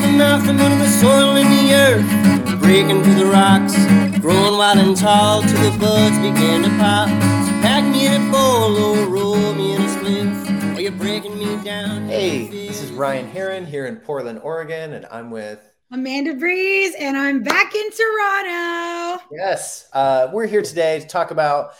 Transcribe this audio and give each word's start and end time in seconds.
the 0.00 0.12
nothing 0.12 0.56
but 0.56 0.68
the 0.78 0.88
soil 0.88 1.36
in 1.36 1.48
the 1.48 1.74
earth, 1.74 2.60
breaking 2.60 3.02
through 3.02 3.14
the 3.14 3.26
rocks, 3.26 3.74
growing 4.20 4.58
wild 4.58 4.78
and 4.78 4.96
tall 4.96 5.42
till 5.42 5.70
the 5.70 5.78
buds 5.78 6.16
begin 6.18 6.62
to 6.62 6.70
pop. 6.78 7.08
So 7.08 7.52
pack 7.62 7.84
me 7.84 8.06
in 8.06 8.28
a 8.28 8.32
bowl 8.32 8.76
or 8.76 9.08
roll 9.08 9.54
me 9.54 9.74
in 9.74 9.82
a 9.82 9.86
spliff, 9.86 10.76
or 10.76 10.80
you're 10.80 10.92
breaking 10.92 11.38
me 11.38 11.62
down. 11.64 12.08
Hey, 12.08 12.48
this 12.48 12.82
is 12.82 12.90
Ryan 12.92 13.28
Heron 13.28 13.66
here 13.66 13.86
in 13.86 13.96
Portland, 13.96 14.40
Oregon, 14.42 14.92
and 14.92 15.06
I'm 15.10 15.30
with 15.30 15.60
Amanda 15.92 16.34
Breeze, 16.34 16.94
and 16.98 17.16
I'm 17.16 17.42
back 17.42 17.74
in 17.74 17.90
Toronto. 17.90 19.22
Yes, 19.30 19.88
uh, 19.92 20.28
we're 20.32 20.46
here 20.46 20.62
today 20.62 21.00
to 21.00 21.06
talk 21.06 21.30
about 21.30 21.70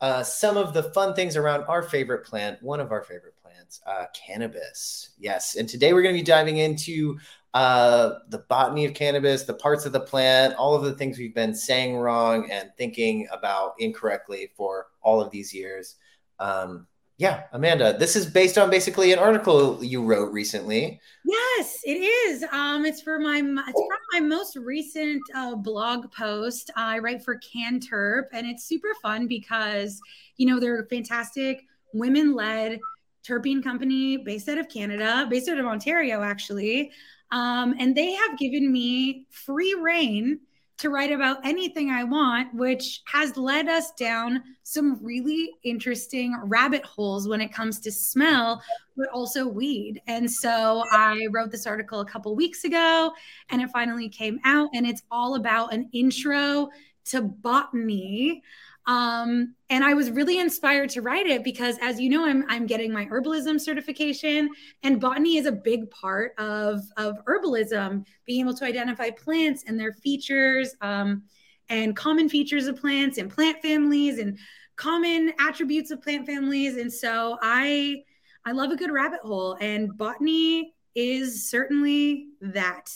uh, 0.00 0.22
some 0.22 0.56
of 0.56 0.74
the 0.74 0.82
fun 0.82 1.14
things 1.14 1.36
around 1.36 1.64
our 1.64 1.82
favorite 1.82 2.26
plant, 2.26 2.62
one 2.62 2.78
of 2.78 2.92
our 2.92 3.02
favorite 3.02 3.34
plants, 3.42 3.80
uh, 3.86 4.04
cannabis. 4.14 5.10
Yes, 5.18 5.56
and 5.56 5.66
today 5.66 5.94
we're 5.94 6.02
going 6.02 6.14
to 6.14 6.20
be 6.20 6.24
diving 6.24 6.58
into 6.58 7.18
uh, 7.54 8.18
the 8.30 8.38
botany 8.48 8.84
of 8.84 8.94
cannabis, 8.94 9.44
the 9.44 9.54
parts 9.54 9.86
of 9.86 9.92
the 9.92 10.00
plant, 10.00 10.54
all 10.56 10.74
of 10.74 10.82
the 10.82 10.92
things 10.92 11.18
we've 11.18 11.34
been 11.34 11.54
saying 11.54 11.96
wrong 11.96 12.50
and 12.50 12.70
thinking 12.76 13.28
about 13.32 13.74
incorrectly 13.78 14.50
for 14.56 14.88
all 15.02 15.20
of 15.20 15.30
these 15.30 15.54
years. 15.54 15.94
Um, 16.40 16.88
yeah, 17.16 17.44
Amanda, 17.52 17.96
this 17.96 18.16
is 18.16 18.26
based 18.26 18.58
on 18.58 18.70
basically 18.70 19.12
an 19.12 19.20
article 19.20 19.82
you 19.84 20.02
wrote 20.02 20.32
recently. 20.32 21.00
Yes, 21.24 21.80
it 21.84 22.02
is. 22.02 22.44
Um, 22.50 22.84
it's 22.84 23.00
for 23.00 23.20
my 23.20 23.36
it's 23.36 23.46
from 23.46 23.98
my 24.12 24.18
most 24.18 24.56
recent 24.56 25.22
uh, 25.32 25.54
blog 25.54 26.10
post. 26.10 26.72
I 26.74 26.98
write 26.98 27.22
for 27.22 27.38
Canterp, 27.38 28.24
and 28.32 28.48
it's 28.48 28.64
super 28.64 28.94
fun 29.00 29.28
because 29.28 30.00
you 30.38 30.46
know 30.48 30.58
they're 30.58 30.80
a 30.80 30.86
fantastic 30.86 31.64
women-led 31.92 32.80
terpene 33.24 33.62
company 33.62 34.16
based 34.16 34.48
out 34.48 34.58
of 34.58 34.68
Canada, 34.68 35.28
based 35.30 35.48
out 35.48 35.58
of 35.58 35.66
Ontario, 35.66 36.20
actually. 36.20 36.90
Um, 37.34 37.74
and 37.80 37.96
they 37.96 38.12
have 38.12 38.38
given 38.38 38.72
me 38.72 39.26
free 39.28 39.74
reign 39.74 40.38
to 40.78 40.88
write 40.88 41.10
about 41.10 41.44
anything 41.44 41.90
I 41.90 42.04
want, 42.04 42.54
which 42.54 43.02
has 43.06 43.36
led 43.36 43.68
us 43.68 43.92
down 43.92 44.42
some 44.62 44.98
really 45.02 45.50
interesting 45.64 46.36
rabbit 46.44 46.84
holes 46.84 47.28
when 47.28 47.40
it 47.40 47.52
comes 47.52 47.80
to 47.80 47.92
smell, 47.92 48.62
but 48.96 49.08
also 49.12 49.46
weed. 49.48 50.00
And 50.06 50.30
so 50.30 50.84
I 50.90 51.26
wrote 51.32 51.50
this 51.50 51.66
article 51.66 52.00
a 52.00 52.06
couple 52.06 52.34
weeks 52.36 52.64
ago 52.64 53.12
and 53.50 53.60
it 53.60 53.70
finally 53.70 54.08
came 54.08 54.38
out, 54.44 54.70
and 54.72 54.86
it's 54.86 55.02
all 55.10 55.34
about 55.34 55.74
an 55.74 55.88
intro 55.92 56.70
to 57.06 57.22
botany. 57.22 58.42
Um, 58.86 59.54
and 59.70 59.82
I 59.82 59.94
was 59.94 60.10
really 60.10 60.38
inspired 60.38 60.90
to 60.90 61.02
write 61.02 61.26
it 61.26 61.42
because, 61.42 61.78
as 61.80 62.00
you 62.00 62.10
know, 62.10 62.26
I'm 62.26 62.44
I'm 62.48 62.66
getting 62.66 62.92
my 62.92 63.06
herbalism 63.06 63.60
certification, 63.60 64.50
and 64.82 65.00
botany 65.00 65.38
is 65.38 65.46
a 65.46 65.52
big 65.52 65.90
part 65.90 66.34
of 66.38 66.82
of 66.96 67.16
herbalism. 67.24 68.04
Being 68.26 68.40
able 68.40 68.54
to 68.54 68.64
identify 68.64 69.10
plants 69.10 69.64
and 69.66 69.80
their 69.80 69.92
features, 69.92 70.74
um, 70.82 71.22
and 71.70 71.96
common 71.96 72.28
features 72.28 72.66
of 72.66 72.76
plants 72.76 73.16
and 73.16 73.30
plant 73.30 73.62
families, 73.62 74.18
and 74.18 74.38
common 74.76 75.32
attributes 75.38 75.90
of 75.90 76.02
plant 76.02 76.26
families. 76.26 76.76
And 76.76 76.92
so 76.92 77.38
I 77.40 78.02
I 78.44 78.52
love 78.52 78.70
a 78.70 78.76
good 78.76 78.90
rabbit 78.90 79.20
hole, 79.20 79.56
and 79.60 79.96
botany 79.96 80.74
is 80.94 81.48
certainly 81.50 82.28
that 82.40 82.90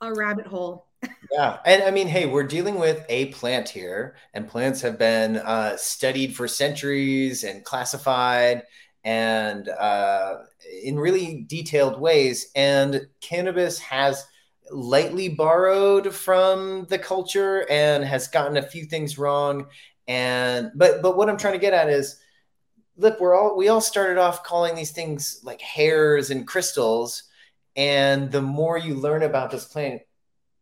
a 0.00 0.12
rabbit 0.12 0.46
hole 0.46 0.86
yeah 1.32 1.58
and 1.64 1.82
i 1.82 1.90
mean 1.90 2.06
hey 2.06 2.26
we're 2.26 2.42
dealing 2.46 2.78
with 2.78 3.04
a 3.08 3.26
plant 3.26 3.68
here 3.68 4.14
and 4.34 4.48
plants 4.48 4.80
have 4.80 4.98
been 4.98 5.36
uh, 5.36 5.76
studied 5.76 6.34
for 6.34 6.48
centuries 6.48 7.44
and 7.44 7.64
classified 7.64 8.62
and 9.04 9.68
uh, 9.68 10.38
in 10.82 10.98
really 10.98 11.44
detailed 11.48 12.00
ways 12.00 12.50
and 12.54 13.06
cannabis 13.20 13.78
has 13.78 14.26
lightly 14.70 15.28
borrowed 15.28 16.12
from 16.12 16.86
the 16.86 16.98
culture 16.98 17.66
and 17.70 18.04
has 18.04 18.28
gotten 18.28 18.56
a 18.56 18.62
few 18.62 18.84
things 18.84 19.18
wrong 19.18 19.66
and 20.08 20.70
but 20.74 21.02
but 21.02 21.16
what 21.16 21.28
i'm 21.28 21.36
trying 21.36 21.52
to 21.52 21.58
get 21.58 21.74
at 21.74 21.88
is 21.88 22.20
look 22.96 23.20
we're 23.20 23.34
all 23.38 23.56
we 23.56 23.68
all 23.68 23.80
started 23.80 24.18
off 24.18 24.42
calling 24.42 24.74
these 24.74 24.92
things 24.92 25.40
like 25.44 25.60
hairs 25.60 26.30
and 26.30 26.46
crystals 26.46 27.24
and 27.76 28.32
the 28.32 28.42
more 28.42 28.78
you 28.78 28.94
learn 28.94 29.22
about 29.22 29.50
this 29.50 29.66
plant 29.66 30.00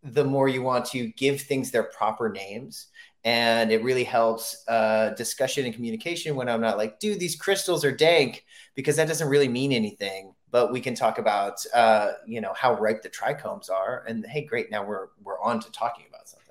the 0.04 0.24
more 0.24 0.48
you 0.48 0.62
want 0.62 0.84
to 0.84 1.08
give 1.08 1.40
things 1.40 1.70
their 1.70 1.84
proper 1.84 2.28
names. 2.28 2.88
And 3.24 3.72
it 3.72 3.82
really 3.82 4.04
helps 4.04 4.64
uh, 4.68 5.10
discussion 5.16 5.64
and 5.64 5.74
communication 5.74 6.36
when 6.36 6.46
i'm 6.50 6.60
not 6.60 6.76
like 6.76 7.00
dude 7.00 7.18
these 7.18 7.36
crystals 7.36 7.82
are 7.82 7.90
dank 7.90 8.44
because 8.74 8.96
that 8.96 9.08
doesn't 9.08 9.28
really 9.28 9.48
mean 9.48 9.72
anything. 9.72 10.34
But 10.50 10.70
we 10.70 10.80
can 10.80 10.94
talk 10.94 11.18
about 11.18 11.64
uh, 11.72 12.12
you 12.26 12.40
know 12.40 12.52
how 12.54 12.74
ripe 12.74 13.02
the 13.02 13.08
trichomes 13.08 13.70
are. 13.70 14.04
And 14.06 14.24
hey 14.26 14.44
great 14.44 14.70
now 14.70 14.84
we're 14.84 15.08
we're 15.22 15.40
on 15.40 15.58
to 15.60 15.72
talking 15.72 16.04
about 16.08 16.28
something. 16.28 16.44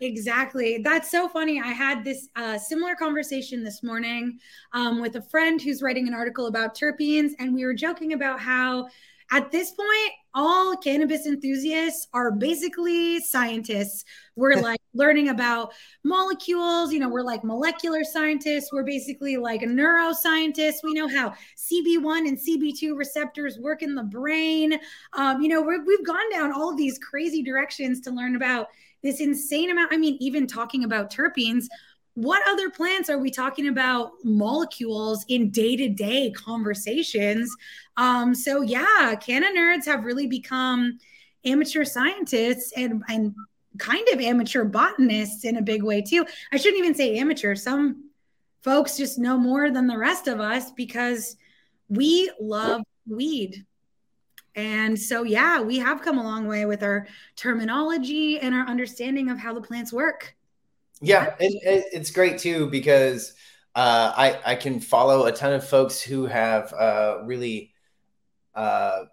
Exactly. 0.00 0.78
That's 0.84 1.10
so 1.10 1.26
funny. 1.28 1.60
I 1.60 1.68
had 1.68 2.04
this 2.04 2.28
uh, 2.36 2.58
similar 2.58 2.94
conversation 2.94 3.64
this 3.64 3.82
morning 3.82 4.38
um, 4.72 5.00
with 5.00 5.16
a 5.16 5.22
friend 5.22 5.62
who's 5.62 5.80
writing 5.80 6.06
an 6.06 6.12
article 6.12 6.48
about 6.48 6.76
terpenes, 6.76 7.30
and 7.38 7.54
we 7.54 7.64
were 7.64 7.72
joking 7.72 8.12
about 8.12 8.38
how 8.38 8.88
at 9.32 9.50
this 9.50 9.72
point, 9.72 10.12
all 10.34 10.76
cannabis 10.76 11.26
enthusiasts 11.26 12.06
are 12.12 12.30
basically 12.30 13.20
scientists. 13.20 14.04
We're 14.36 14.56
like 14.60 14.80
learning 14.94 15.30
about 15.30 15.72
molecules, 16.04 16.92
you 16.92 17.00
know, 17.00 17.08
we're 17.08 17.22
like 17.22 17.42
molecular 17.42 18.04
scientists. 18.04 18.70
We're 18.72 18.84
basically 18.84 19.36
like 19.36 19.62
neuroscientists. 19.62 20.82
We 20.84 20.94
know 20.94 21.08
how 21.08 21.34
CB1 21.56 22.28
and 22.28 22.38
CB2 22.38 22.96
receptors 22.96 23.58
work 23.58 23.82
in 23.82 23.94
the 23.94 24.04
brain. 24.04 24.78
Um, 25.14 25.40
you 25.40 25.48
know, 25.48 25.62
we 25.62 25.74
have 25.74 26.06
gone 26.06 26.30
down 26.30 26.52
all 26.52 26.70
of 26.70 26.76
these 26.76 26.98
crazy 26.98 27.42
directions 27.42 28.00
to 28.02 28.10
learn 28.10 28.36
about 28.36 28.68
this 29.02 29.20
insane 29.20 29.70
amount. 29.70 29.92
I 29.92 29.96
mean, 29.96 30.16
even 30.20 30.46
talking 30.46 30.84
about 30.84 31.12
terpenes, 31.12 31.66
what 32.16 32.42
other 32.48 32.70
plants 32.70 33.10
are 33.10 33.18
we 33.18 33.30
talking 33.30 33.68
about 33.68 34.12
molecules 34.24 35.22
in 35.28 35.50
day-to-day 35.50 36.30
conversations? 36.30 37.54
Um 37.98 38.34
so 38.34 38.62
yeah 38.62 39.14
canna 39.20 39.48
nerds 39.54 39.84
have 39.84 40.04
really 40.04 40.26
become 40.26 40.98
amateur 41.44 41.84
scientists 41.84 42.72
and 42.74 43.02
and 43.08 43.34
kind 43.78 44.08
of 44.08 44.20
amateur 44.20 44.64
botanists 44.64 45.44
in 45.44 45.58
a 45.58 45.62
big 45.62 45.82
way 45.82 46.00
too. 46.00 46.24
I 46.50 46.56
shouldn't 46.56 46.78
even 46.78 46.94
say 46.94 47.18
amateur. 47.18 47.54
Some 47.54 48.08
folks 48.62 48.96
just 48.96 49.18
know 49.18 49.36
more 49.36 49.70
than 49.70 49.86
the 49.86 49.98
rest 49.98 50.26
of 50.26 50.40
us 50.40 50.70
because 50.70 51.36
we 51.90 52.30
love 52.40 52.80
weed. 53.06 53.66
And 54.54 54.98
so 54.98 55.22
yeah 55.24 55.60
we 55.60 55.76
have 55.80 56.00
come 56.00 56.16
a 56.16 56.24
long 56.24 56.46
way 56.46 56.64
with 56.64 56.82
our 56.82 57.06
terminology 57.36 58.40
and 58.40 58.54
our 58.54 58.66
understanding 58.66 59.28
of 59.28 59.38
how 59.38 59.52
the 59.52 59.60
plants 59.60 59.92
work 59.92 60.34
yeah, 61.00 61.34
and 61.38 61.54
it's 61.62 62.10
great 62.10 62.38
too 62.38 62.68
because 62.70 63.34
uh, 63.74 64.12
I 64.16 64.52
I 64.52 64.54
can 64.54 64.80
follow 64.80 65.26
a 65.26 65.32
ton 65.32 65.52
of 65.52 65.66
folks 65.66 66.00
who 66.00 66.26
have 66.26 66.72
uh, 66.72 67.18
really 67.24 67.72
uh, 68.54 69.04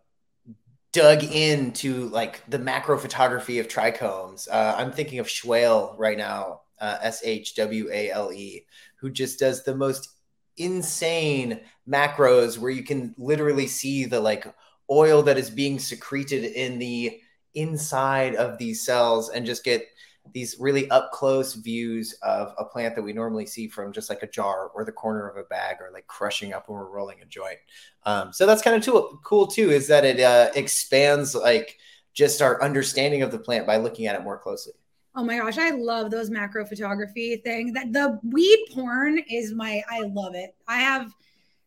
dug 0.94 1.24
into 1.24 2.08
like 2.10 2.42
the 2.50 2.60
macro 2.60 2.98
photography 2.98 3.60
of 3.60 3.68
trichomes. 3.68 4.48
Uh, 4.50 4.76
I'm 4.78 4.92
thinking 4.92 5.20
of 5.20 5.28
Shwale 5.28 5.96
right 5.98 6.18
now, 6.18 6.62
uh, 6.80 7.00
S 7.02 7.22
H 7.26 7.56
W 7.56 7.90
A 7.92 8.12
L 8.12 8.32
E, 8.32 8.66
who 8.98 9.10
just 9.10 9.40
does 9.40 9.64
the 9.64 9.76
most 9.76 10.10
insane 10.56 11.60
macros 11.90 12.58
where 12.58 12.72
you 12.72 12.84
can 12.84 13.14
literally 13.18 13.68
see 13.68 14.06
the 14.06 14.20
like 14.20 14.46
oil 14.90 15.24
that 15.24 15.38
is 15.38 15.50
being 15.50 15.80
secreted 15.80 16.44
in 16.44 16.78
the 16.78 17.20
inside 17.56 18.36
of 18.36 18.58
these 18.58 18.86
cells 18.86 19.30
and 19.30 19.46
just 19.46 19.64
get 19.64 19.86
these 20.32 20.58
really 20.60 20.90
up 20.90 21.12
close 21.12 21.54
views 21.54 22.14
of 22.22 22.54
a 22.58 22.66
plant 22.66 22.96
that 22.96 23.02
we 23.02 23.14
normally 23.14 23.46
see 23.46 23.68
from 23.68 23.92
just 23.92 24.10
like 24.10 24.24
a 24.24 24.28
jar 24.28 24.70
or 24.74 24.86
the 24.86 24.92
corner 24.92 25.28
of 25.28 25.38
a 25.38 25.44
bag 25.44 25.78
or 25.82 25.92
like 25.92 26.08
crushing 26.08 26.54
up 26.54 26.70
when 26.70 26.80
we're 26.80 26.90
rolling 26.90 27.22
a 27.22 27.26
joint. 27.26 27.58
Um, 28.06 28.32
so 28.32 28.46
that's 28.46 28.62
kind 28.62 28.76
of 28.76 28.84
too, 28.84 29.20
cool 29.24 29.48
too, 29.48 29.70
is 29.70 29.88
that 29.88 30.06
it 30.06 30.20
uh, 30.20 30.50
expands 30.56 31.36
like 31.36 31.78
just 32.14 32.42
our 32.42 32.62
understanding 32.62 33.22
of 33.22 33.32
the 33.32 33.40
plant 33.40 33.68
by 33.68 33.78
looking 33.78 34.08
at 34.08 34.16
it 34.16 34.24
more 34.24 34.38
closely. 34.38 34.74
Oh 35.16 35.24
my 35.24 35.38
gosh, 35.38 35.58
I 35.58 35.72
love 35.72 36.10
those 36.10 36.30
macro 36.30 36.66
photography 36.66 37.38
things. 37.38 37.74
That 37.74 37.94
the 37.94 38.20
weed 38.24 38.66
porn 38.74 39.20
is 39.30 39.54
my 39.54 39.84
I 39.90 40.02
love 40.02 40.34
it. 40.34 40.56
I 40.68 40.78
have 40.80 41.14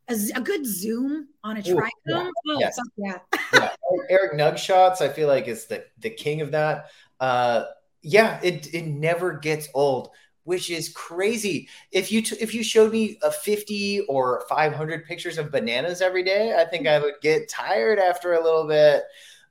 a, 0.08 0.16
a 0.34 0.40
good 0.40 0.66
zoom 0.66 1.28
on 1.44 1.56
a 1.56 1.62
trichome. 1.62 1.90
Yeah. 2.06 2.30
Oh, 2.48 2.58
yes. 2.58 2.78
yeah. 2.96 3.18
yeah. 3.54 3.70
Eric 4.10 4.32
Nug 4.32 4.56
shots, 4.56 5.00
I 5.00 5.08
feel 5.08 5.28
like 5.28 5.46
is 5.46 5.66
the 5.66 5.84
the 5.98 6.10
king 6.10 6.40
of 6.40 6.50
that. 6.52 6.86
Uh, 7.20 7.64
yeah, 8.06 8.40
it 8.42 8.72
it 8.74 8.86
never 8.86 9.34
gets 9.34 9.68
old, 9.74 10.10
which 10.44 10.70
is 10.70 10.88
crazy. 10.90 11.68
If 11.92 12.12
you 12.12 12.22
t- 12.22 12.36
if 12.40 12.54
you 12.54 12.62
showed 12.62 12.92
me 12.92 13.18
a 13.22 13.30
50 13.32 14.00
or 14.08 14.44
500 14.48 15.06
pictures 15.06 15.38
of 15.38 15.50
bananas 15.50 16.00
every 16.02 16.22
day, 16.22 16.54
I 16.58 16.64
think 16.64 16.86
I 16.86 16.98
would 17.00 17.14
get 17.22 17.48
tired 17.48 17.98
after 17.98 18.34
a 18.34 18.42
little 18.44 18.66
bit. 18.66 19.04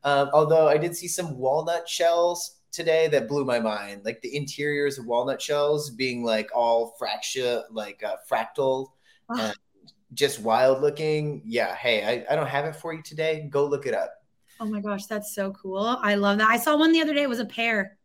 Um, 0.04 0.30
although 0.34 0.68
I 0.68 0.78
did 0.78 0.96
see 0.96 1.08
some 1.08 1.38
walnut 1.38 1.90
shells 1.90 2.58
today 2.72 3.08
that 3.10 3.28
blew 3.28 3.46
my 3.46 3.60
mind, 3.60 4.04
like 4.06 4.22
the 4.22 4.36
interiors 4.36 4.98
of 5.00 5.06
walnut 5.06 5.42
shells 5.42 5.90
being 5.90 6.24
like 6.24 6.50
all 6.56 6.96
fracture, 7.00 7.64
like 7.72 8.04
uh, 8.04 8.16
fractal, 8.30 8.90
just 10.14 10.40
wild 10.40 10.82
looking. 10.82 11.42
Yeah, 11.46 11.76
hey, 11.76 12.04
I, 12.28 12.34
I 12.34 12.36
don't 12.36 12.48
have 12.48 12.66
it 12.66 12.76
for 12.76 12.94
you 12.94 13.02
today. 13.02 13.48
Go 13.50 13.66
look 13.66 13.86
it 13.86 13.94
up. 13.94 14.14
Oh 14.60 14.66
my 14.66 14.80
gosh, 14.82 15.06
that's 15.08 15.34
so 15.36 15.52
cool. 15.52 15.98
I 16.02 16.16
love 16.16 16.38
that. 16.38 16.50
I 16.50 16.58
saw 16.58 16.78
one 16.78 16.92
the 16.92 17.02
other 17.02 17.14
day. 17.14 17.24
It 17.24 17.30
was 17.30 17.40
a 17.40 17.46
pear. 17.46 17.98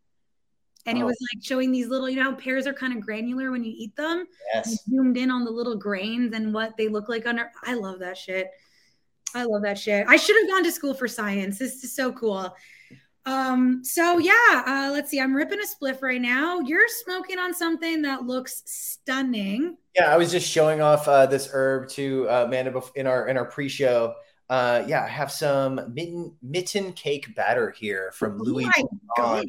And 0.86 0.96
oh. 0.96 1.02
it 1.02 1.04
was 1.04 1.18
like 1.32 1.44
showing 1.44 1.72
these 1.72 1.88
little, 1.88 2.08
you 2.08 2.22
know, 2.22 2.34
pears 2.34 2.66
are 2.66 2.72
kind 2.72 2.96
of 2.96 3.00
granular 3.00 3.50
when 3.50 3.64
you 3.64 3.72
eat 3.74 3.94
them. 3.96 4.26
Yes. 4.54 4.84
zoomed 4.88 5.16
in 5.16 5.30
on 5.30 5.44
the 5.44 5.50
little 5.50 5.76
grains 5.76 6.34
and 6.34 6.54
what 6.54 6.76
they 6.76 6.88
look 6.88 7.08
like 7.08 7.26
under. 7.26 7.50
I 7.64 7.74
love 7.74 7.98
that 8.00 8.16
shit. 8.16 8.50
I 9.34 9.44
love 9.44 9.62
that 9.62 9.78
shit. 9.78 10.06
I 10.08 10.16
should 10.16 10.36
have 10.40 10.48
gone 10.48 10.64
to 10.64 10.72
school 10.72 10.94
for 10.94 11.06
science. 11.06 11.58
This 11.58 11.84
is 11.84 11.94
so 11.94 12.12
cool. 12.12 12.54
Um, 13.26 13.84
so 13.84 14.18
yeah, 14.18 14.62
uh, 14.66 14.90
let's 14.92 15.10
see. 15.10 15.20
I'm 15.20 15.34
ripping 15.34 15.60
a 15.60 15.66
spliff 15.66 16.02
right 16.02 16.20
now. 16.20 16.60
You're 16.60 16.88
smoking 17.04 17.38
on 17.38 17.52
something 17.54 18.02
that 18.02 18.24
looks 18.24 18.62
stunning. 18.64 19.76
Yeah, 19.94 20.12
I 20.12 20.16
was 20.16 20.32
just 20.32 20.48
showing 20.48 20.80
off 20.80 21.06
uh, 21.06 21.26
this 21.26 21.48
herb 21.52 21.88
to 21.90 22.28
uh, 22.28 22.44
Amanda 22.46 22.80
in 22.94 23.06
our 23.06 23.28
in 23.28 23.36
our 23.36 23.44
pre-show. 23.44 24.14
Uh, 24.50 24.84
yeah, 24.88 25.04
I 25.04 25.08
have 25.08 25.30
some 25.30 25.80
mitten 25.94 26.34
mitten 26.42 26.92
cake 26.94 27.36
batter 27.36 27.70
here 27.70 28.10
from 28.16 28.32
oh 28.40 28.44
Louis. 28.44 28.68
Oh 29.16 29.44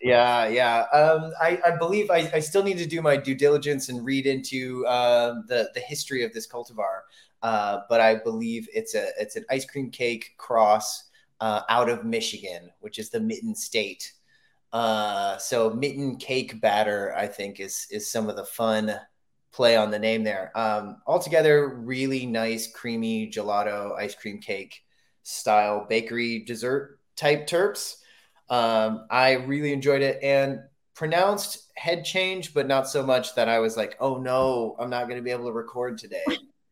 yeah, 0.00 0.48
yeah. 0.48 0.86
Um, 0.90 1.32
I, 1.38 1.60
I 1.66 1.76
believe 1.76 2.10
I, 2.10 2.30
I 2.32 2.40
still 2.40 2.62
need 2.62 2.78
to 2.78 2.86
do 2.86 3.02
my 3.02 3.18
due 3.18 3.34
diligence 3.34 3.90
and 3.90 4.02
read 4.02 4.24
into 4.24 4.86
uh, 4.86 5.34
the 5.48 5.68
the 5.74 5.80
history 5.80 6.24
of 6.24 6.32
this 6.32 6.48
cultivar. 6.48 7.00
Uh, 7.42 7.80
but 7.90 8.00
I 8.00 8.14
believe 8.14 8.66
it's 8.72 8.94
a 8.94 9.08
it's 9.20 9.36
an 9.36 9.44
ice 9.50 9.66
cream 9.66 9.90
cake 9.90 10.34
cross 10.38 11.10
uh, 11.40 11.60
out 11.68 11.90
of 11.90 12.06
Michigan, 12.06 12.70
which 12.80 12.98
is 12.98 13.10
the 13.10 13.20
Mitten 13.20 13.54
State. 13.54 14.14
Uh, 14.72 15.36
so 15.36 15.68
Mitten 15.70 16.16
Cake 16.16 16.58
Batter, 16.58 17.14
I 17.14 17.26
think, 17.26 17.60
is 17.60 17.86
is 17.90 18.10
some 18.10 18.30
of 18.30 18.36
the 18.36 18.46
fun 18.46 18.98
play 19.52 19.76
on 19.76 19.90
the 19.90 19.98
name 19.98 20.24
there. 20.24 20.52
Um, 20.54 20.98
altogether, 21.06 21.68
really 21.68 22.26
nice, 22.26 22.70
creamy 22.70 23.30
gelato 23.30 23.96
ice 23.96 24.14
cream 24.14 24.40
cake 24.40 24.82
style 25.22 25.86
bakery 25.88 26.40
dessert 26.40 26.98
type 27.16 27.46
terps. 27.46 27.96
Um, 28.48 29.06
I 29.10 29.32
really 29.32 29.72
enjoyed 29.72 30.02
it 30.02 30.22
and 30.22 30.60
pronounced 30.94 31.70
head 31.76 32.04
change, 32.04 32.54
but 32.54 32.66
not 32.66 32.88
so 32.88 33.04
much 33.04 33.34
that 33.34 33.48
I 33.48 33.58
was 33.58 33.76
like, 33.76 33.96
oh 34.00 34.18
no, 34.18 34.74
I'm 34.78 34.90
not 34.90 35.04
going 35.04 35.18
to 35.18 35.22
be 35.22 35.30
able 35.30 35.46
to 35.46 35.52
record 35.52 35.98
today. 35.98 36.24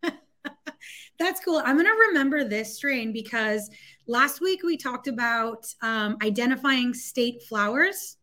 That's 1.19 1.41
cool. 1.45 1.63
I'm 1.65 1.77
going 1.77 1.87
to 1.87 2.07
remember 2.09 2.45
this 2.45 2.77
strain 2.77 3.13
because 3.13 3.71
last 4.07 4.41
week 4.41 4.63
we 4.63 4.77
talked 4.77 5.07
about 5.07 5.67
um, 5.83 6.17
identifying 6.23 6.93
state 6.93 7.43
flowers. 7.49 8.17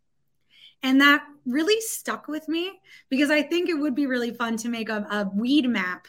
And 0.84 1.00
that 1.02 1.24
really 1.46 1.80
stuck 1.82 2.28
with 2.28 2.48
me 2.48 2.80
because 3.10 3.32
I 3.32 3.42
think 3.42 3.70
it 3.70 3.76
would 3.76 3.96
be 3.96 4.06
really 4.06 4.32
fun 4.32 4.58
to 4.58 4.70
make 4.70 4.90
a, 4.90 5.06
a 5.10 5.30
weed 5.34 5.68
map 5.68 6.08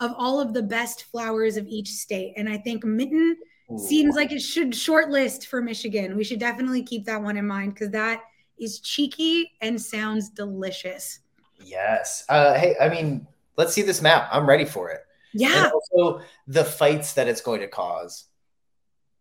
of 0.00 0.12
all 0.16 0.40
of 0.40 0.52
the 0.52 0.62
best 0.62 1.04
flowers 1.04 1.56
of 1.56 1.66
each 1.66 1.88
state. 1.88 2.34
And 2.36 2.48
I 2.48 2.58
think 2.58 2.84
Mitten 2.84 3.36
Ooh. 3.70 3.78
seems 3.78 4.16
like 4.16 4.32
it 4.32 4.40
should 4.40 4.72
shortlist 4.72 5.46
for 5.46 5.62
Michigan. 5.62 6.16
We 6.16 6.24
should 6.24 6.40
definitely 6.40 6.82
keep 6.82 7.04
that 7.06 7.22
one 7.22 7.36
in 7.36 7.46
mind 7.46 7.74
because 7.74 7.90
that 7.90 8.22
is 8.58 8.80
cheeky 8.80 9.52
and 9.60 9.80
sounds 9.80 10.30
delicious. 10.30 11.20
Yes. 11.64 12.24
Uh, 12.28 12.54
hey, 12.54 12.76
I 12.80 12.88
mean, 12.88 13.26
let's 13.56 13.72
see 13.72 13.82
this 13.82 14.02
map. 14.02 14.28
I'm 14.32 14.46
ready 14.46 14.64
for 14.64 14.90
it. 14.90 15.00
Yeah. 15.32 15.64
And 15.64 15.72
also 15.72 16.24
the 16.46 16.64
fights 16.64 17.14
that 17.14 17.28
it's 17.28 17.40
going 17.40 17.60
to 17.60 17.68
cause. 17.68 18.24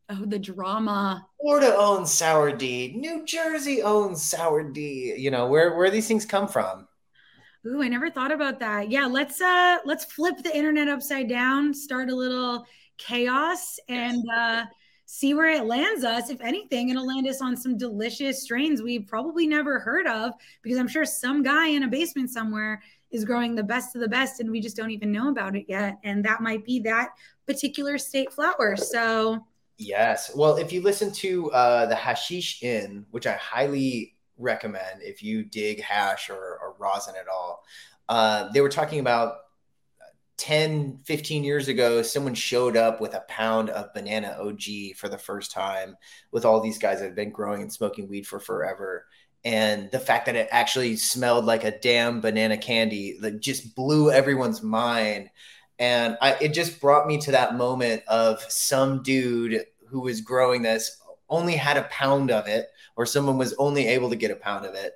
Oh, 0.09 0.25
the 0.25 0.39
drama. 0.39 1.25
Florida 1.39 1.75
owns 1.77 2.11
Sour 2.11 2.51
D. 2.55 2.93
New 2.95 3.25
Jersey 3.25 3.81
owns 3.81 4.21
Sour 4.21 4.71
D. 4.71 5.15
You 5.17 5.31
know, 5.31 5.47
where 5.47 5.75
where 5.75 5.89
these 5.89 6.07
things 6.07 6.25
come 6.25 6.47
from. 6.47 6.87
Ooh, 7.65 7.81
I 7.81 7.87
never 7.87 8.09
thought 8.09 8.31
about 8.31 8.59
that. 8.59 8.89
Yeah, 8.89 9.05
let's 9.05 9.39
uh 9.41 9.77
let's 9.85 10.05
flip 10.05 10.43
the 10.43 10.55
internet 10.55 10.89
upside 10.89 11.29
down, 11.29 11.73
start 11.73 12.09
a 12.09 12.15
little 12.15 12.65
chaos 12.97 13.79
and 13.87 14.23
uh 14.29 14.65
see 15.05 15.33
where 15.33 15.49
it 15.49 15.65
lands 15.65 16.03
us. 16.03 16.29
If 16.29 16.41
anything, 16.41 16.89
it'll 16.89 17.07
land 17.07 17.27
us 17.27 17.41
on 17.41 17.55
some 17.55 17.77
delicious 17.77 18.41
strains 18.41 18.81
we've 18.81 19.07
probably 19.07 19.47
never 19.47 19.79
heard 19.79 20.07
of 20.07 20.33
because 20.61 20.77
I'm 20.77 20.87
sure 20.87 21.05
some 21.05 21.43
guy 21.43 21.67
in 21.67 21.83
a 21.83 21.87
basement 21.87 22.29
somewhere 22.31 22.81
is 23.11 23.23
growing 23.23 23.55
the 23.55 23.63
best 23.63 23.95
of 23.95 24.01
the 24.01 24.07
best 24.07 24.39
and 24.39 24.49
we 24.49 24.59
just 24.59 24.75
don't 24.75 24.91
even 24.91 25.11
know 25.11 25.29
about 25.29 25.55
it 25.55 25.65
yet. 25.69 25.99
And 26.03 26.25
that 26.25 26.41
might 26.41 26.65
be 26.65 26.79
that 26.81 27.11
particular 27.45 27.97
state 27.97 28.33
flower. 28.33 28.75
So, 28.75 29.45
yes. 29.83 30.31
Well, 30.35 30.57
if 30.57 30.71
you 30.71 30.81
listen 30.81 31.11
to 31.13 31.51
uh, 31.51 31.85
the 31.85 31.95
Hashish 31.95 32.63
Inn, 32.63 33.05
which 33.11 33.27
I 33.27 33.33
highly 33.33 34.15
recommend 34.37 35.01
if 35.01 35.21
you 35.21 35.43
dig 35.43 35.81
hash 35.81 36.29
or, 36.29 36.35
or 36.35 36.75
rosin 36.79 37.15
at 37.19 37.27
all, 37.27 37.63
uh, 38.09 38.49
they 38.51 38.61
were 38.61 38.69
talking 38.69 38.99
about 38.99 39.35
10, 40.37 40.99
15 41.03 41.43
years 41.43 41.67
ago, 41.67 42.01
someone 42.01 42.33
showed 42.33 42.75
up 42.75 42.99
with 42.99 43.13
a 43.13 43.23
pound 43.29 43.69
of 43.69 43.93
banana 43.93 44.35
OG 44.39 44.95
for 44.97 45.07
the 45.07 45.17
first 45.17 45.51
time 45.51 45.95
with 46.31 46.43
all 46.45 46.59
these 46.59 46.79
guys 46.79 46.99
that 46.99 47.05
have 47.05 47.15
been 47.15 47.31
growing 47.31 47.61
and 47.61 47.71
smoking 47.71 48.07
weed 48.09 48.27
for 48.27 48.39
forever 48.39 49.05
and 49.45 49.91
the 49.91 49.99
fact 49.99 50.25
that 50.25 50.35
it 50.35 50.47
actually 50.51 50.95
smelled 50.95 51.45
like 51.45 51.63
a 51.63 51.77
damn 51.79 52.21
banana 52.21 52.57
candy 52.57 53.17
that 53.19 53.41
just 53.41 53.75
blew 53.75 54.11
everyone's 54.11 54.61
mind 54.61 55.29
and 55.79 56.17
I, 56.21 56.37
it 56.39 56.53
just 56.53 56.79
brought 56.79 57.07
me 57.07 57.17
to 57.21 57.31
that 57.31 57.55
moment 57.55 58.03
of 58.07 58.41
some 58.43 59.01
dude 59.03 59.65
who 59.93 60.01
was 60.01 60.21
growing 60.21 60.63
this 60.63 60.99
only 61.29 61.53
had 61.53 61.77
a 61.77 61.83
pound 61.83 62.31
of 62.31 62.47
it 62.47 62.67
or 62.95 63.05
someone 63.05 63.37
was 63.37 63.53
only 63.53 63.87
able 63.87 64.09
to 64.09 64.15
get 64.15 64.31
a 64.31 64.35
pound 64.35 64.65
of 64.65 64.73
it 64.73 64.93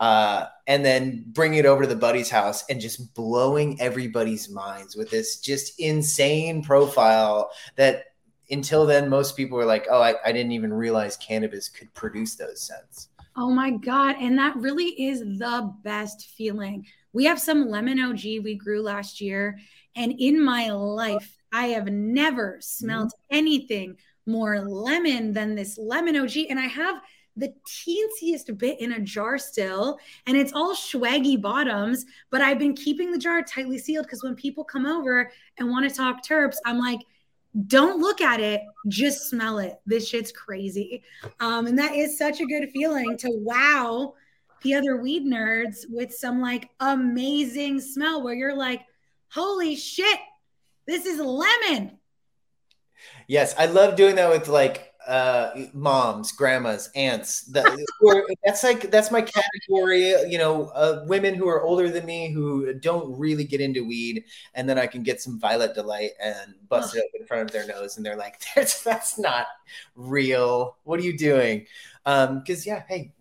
uh, 0.00 0.46
and 0.66 0.84
then 0.84 1.24
bringing 1.28 1.60
it 1.60 1.66
over 1.66 1.82
to 1.82 1.88
the 1.88 1.94
buddy's 1.94 2.28
house 2.28 2.64
and 2.68 2.80
just 2.80 3.14
blowing 3.14 3.80
everybody's 3.80 4.50
minds 4.50 4.96
with 4.96 5.08
this 5.10 5.38
just 5.38 5.78
insane 5.78 6.60
profile 6.60 7.52
that 7.76 8.06
until 8.50 8.84
then 8.84 9.08
most 9.08 9.36
people 9.36 9.56
were 9.56 9.64
like 9.64 9.86
oh 9.88 10.02
I, 10.02 10.16
I 10.24 10.32
didn't 10.32 10.52
even 10.52 10.72
realize 10.72 11.16
cannabis 11.16 11.68
could 11.68 11.94
produce 11.94 12.34
those 12.34 12.60
scents 12.60 13.08
Oh 13.36 13.50
my 13.50 13.70
God. 13.70 14.16
And 14.20 14.36
that 14.38 14.56
really 14.56 14.88
is 15.02 15.20
the 15.20 15.72
best 15.82 16.28
feeling. 16.36 16.86
We 17.14 17.24
have 17.24 17.40
some 17.40 17.68
lemon 17.68 17.98
OG 17.98 18.22
we 18.44 18.56
grew 18.56 18.82
last 18.82 19.20
year. 19.20 19.58
And 19.96 20.12
in 20.18 20.42
my 20.42 20.70
life, 20.70 21.38
I 21.52 21.68
have 21.68 21.86
never 21.86 22.58
smelled 22.60 23.08
mm-hmm. 23.08 23.36
anything 23.36 23.96
more 24.26 24.60
lemon 24.60 25.32
than 25.32 25.54
this 25.54 25.78
lemon 25.78 26.16
OG. 26.16 26.32
And 26.48 26.58
I 26.58 26.66
have 26.66 27.00
the 27.36 27.52
teensiest 27.66 28.56
bit 28.58 28.80
in 28.80 28.92
a 28.92 29.00
jar 29.00 29.38
still, 29.38 29.98
and 30.26 30.36
it's 30.36 30.52
all 30.52 30.74
swaggy 30.74 31.40
bottoms. 31.40 32.04
But 32.30 32.42
I've 32.42 32.58
been 32.58 32.74
keeping 32.74 33.10
the 33.10 33.18
jar 33.18 33.42
tightly 33.42 33.78
sealed 33.78 34.06
because 34.06 34.22
when 34.22 34.34
people 34.34 34.64
come 34.64 34.86
over 34.86 35.30
and 35.58 35.70
want 35.70 35.88
to 35.88 35.94
talk 35.94 36.24
terps, 36.24 36.56
I'm 36.64 36.78
like, 36.78 37.00
don't 37.66 38.00
look 38.00 38.20
at 38.20 38.40
it, 38.40 38.62
just 38.88 39.28
smell 39.28 39.58
it. 39.58 39.80
This 39.84 40.08
shit's 40.08 40.32
crazy. 40.32 41.02
Um, 41.40 41.66
and 41.66 41.78
that 41.78 41.94
is 41.94 42.16
such 42.16 42.40
a 42.40 42.46
good 42.46 42.70
feeling 42.70 43.16
to 43.18 43.28
wow 43.30 44.14
the 44.62 44.74
other 44.74 44.96
weed 44.96 45.24
nerds 45.24 45.84
with 45.90 46.14
some 46.14 46.40
like 46.40 46.70
amazing 46.80 47.80
smell 47.80 48.22
where 48.22 48.34
you're 48.34 48.56
like, 48.56 48.82
holy 49.28 49.76
shit, 49.76 50.18
this 50.86 51.04
is 51.04 51.18
lemon. 51.18 51.98
Yes, 53.26 53.54
I 53.58 53.66
love 53.66 53.96
doing 53.96 54.16
that 54.16 54.30
with 54.30 54.48
like 54.48 54.92
uh 55.06 55.50
moms 55.72 56.30
grandmas 56.30 56.88
aunts 56.94 57.42
that, 57.46 57.64
that's 58.44 58.62
like 58.62 58.90
that's 58.90 59.10
my 59.10 59.20
category 59.20 60.10
you 60.30 60.38
know 60.38 60.66
uh, 60.74 61.04
women 61.08 61.34
who 61.34 61.48
are 61.48 61.62
older 61.62 61.90
than 61.90 62.06
me 62.06 62.30
who 62.30 62.72
don't 62.74 63.18
really 63.18 63.42
get 63.42 63.60
into 63.60 63.84
weed 63.84 64.24
and 64.54 64.68
then 64.68 64.78
i 64.78 64.86
can 64.86 65.02
get 65.02 65.20
some 65.20 65.40
violet 65.40 65.74
delight 65.74 66.10
and 66.22 66.54
bust 66.68 66.94
oh. 66.94 66.98
it 66.98 67.04
up 67.04 67.20
in 67.20 67.26
front 67.26 67.42
of 67.42 67.50
their 67.50 67.66
nose 67.66 67.96
and 67.96 68.06
they're 68.06 68.16
like 68.16 68.40
that's 68.54 68.82
that's 68.84 69.18
not 69.18 69.46
real 69.96 70.76
what 70.84 71.00
are 71.00 71.04
you 71.04 71.18
doing 71.18 71.66
um 72.06 72.38
because 72.38 72.64
yeah 72.64 72.84
hey 72.88 73.12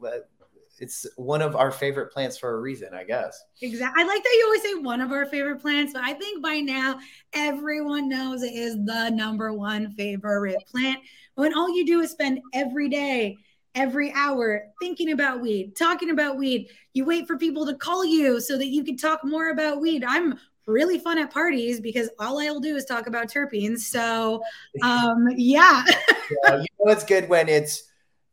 it's 0.81 1.05
one 1.15 1.43
of 1.43 1.55
our 1.55 1.71
favorite 1.71 2.11
plants 2.11 2.38
for 2.38 2.55
a 2.55 2.59
reason, 2.59 2.89
I 2.93 3.03
guess. 3.03 3.41
Exactly. 3.61 4.03
I 4.03 4.07
like 4.07 4.23
that 4.23 4.35
you 4.38 4.45
always 4.45 4.61
say 4.63 4.73
one 4.73 5.00
of 5.00 5.11
our 5.11 5.27
favorite 5.27 5.61
plants, 5.61 5.93
but 5.93 6.03
I 6.03 6.13
think 6.13 6.41
by 6.41 6.59
now 6.59 7.00
everyone 7.33 8.09
knows 8.09 8.41
it 8.41 8.53
is 8.53 8.75
the 8.83 9.11
number 9.11 9.53
one 9.53 9.91
favorite 9.91 10.57
plant. 10.69 11.00
When 11.35 11.53
all 11.53 11.73
you 11.73 11.85
do 11.85 12.01
is 12.01 12.09
spend 12.09 12.39
every 12.55 12.89
day, 12.89 13.38
every 13.75 14.11
hour 14.13 14.63
thinking 14.81 15.11
about 15.11 15.39
weed, 15.39 15.75
talking 15.75 16.09
about 16.09 16.38
weed, 16.38 16.69
you 16.93 17.05
wait 17.05 17.27
for 17.27 17.38
people 17.38 17.63
to 17.67 17.75
call 17.75 18.03
you 18.03 18.41
so 18.41 18.57
that 18.57 18.67
you 18.67 18.83
can 18.83 18.97
talk 18.97 19.23
more 19.23 19.51
about 19.51 19.81
weed. 19.81 20.03
I'm 20.05 20.39
really 20.65 20.97
fun 20.97 21.19
at 21.19 21.31
parties 21.31 21.79
because 21.79 22.09
all 22.17 22.39
I'll 22.39 22.59
do 22.59 22.75
is 22.75 22.85
talk 22.85 23.05
about 23.05 23.27
terpenes. 23.27 23.79
So, 23.81 24.41
um, 24.81 25.27
yeah. 25.35 25.85
yeah 26.47 26.55
you 26.55 26.65
know, 26.83 26.91
it's 26.91 27.05
good 27.05 27.29
when 27.29 27.47
it's 27.50 27.90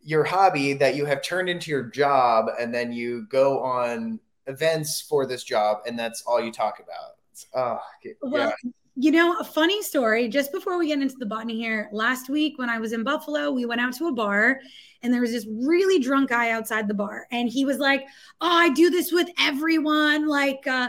your 0.09 0.25
hobby 0.25 0.73
that 0.73 0.97
you 0.97 1.05
have 1.05 1.21
turned 1.21 1.50
into 1.50 1.71
your 1.71 1.83
job 1.83 2.47
and 2.59 2.75
then 2.75 2.91
you 2.91 3.27
go 3.29 3.62
on 3.62 4.19
events 4.47 5.03
for 5.03 5.27
this 5.27 5.45
job 5.45 5.81
and 5.87 5.99
that's 5.99 6.23
all 6.23 6.41
you 6.41 6.50
talk 6.50 6.81
about. 6.81 7.17
oh, 7.55 7.79
well, 8.23 8.55
you 9.00 9.12
know, 9.12 9.38
a 9.38 9.45
funny 9.45 9.81
story 9.81 10.26
just 10.26 10.50
before 10.50 10.76
we 10.76 10.88
get 10.88 11.00
into 11.00 11.14
the 11.19 11.25
botany 11.25 11.55
here. 11.55 11.88
Last 11.93 12.28
week, 12.28 12.59
when 12.59 12.69
I 12.69 12.78
was 12.78 12.93
in 12.93 13.05
Buffalo, 13.05 13.52
we 13.52 13.64
went 13.64 13.81
out 13.81 13.93
to 13.95 14.09
a 14.09 14.12
bar 14.12 14.59
and 15.05 15.14
there 15.14 15.21
was 15.21 15.31
this 15.31 15.47
really 15.49 16.00
drunk 16.00 16.31
guy 16.31 16.50
outside 16.50 16.88
the 16.88 16.95
bar. 16.95 17.28
And 17.31 17.49
he 17.49 17.64
was 17.64 17.78
like, 17.78 18.02
Oh, 18.40 18.50
I 18.50 18.71
do 18.71 18.90
this 18.90 19.12
with 19.12 19.28
everyone. 19.38 20.26
Like, 20.26 20.67
uh, 20.67 20.88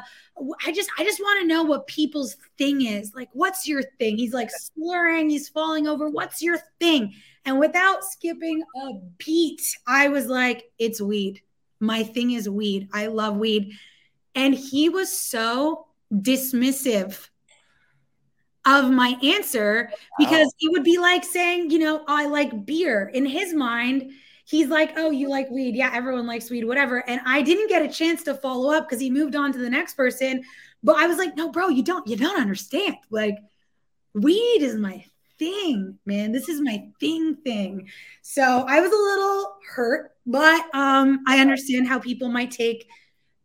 I 0.66 0.72
just, 0.72 0.90
I 0.98 1.04
just 1.04 1.20
want 1.20 1.42
to 1.42 1.48
know 1.48 1.62
what 1.62 1.86
people's 1.86 2.36
thing 2.58 2.82
is. 2.82 3.14
Like, 3.14 3.30
what's 3.34 3.68
your 3.68 3.84
thing? 4.00 4.18
He's 4.18 4.34
like 4.34 4.50
slurring, 4.50 5.30
he's 5.30 5.48
falling 5.48 5.86
over. 5.88 6.10
What's 6.10 6.42
your 6.42 6.58
thing? 6.80 7.14
And 7.46 7.60
without 7.60 8.04
skipping 8.04 8.64
a 8.76 8.94
beat, 9.24 9.62
I 9.86 10.08
was 10.08 10.26
like, 10.26 10.72
It's 10.80 11.00
weed. 11.00 11.44
My 11.80 12.02
thing 12.02 12.32
is 12.32 12.50
weed. 12.50 12.90
I 12.92 13.06
love 13.06 13.38
weed. 13.38 13.74
And 14.34 14.56
he 14.56 14.90
was 14.90 15.16
so 15.16 15.86
dismissive 16.12 17.29
of 18.70 18.92
my 18.92 19.18
answer 19.24 19.92
because 20.18 20.46
wow. 20.46 20.60
it 20.60 20.72
would 20.72 20.84
be 20.84 20.98
like 20.98 21.24
saying, 21.24 21.72
you 21.72 21.80
know, 21.80 22.04
I 22.08 22.26
like 22.26 22.66
beer. 22.66 23.10
In 23.14 23.26
his 23.26 23.54
mind, 23.54 24.12
he's 24.46 24.68
like, 24.68 24.94
oh, 24.96 25.10
you 25.10 25.28
like 25.28 25.50
weed. 25.50 25.76
Yeah, 25.76 25.92
everyone 25.94 26.28
likes 26.28 26.50
weed, 26.50 26.66
whatever. 26.66 27.08
And 27.10 27.20
I 27.26 27.42
didn't 27.42 27.70
get 27.70 27.82
a 27.82 27.90
chance 27.90 28.24
to 28.24 28.36
follow 28.36 28.72
up 28.72 28.88
because 28.88 29.02
he 29.02 29.10
moved 29.10 29.36
on 29.36 29.52
to 29.54 29.60
the 29.60 29.70
next 29.70 29.96
person. 29.96 30.44
But 30.84 30.98
I 30.98 31.08
was 31.08 31.18
like, 31.18 31.36
no, 31.36 31.52
bro, 31.52 31.70
you 31.70 31.84
don't, 31.84 32.08
you 32.08 32.16
don't 32.16 32.40
understand. 32.40 32.96
Like, 33.10 33.38
weed 34.14 34.62
is 34.62 34.76
my 34.76 35.04
thing, 35.40 35.98
man. 36.06 36.32
This 36.32 36.50
is 36.50 36.62
my 36.62 36.90
thing 37.00 37.36
thing. 37.38 37.90
So 38.22 38.66
I 38.68 38.82
was 38.82 38.92
a 38.92 38.96
little 38.96 39.56
hurt, 39.68 40.12
but 40.26 40.64
um, 40.76 41.24
I 41.28 41.40
understand 41.40 41.88
how 41.88 42.00
people 42.00 42.30
might 42.30 42.52
take 42.52 42.88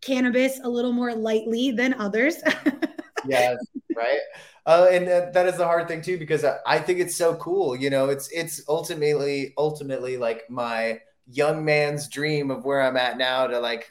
cannabis 0.01 0.61
a 0.63 0.69
little 0.69 0.93
more 0.93 1.15
lightly 1.15 1.71
than 1.71 1.95
others. 1.95 2.37
yes, 3.27 3.57
right. 3.97 4.19
Uh, 4.67 4.87
and 4.91 5.09
uh, 5.09 5.31
that 5.33 5.47
is 5.47 5.59
the 5.59 5.65
hard 5.65 5.87
thing 5.89 6.01
too, 6.01 6.19
because 6.19 6.45
I, 6.45 6.57
I 6.67 6.79
think 6.79 6.99
it's 6.99 7.17
so 7.17 7.35
cool. 7.37 7.77
You 7.77 7.91
know, 7.91 8.09
it's 8.09 8.29
it's 8.33 8.63
ultimately 8.69 9.53
ultimately 9.59 10.17
like 10.17 10.49
my 10.49 11.01
young 11.27 11.65
man's 11.65 12.09
dream 12.09 12.51
of 12.51 12.65
where 12.65 12.83
I'm 12.83 12.97
at 12.97 13.19
now 13.19 13.47
to 13.47 13.59
like 13.59 13.91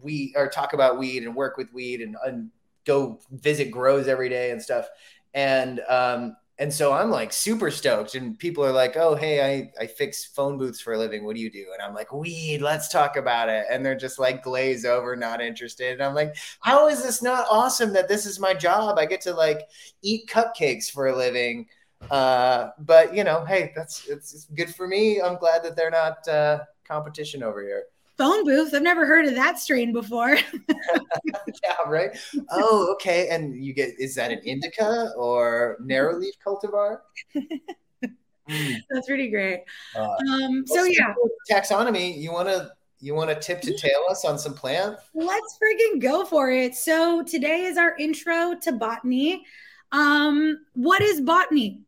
we 0.00 0.32
or 0.36 0.48
talk 0.48 0.72
about 0.72 0.98
weed 0.98 1.22
and 1.24 1.34
work 1.34 1.56
with 1.56 1.72
weed 1.72 2.00
and, 2.00 2.16
and 2.24 2.50
go 2.84 3.20
visit 3.30 3.70
grows 3.70 4.08
every 4.08 4.28
day 4.28 4.50
and 4.50 4.60
stuff. 4.60 4.88
And 5.34 5.80
um, 5.88 6.36
and 6.58 6.72
so 6.72 6.92
I'm 6.92 7.10
like 7.10 7.32
super 7.32 7.70
stoked. 7.70 8.16
And 8.16 8.36
people 8.36 8.64
are 8.64 8.72
like, 8.72 8.96
oh, 8.96 9.14
hey, 9.14 9.70
I, 9.78 9.82
I 9.82 9.86
fix 9.86 10.24
phone 10.24 10.58
booths 10.58 10.80
for 10.80 10.92
a 10.92 10.98
living. 10.98 11.24
What 11.24 11.36
do 11.36 11.42
you 11.42 11.50
do? 11.50 11.66
And 11.72 11.80
I'm 11.80 11.94
like, 11.94 12.12
weed, 12.12 12.62
let's 12.62 12.88
talk 12.88 13.16
about 13.16 13.48
it. 13.48 13.66
And 13.70 13.86
they're 13.86 13.96
just 13.96 14.18
like 14.18 14.42
glaze 14.42 14.84
over, 14.84 15.14
not 15.14 15.40
interested. 15.40 15.92
And 15.92 16.02
I'm 16.02 16.14
like, 16.14 16.34
how 16.60 16.88
is 16.88 17.02
this 17.02 17.22
not 17.22 17.46
awesome 17.48 17.92
that 17.92 18.08
this 18.08 18.26
is 18.26 18.40
my 18.40 18.54
job? 18.54 18.98
I 18.98 19.06
get 19.06 19.20
to 19.22 19.34
like 19.34 19.68
eat 20.02 20.28
cupcakes 20.28 20.90
for 20.90 21.06
a 21.06 21.16
living. 21.16 21.66
Uh, 22.10 22.70
but 22.80 23.14
you 23.14 23.22
know, 23.22 23.44
hey, 23.44 23.72
that's 23.76 24.08
it's, 24.08 24.34
it's 24.34 24.44
good 24.46 24.74
for 24.74 24.88
me. 24.88 25.20
I'm 25.20 25.36
glad 25.36 25.62
that 25.62 25.76
they're 25.76 25.90
not 25.90 26.26
uh, 26.26 26.60
competition 26.84 27.42
over 27.42 27.62
here 27.62 27.84
phone 28.18 28.44
booth. 28.44 28.74
I've 28.74 28.82
never 28.82 29.06
heard 29.06 29.24
of 29.24 29.34
that 29.36 29.58
strain 29.58 29.92
before. 29.92 30.36
yeah, 30.68 31.74
right. 31.86 32.10
Oh, 32.50 32.92
okay. 32.94 33.28
And 33.28 33.64
you 33.64 33.72
get 33.72 33.98
is 33.98 34.14
that 34.16 34.30
an 34.30 34.40
indica 34.44 35.12
or 35.16 35.78
narrow 35.80 36.18
leaf 36.18 36.34
cultivar? 36.44 36.98
Mm. 38.48 38.76
That's 38.90 39.06
pretty 39.06 39.30
great. 39.30 39.60
Uh, 39.94 40.08
um, 40.30 40.64
so 40.66 40.84
yeah, 40.84 41.14
taxonomy. 41.50 42.16
You 42.16 42.32
want 42.32 42.48
to 42.48 42.72
you 43.00 43.14
want 43.14 43.30
to 43.30 43.36
tip 43.36 43.60
to 43.62 43.76
tail 43.76 44.04
us 44.10 44.24
on 44.24 44.38
some 44.38 44.54
plants? 44.54 45.02
Let's 45.14 45.58
freaking 45.62 46.00
go 46.00 46.24
for 46.24 46.50
it. 46.50 46.74
So 46.74 47.22
today 47.22 47.64
is 47.64 47.76
our 47.76 47.94
intro 47.96 48.54
to 48.62 48.72
botany. 48.72 49.44
Um, 49.92 50.66
what 50.74 51.00
is 51.02 51.20
botany? 51.20 51.82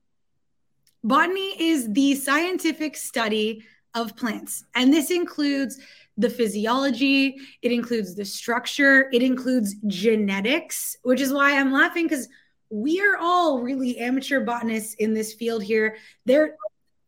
Botany 1.02 1.60
is 1.60 1.90
the 1.92 2.14
scientific 2.14 2.96
study 2.96 3.64
of 3.94 4.14
plants, 4.16 4.64
and 4.75 4.92
this 4.92 5.10
includes 5.10 5.78
the 6.20 6.30
physiology, 6.30 7.36
it 7.62 7.72
includes 7.72 8.14
the 8.14 8.24
structure, 8.24 9.08
it 9.12 9.22
includes 9.22 9.74
genetics, 9.86 10.96
which 11.02 11.20
is 11.20 11.32
why 11.32 11.58
I'm 11.58 11.72
laughing 11.72 12.06
because 12.06 12.28
we 12.68 13.00
are 13.00 13.16
all 13.18 13.60
really 13.60 13.98
amateur 13.98 14.40
botanists 14.44 14.94
in 14.94 15.14
this 15.14 15.32
field 15.32 15.62
here. 15.62 15.96
They're 16.26 16.56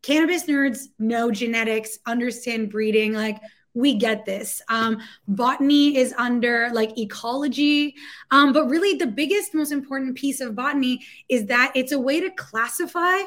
cannabis 0.02 0.45
nerds 0.47 0.87
know 0.99 1.31
genetics, 1.31 1.99
understand 2.07 2.71
breeding, 2.71 3.12
like 3.12 3.38
we 3.75 3.95
get 3.95 4.26
this. 4.26 4.61
Um, 4.69 4.99
botany 5.28 5.97
is 5.97 6.12
under 6.19 6.71
like 6.73 6.99
ecology, 6.99 7.95
um, 8.31 8.52
but 8.52 8.69
really 8.69 8.99
the 8.99 9.07
biggest, 9.07 9.54
most 9.54 9.73
important 9.73 10.16
piece 10.16 10.40
of 10.40 10.54
botany 10.54 11.04
is 11.28 11.47
that 11.47 11.73
it's 11.75 11.92
a 11.92 11.99
way 11.99 12.21
to 12.21 12.31
classify 12.31 13.21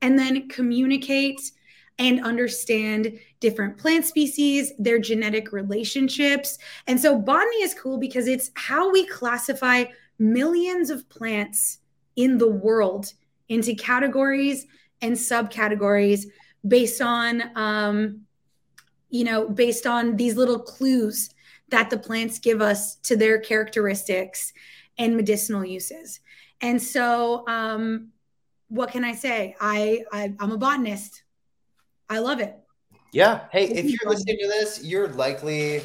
and 0.00 0.18
then 0.18 0.48
communicate 0.48 1.40
and 2.00 2.24
understand 2.24 3.12
different 3.40 3.76
plant 3.76 4.06
species, 4.06 4.72
their 4.78 4.98
genetic 4.98 5.52
relationships. 5.52 6.58
And 6.86 6.98
so 6.98 7.16
botany 7.16 7.62
is 7.62 7.74
cool 7.74 7.98
because 7.98 8.26
it's 8.26 8.50
how 8.54 8.90
we 8.90 9.06
classify 9.06 9.84
millions 10.18 10.88
of 10.88 11.08
plants 11.10 11.78
in 12.16 12.38
the 12.38 12.48
world 12.48 13.12
into 13.50 13.74
categories 13.74 14.66
and 15.02 15.14
subcategories 15.14 16.24
based 16.66 17.02
on 17.02 17.42
um, 17.54 18.22
you 19.10 19.24
know 19.24 19.48
based 19.48 19.86
on 19.86 20.16
these 20.16 20.36
little 20.36 20.58
clues 20.58 21.30
that 21.68 21.90
the 21.90 21.98
plants 21.98 22.38
give 22.38 22.62
us 22.62 22.96
to 22.96 23.16
their 23.16 23.38
characteristics 23.38 24.52
and 24.98 25.16
medicinal 25.16 25.64
uses. 25.64 26.20
And 26.60 26.82
so 26.82 27.46
um, 27.46 28.08
what 28.68 28.90
can 28.90 29.04
i 29.04 29.12
say? 29.12 29.56
I, 29.60 30.04
I 30.12 30.34
i'm 30.38 30.52
a 30.52 30.58
botanist 30.58 31.22
I 32.10 32.18
love 32.18 32.40
it. 32.40 32.54
Yeah. 33.12 33.42
Hey, 33.50 33.68
if 33.68 33.86
you're 33.86 34.10
listening 34.10 34.36
to 34.40 34.48
this, 34.48 34.84
you're 34.84 35.08
likely 35.08 35.82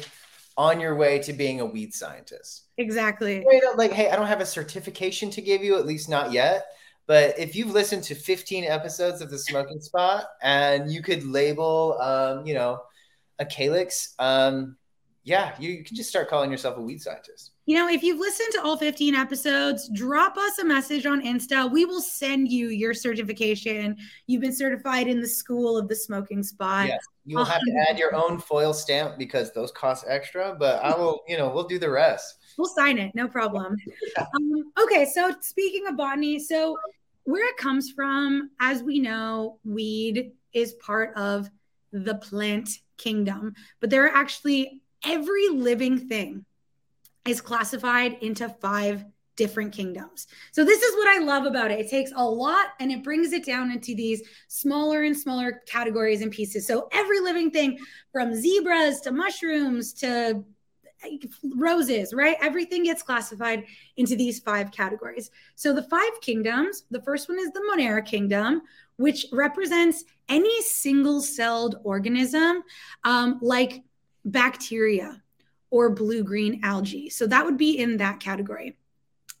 on 0.56 0.80
your 0.80 0.96
way 0.96 1.20
to 1.20 1.32
being 1.32 1.60
a 1.60 1.66
weed 1.66 1.94
scientist. 1.94 2.64
Exactly. 2.78 3.44
Like, 3.76 3.92
hey, 3.92 4.10
I 4.10 4.16
don't 4.16 4.26
have 4.26 4.40
a 4.40 4.46
certification 4.46 5.30
to 5.30 5.40
give 5.40 5.62
you, 5.62 5.78
at 5.78 5.86
least 5.86 6.08
not 6.08 6.32
yet. 6.32 6.66
But 7.06 7.38
if 7.38 7.54
you've 7.54 7.70
listened 7.70 8.02
to 8.04 8.14
15 8.14 8.64
episodes 8.64 9.20
of 9.20 9.30
the 9.30 9.38
Smoking 9.38 9.80
Spot 9.80 10.24
and 10.42 10.90
you 10.90 11.02
could 11.02 11.24
label, 11.24 11.96
um, 12.00 12.44
you 12.44 12.54
know, 12.54 12.80
a 13.38 13.46
calyx, 13.46 14.14
um, 14.18 14.76
yeah, 15.26 15.56
you, 15.58 15.70
you 15.70 15.82
can 15.82 15.96
just 15.96 16.08
start 16.08 16.30
calling 16.30 16.52
yourself 16.52 16.76
a 16.76 16.80
weed 16.80 17.02
scientist. 17.02 17.50
You 17.64 17.76
know, 17.76 17.88
if 17.88 18.04
you've 18.04 18.20
listened 18.20 18.50
to 18.52 18.62
all 18.62 18.76
15 18.76 19.16
episodes, 19.16 19.90
drop 19.92 20.36
us 20.36 20.60
a 20.60 20.64
message 20.64 21.04
on 21.04 21.20
Insta. 21.20 21.68
We 21.68 21.84
will 21.84 22.00
send 22.00 22.48
you 22.48 22.68
your 22.68 22.94
certification. 22.94 23.96
You've 24.28 24.40
been 24.40 24.54
certified 24.54 25.08
in 25.08 25.20
the 25.20 25.26
school 25.26 25.76
of 25.76 25.88
the 25.88 25.96
smoking 25.96 26.44
spot. 26.44 26.86
Yes. 26.86 27.00
You 27.24 27.38
will 27.38 27.44
have 27.44 27.60
to 27.60 27.86
add 27.90 27.98
your 27.98 28.14
own 28.14 28.38
foil 28.38 28.72
stamp 28.72 29.18
because 29.18 29.52
those 29.52 29.72
cost 29.72 30.04
extra, 30.06 30.54
but 30.56 30.80
I 30.84 30.96
will, 30.96 31.22
you 31.28 31.36
know, 31.36 31.50
we'll 31.50 31.66
do 31.66 31.80
the 31.80 31.90
rest. 31.90 32.36
We'll 32.56 32.68
sign 32.68 32.96
it, 32.96 33.12
no 33.16 33.26
problem. 33.26 33.76
um, 34.18 34.72
okay, 34.80 35.10
so 35.12 35.34
speaking 35.40 35.88
of 35.88 35.96
botany, 35.96 36.38
so 36.38 36.76
where 37.24 37.48
it 37.48 37.56
comes 37.56 37.90
from, 37.90 38.50
as 38.60 38.84
we 38.84 39.00
know, 39.00 39.58
weed 39.64 40.30
is 40.52 40.74
part 40.74 41.16
of 41.16 41.50
the 41.90 42.14
plant 42.14 42.78
kingdom, 42.96 43.54
but 43.80 43.90
there 43.90 44.06
are 44.06 44.14
actually 44.14 44.82
every 45.04 45.48
living 45.48 46.08
thing 46.08 46.44
is 47.26 47.40
classified 47.40 48.18
into 48.20 48.48
five 48.48 49.04
different 49.36 49.72
kingdoms. 49.72 50.26
So 50.52 50.64
this 50.64 50.82
is 50.82 50.96
what 50.96 51.08
I 51.08 51.22
love 51.22 51.44
about 51.44 51.70
it. 51.70 51.78
It 51.78 51.90
takes 51.90 52.10
a 52.16 52.24
lot 52.24 52.68
and 52.80 52.90
it 52.90 53.04
brings 53.04 53.32
it 53.32 53.44
down 53.44 53.70
into 53.70 53.94
these 53.94 54.22
smaller 54.48 55.02
and 55.02 55.16
smaller 55.16 55.62
categories 55.66 56.22
and 56.22 56.32
pieces. 56.32 56.66
So 56.66 56.88
every 56.92 57.20
living 57.20 57.50
thing 57.50 57.78
from 58.12 58.34
zebras 58.34 59.00
to 59.02 59.12
mushrooms 59.12 59.92
to 59.94 60.42
roses, 61.54 62.14
right? 62.14 62.36
Everything 62.40 62.84
gets 62.84 63.02
classified 63.02 63.64
into 63.98 64.16
these 64.16 64.40
five 64.40 64.72
categories. 64.72 65.30
So 65.54 65.74
the 65.74 65.82
five 65.82 66.20
kingdoms, 66.22 66.84
the 66.90 67.02
first 67.02 67.28
one 67.28 67.38
is 67.38 67.52
the 67.52 67.60
Monera 67.70 68.04
kingdom, 68.04 68.62
which 68.96 69.26
represents 69.30 70.04
any 70.30 70.62
single-celled 70.62 71.76
organism 71.84 72.62
um, 73.04 73.38
like 73.42 73.82
bacteria, 74.26 75.22
or 75.70 75.90
blue 75.90 76.22
green 76.22 76.60
algae. 76.62 77.08
So 77.08 77.26
that 77.26 77.44
would 77.44 77.56
be 77.56 77.78
in 77.78 77.96
that 77.96 78.20
category. 78.20 78.76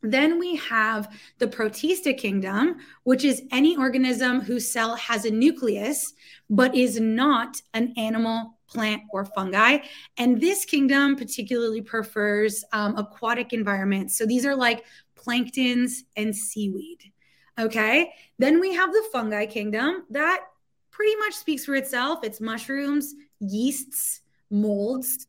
Then 0.02 0.38
we 0.38 0.56
have 0.56 1.14
the 1.38 1.46
Protista 1.46 2.16
kingdom, 2.16 2.76
which 3.04 3.24
is 3.24 3.42
any 3.50 3.76
organism 3.76 4.40
whose 4.40 4.70
cell 4.70 4.94
has 4.96 5.24
a 5.24 5.30
nucleus 5.30 6.12
but 6.48 6.74
is 6.74 7.00
not 7.00 7.60
an 7.74 7.92
animal, 7.96 8.58
plant, 8.68 9.02
or 9.10 9.24
fungi. 9.24 9.78
And 10.16 10.40
this 10.40 10.64
kingdom 10.64 11.16
particularly 11.16 11.80
prefers 11.80 12.64
um, 12.72 12.96
aquatic 12.96 13.52
environments. 13.52 14.16
So 14.16 14.26
these 14.26 14.46
are 14.46 14.54
like 14.54 14.84
planktons 15.16 16.02
and 16.16 16.36
seaweed. 16.36 17.12
Okay. 17.58 18.12
Then 18.38 18.60
we 18.60 18.74
have 18.74 18.92
the 18.92 19.08
fungi 19.12 19.46
kingdom 19.46 20.04
that 20.10 20.40
pretty 20.90 21.16
much 21.16 21.34
speaks 21.34 21.64
for 21.64 21.74
itself. 21.74 22.20
It's 22.22 22.40
mushrooms, 22.40 23.14
yeasts, 23.40 24.20
molds, 24.50 25.26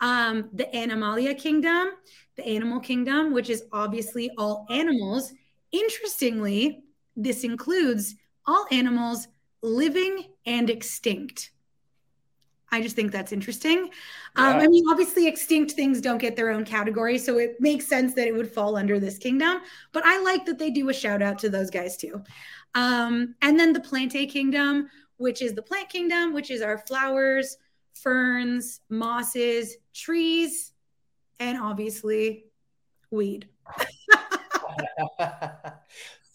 um, 0.00 0.48
the 0.52 0.74
Animalia 0.76 1.34
kingdom, 1.34 1.90
the 2.36 2.46
animal 2.46 2.80
kingdom, 2.80 3.32
which 3.32 3.50
is 3.50 3.64
obviously 3.72 4.30
all 4.36 4.66
animals, 4.70 5.32
Interestingly, 5.74 6.84
this 7.16 7.42
includes 7.42 8.14
all 8.46 8.64
animals 8.70 9.26
living 9.60 10.26
and 10.46 10.70
extinct. 10.70 11.50
I 12.70 12.80
just 12.80 12.94
think 12.94 13.10
that's 13.10 13.32
interesting. 13.32 13.90
Um, 14.36 14.56
I 14.60 14.68
mean, 14.68 14.84
obviously, 14.88 15.26
extinct 15.26 15.72
things 15.72 16.00
don't 16.00 16.18
get 16.18 16.36
their 16.36 16.50
own 16.50 16.64
category, 16.64 17.18
so 17.18 17.38
it 17.38 17.56
makes 17.60 17.88
sense 17.88 18.14
that 18.14 18.28
it 18.28 18.36
would 18.36 18.52
fall 18.52 18.76
under 18.76 19.00
this 19.00 19.18
kingdom. 19.18 19.62
But 19.90 20.06
I 20.06 20.22
like 20.22 20.46
that 20.46 20.60
they 20.60 20.70
do 20.70 20.90
a 20.90 20.94
shout 20.94 21.22
out 21.22 21.40
to 21.40 21.48
those 21.48 21.70
guys 21.70 21.96
too. 21.96 22.22
Um, 22.76 23.34
and 23.42 23.58
then 23.58 23.72
the 23.72 23.80
Plantae 23.80 24.30
kingdom, 24.30 24.88
which 25.16 25.42
is 25.42 25.54
the 25.54 25.62
plant 25.62 25.88
kingdom, 25.88 26.32
which 26.32 26.52
is 26.52 26.62
our 26.62 26.78
flowers, 26.78 27.56
ferns, 27.94 28.80
mosses, 28.88 29.76
trees, 29.94 30.72
and 31.38 31.58
obviously 31.58 32.46
weed. 33.10 33.48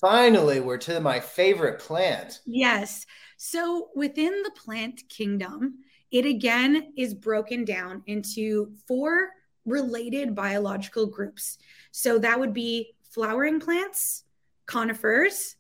Finally, 0.02 0.62
we're 0.62 0.78
to 0.78 1.00
my 1.02 1.20
favorite 1.20 1.80
plant. 1.80 2.40
Yes. 2.46 3.06
So 3.38 3.90
within 3.96 4.42
the 4.44 4.52
plant 4.52 5.02
kingdom, 5.10 5.80
it 6.12 6.26
again 6.26 6.94
is 6.98 7.14
broken 7.14 7.66
down 7.66 8.04
into 8.08 8.72
four 8.88 9.30
related 9.66 10.34
biological 10.34 11.06
groups. 11.06 11.58
So 11.92 12.18
that 12.20 12.40
would 12.40 12.54
be 12.54 12.96
flowering 13.10 13.60
plants, 13.60 14.24
conifers, 14.66 15.56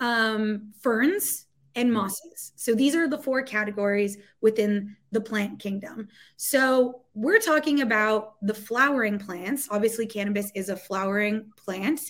um, 0.00 0.72
ferns, 0.80 1.46
and 1.74 1.88
hmm. 1.88 1.94
mosses. 1.94 2.52
So 2.56 2.74
these 2.74 2.94
are 2.94 3.08
the 3.08 3.18
four 3.18 3.42
categories 3.42 4.18
within 4.40 4.96
the 5.12 5.20
plant 5.20 5.58
kingdom. 5.58 6.08
So 6.36 7.02
we're 7.14 7.40
talking 7.40 7.82
about 7.82 8.34
the 8.42 8.54
flowering 8.54 9.18
plants. 9.18 9.68
Obviously, 9.70 10.06
cannabis 10.06 10.50
is 10.54 10.68
a 10.68 10.76
flowering 10.76 11.50
plant. 11.56 12.00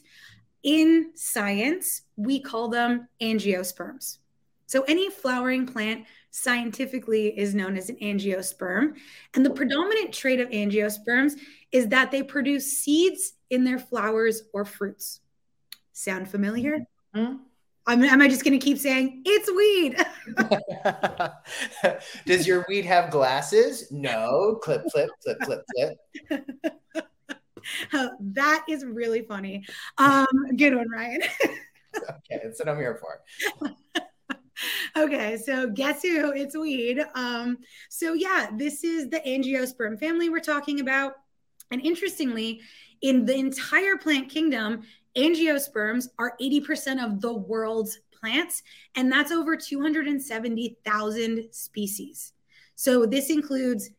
In 0.62 1.10
science, 1.14 2.02
we 2.16 2.40
call 2.40 2.68
them 2.68 3.08
angiosperms. 3.20 4.18
So 4.66 4.82
any 4.82 5.10
flowering 5.10 5.66
plant 5.66 6.06
scientifically 6.30 7.38
is 7.38 7.54
known 7.54 7.76
as 7.76 7.90
an 7.90 7.96
angiosperm. 7.96 8.94
And 9.34 9.44
the 9.44 9.50
predominant 9.50 10.12
trait 10.12 10.40
of 10.40 10.48
angiosperms 10.48 11.34
is 11.70 11.88
that 11.88 12.10
they 12.10 12.22
produce 12.22 12.78
seeds 12.78 13.34
in 13.50 13.64
their 13.64 13.78
flowers 13.78 14.42
or 14.52 14.64
fruits. 14.64 15.20
Sound 15.92 16.28
familiar? 16.28 16.86
Mm-hmm. 17.14 17.36
Am 17.86 18.22
I 18.22 18.28
just 18.28 18.44
going 18.44 18.58
to 18.58 18.64
keep 18.64 18.78
saying 18.78 19.22
it's 19.24 19.50
weed? 19.52 19.96
Does 22.26 22.46
your 22.46 22.64
weed 22.68 22.84
have 22.84 23.10
glasses? 23.10 23.90
No. 23.90 24.58
Clip, 24.62 24.84
clip, 24.90 25.10
clip, 25.22 25.38
clip, 25.40 25.62
clip. 25.74 27.04
that 28.20 28.64
is 28.68 28.84
really 28.84 29.22
funny. 29.22 29.64
Um, 29.98 30.26
good 30.56 30.74
one, 30.74 30.90
Ryan. 30.90 31.22
okay, 31.96 32.40
that's 32.42 32.58
what 32.58 32.68
I'm 32.68 32.78
here 32.78 33.00
for 33.00 33.70
okay, 34.96 35.36
so 35.36 35.68
guess 35.68 36.02
who? 36.02 36.32
It's 36.32 36.56
weed. 36.56 37.04
Um, 37.14 37.58
so 37.88 38.14
yeah, 38.14 38.48
this 38.56 38.84
is 38.84 39.08
the 39.08 39.20
angiosperm 39.20 39.98
family 39.98 40.28
we're 40.28 40.40
talking 40.40 40.80
about. 40.80 41.14
And 41.70 41.84
interestingly, 41.84 42.60
in 43.02 43.24
the 43.24 43.34
entire 43.34 43.96
plant 43.96 44.28
kingdom, 44.28 44.82
angiosperms 45.16 46.08
are 46.18 46.36
80% 46.40 47.04
of 47.04 47.20
the 47.20 47.32
world's 47.32 48.00
plants, 48.18 48.62
and 48.96 49.10
that's 49.10 49.30
over 49.30 49.56
270,000 49.56 51.48
species. 51.50 52.32
So 52.74 53.06
this 53.06 53.30
includes 53.30 53.90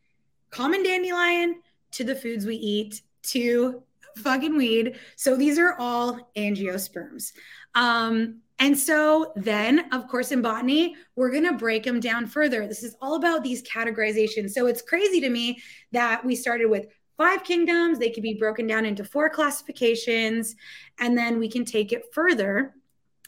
common 0.49 0.83
dandelion 0.83 1.61
to 1.91 2.03
the 2.03 2.15
foods 2.15 2.45
we 2.45 2.55
eat 2.55 3.01
to 3.23 3.83
fucking 4.17 4.55
weed. 4.55 4.97
So 5.15 5.35
these 5.35 5.59
are 5.59 5.75
all 5.77 6.31
angiosperms. 6.35 7.33
Um, 7.75 8.41
and 8.59 8.77
so 8.77 9.33
then, 9.35 9.89
of 9.91 10.07
course, 10.07 10.31
in 10.31 10.41
botany, 10.41 10.95
we're 11.15 11.31
going 11.31 11.43
to 11.43 11.57
break 11.57 11.83
them 11.83 11.99
down 11.99 12.25
further. 12.25 12.65
This 12.67 12.83
is 12.83 12.95
all 13.01 13.15
about 13.15 13.43
these 13.43 13.61
categorizations. 13.63 14.51
So 14.51 14.67
it's 14.67 14.81
crazy 14.81 15.19
to 15.21 15.29
me 15.29 15.61
that 15.91 16.23
we 16.23 16.35
started 16.35 16.67
with 16.67 16.87
five 17.17 17.43
kingdoms. 17.43 17.99
They 17.99 18.09
could 18.09 18.23
be 18.23 18.33
broken 18.33 18.67
down 18.67 18.85
into 18.85 19.03
four 19.03 19.29
classifications. 19.29 20.55
And 20.99 21.17
then 21.17 21.39
we 21.39 21.49
can 21.49 21.65
take 21.65 21.91
it 21.91 22.13
further 22.13 22.73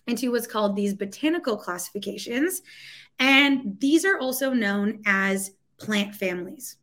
into 0.08 0.32
what's 0.32 0.48
called 0.48 0.76
these 0.76 0.94
botanical 0.94 1.58
classifications. 1.58 2.62
And 3.20 3.78
these 3.80 4.06
are 4.06 4.18
also 4.20 4.54
known 4.54 5.02
as 5.06 5.52
plant 5.78 6.16
families. 6.16 6.78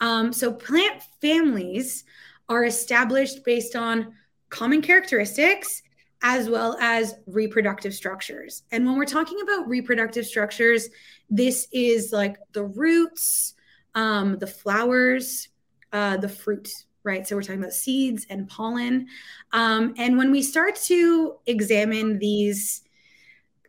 Um, 0.00 0.32
so 0.32 0.52
plant 0.52 1.02
families 1.20 2.04
are 2.48 2.64
established 2.64 3.44
based 3.44 3.76
on 3.76 4.14
common 4.48 4.80
characteristics 4.80 5.82
as 6.22 6.48
well 6.48 6.76
as 6.80 7.14
reproductive 7.26 7.94
structures. 7.94 8.62
And 8.72 8.84
when 8.84 8.96
we're 8.96 9.04
talking 9.04 9.40
about 9.42 9.68
reproductive 9.68 10.26
structures, 10.26 10.88
this 11.30 11.68
is 11.72 12.12
like 12.12 12.36
the 12.52 12.64
roots, 12.64 13.54
um, 13.94 14.38
the 14.38 14.46
flowers, 14.46 15.48
uh, 15.92 16.16
the 16.16 16.28
fruit, 16.28 16.68
right? 17.04 17.26
So 17.26 17.36
we're 17.36 17.42
talking 17.42 17.60
about 17.60 17.72
seeds 17.72 18.26
and 18.30 18.48
pollen. 18.48 19.06
Um, 19.52 19.94
and 19.98 20.16
when 20.18 20.30
we 20.30 20.42
start 20.42 20.76
to 20.86 21.36
examine 21.46 22.18
these 22.18 22.82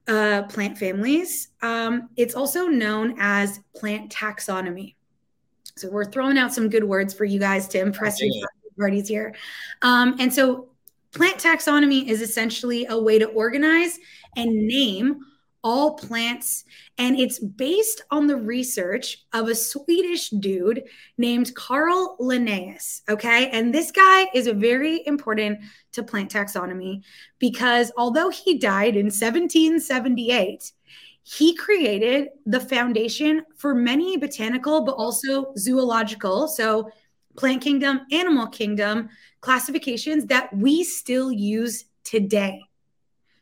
uh, 0.07 0.43
plant 0.43 0.77
families, 0.77 1.49
um, 1.61 2.09
it's 2.15 2.35
also 2.35 2.67
known 2.67 3.15
as 3.19 3.59
plant 3.75 4.11
taxonomy. 4.11 4.95
So 5.77 5.89
we're 5.89 6.11
throwing 6.11 6.37
out 6.37 6.53
some 6.53 6.69
good 6.69 6.83
words 6.83 7.13
for 7.13 7.25
you 7.25 7.39
guys 7.39 7.67
to 7.69 7.79
impress 7.79 8.21
your 8.21 8.33
parties 8.77 9.07
here. 9.07 9.35
Um, 9.81 10.15
and 10.19 10.33
so 10.33 10.69
Plant 11.11 11.37
taxonomy 11.37 12.07
is 12.07 12.21
essentially 12.21 12.85
a 12.85 12.99
way 12.99 13.17
to 13.17 13.25
organize 13.29 13.99
and 14.35 14.67
name 14.67 15.19
all 15.63 15.95
plants. 15.95 16.65
And 16.97 17.19
it's 17.19 17.39
based 17.39 18.01
on 18.11 18.27
the 18.27 18.35
research 18.35 19.25
of 19.33 19.47
a 19.47 19.55
Swedish 19.55 20.29
dude 20.29 20.83
named 21.17 21.53
Carl 21.55 22.15
Linnaeus. 22.19 23.01
Okay. 23.09 23.49
And 23.49 23.73
this 23.73 23.91
guy 23.91 24.27
is 24.33 24.47
very 24.47 25.05
important 25.05 25.59
to 25.93 26.03
plant 26.03 26.31
taxonomy 26.31 27.03
because 27.39 27.91
although 27.97 28.29
he 28.29 28.57
died 28.57 28.95
in 28.95 29.05
1778, 29.05 30.71
he 31.23 31.55
created 31.55 32.29
the 32.45 32.59
foundation 32.59 33.43
for 33.57 33.75
many 33.75 34.17
botanical, 34.17 34.81
but 34.81 34.93
also 34.93 35.53
zoological. 35.57 36.47
So, 36.47 36.89
plant 37.37 37.61
kingdom, 37.61 38.01
animal 38.11 38.47
kingdom 38.47 39.09
classifications 39.39 40.25
that 40.25 40.55
we 40.55 40.83
still 40.83 41.31
use 41.31 41.85
today. 42.03 42.61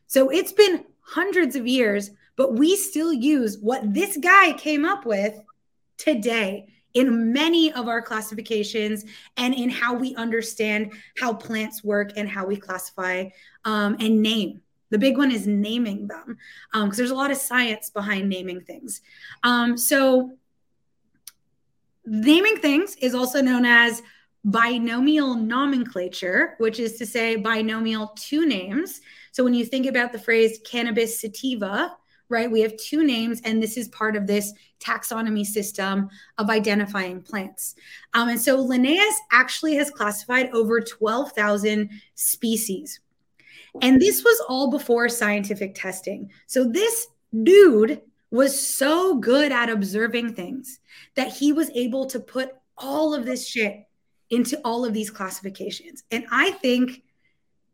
So 0.06 0.30
it's 0.30 0.52
been 0.52 0.84
hundreds 1.08 1.56
of 1.56 1.66
years, 1.66 2.10
but 2.36 2.54
we 2.54 2.76
still 2.76 3.12
use 3.12 3.58
what 3.58 3.94
this 3.94 4.16
guy 4.16 4.52
came 4.52 4.84
up 4.84 5.06
with 5.06 5.40
today 5.96 6.68
in 6.94 7.32
many 7.32 7.72
of 7.72 7.88
our 7.88 8.02
classifications 8.02 9.04
and 9.36 9.54
in 9.54 9.70
how 9.70 9.94
we 9.94 10.14
understand 10.16 10.92
how 11.18 11.32
plants 11.32 11.84
work 11.84 12.12
and 12.16 12.28
how 12.28 12.46
we 12.46 12.56
classify 12.56 13.24
um, 13.64 13.96
and 14.00 14.22
name. 14.22 14.60
The 14.90 14.98
big 14.98 15.18
one 15.18 15.30
is 15.30 15.46
naming 15.46 16.08
them 16.08 16.38
because 16.72 16.82
um, 16.82 16.90
there's 16.96 17.10
a 17.10 17.14
lot 17.14 17.30
of 17.30 17.36
science 17.36 17.90
behind 17.90 18.28
naming 18.28 18.62
things. 18.62 19.02
Um, 19.42 19.76
so, 19.76 20.32
naming 22.06 22.56
things 22.56 22.96
is 22.96 23.14
also 23.14 23.42
known 23.42 23.66
as 23.66 24.02
binomial 24.44 25.34
nomenclature, 25.34 26.54
which 26.58 26.78
is 26.78 26.96
to 26.96 27.06
say 27.06 27.36
binomial 27.36 28.14
two 28.16 28.46
names. 28.46 29.02
So 29.38 29.44
when 29.44 29.54
you 29.54 29.64
think 29.64 29.86
about 29.86 30.10
the 30.10 30.18
phrase 30.18 30.58
cannabis 30.64 31.20
sativa, 31.20 31.96
right, 32.28 32.50
we 32.50 32.60
have 32.60 32.76
two 32.76 33.04
names, 33.04 33.40
and 33.44 33.62
this 33.62 33.76
is 33.76 33.86
part 33.86 34.16
of 34.16 34.26
this 34.26 34.52
taxonomy 34.80 35.46
system 35.46 36.10
of 36.38 36.50
identifying 36.50 37.22
plants. 37.22 37.76
Um, 38.14 38.30
and 38.30 38.40
so 38.40 38.60
Linnaeus 38.60 39.14
actually 39.30 39.76
has 39.76 39.92
classified 39.92 40.50
over 40.52 40.80
12,000 40.80 41.88
species. 42.16 42.98
And 43.80 44.02
this 44.02 44.24
was 44.24 44.42
all 44.48 44.72
before 44.72 45.08
scientific 45.08 45.76
testing. 45.76 46.32
So 46.48 46.64
this 46.64 47.06
dude 47.44 48.00
was 48.32 48.58
so 48.58 49.18
good 49.18 49.52
at 49.52 49.70
observing 49.70 50.34
things 50.34 50.80
that 51.14 51.28
he 51.28 51.52
was 51.52 51.70
able 51.76 52.06
to 52.06 52.18
put 52.18 52.56
all 52.76 53.14
of 53.14 53.24
this 53.24 53.46
shit 53.46 53.86
into 54.30 54.60
all 54.64 54.84
of 54.84 54.92
these 54.92 55.10
classifications. 55.10 56.02
And 56.10 56.26
I 56.32 56.50
think 56.50 57.04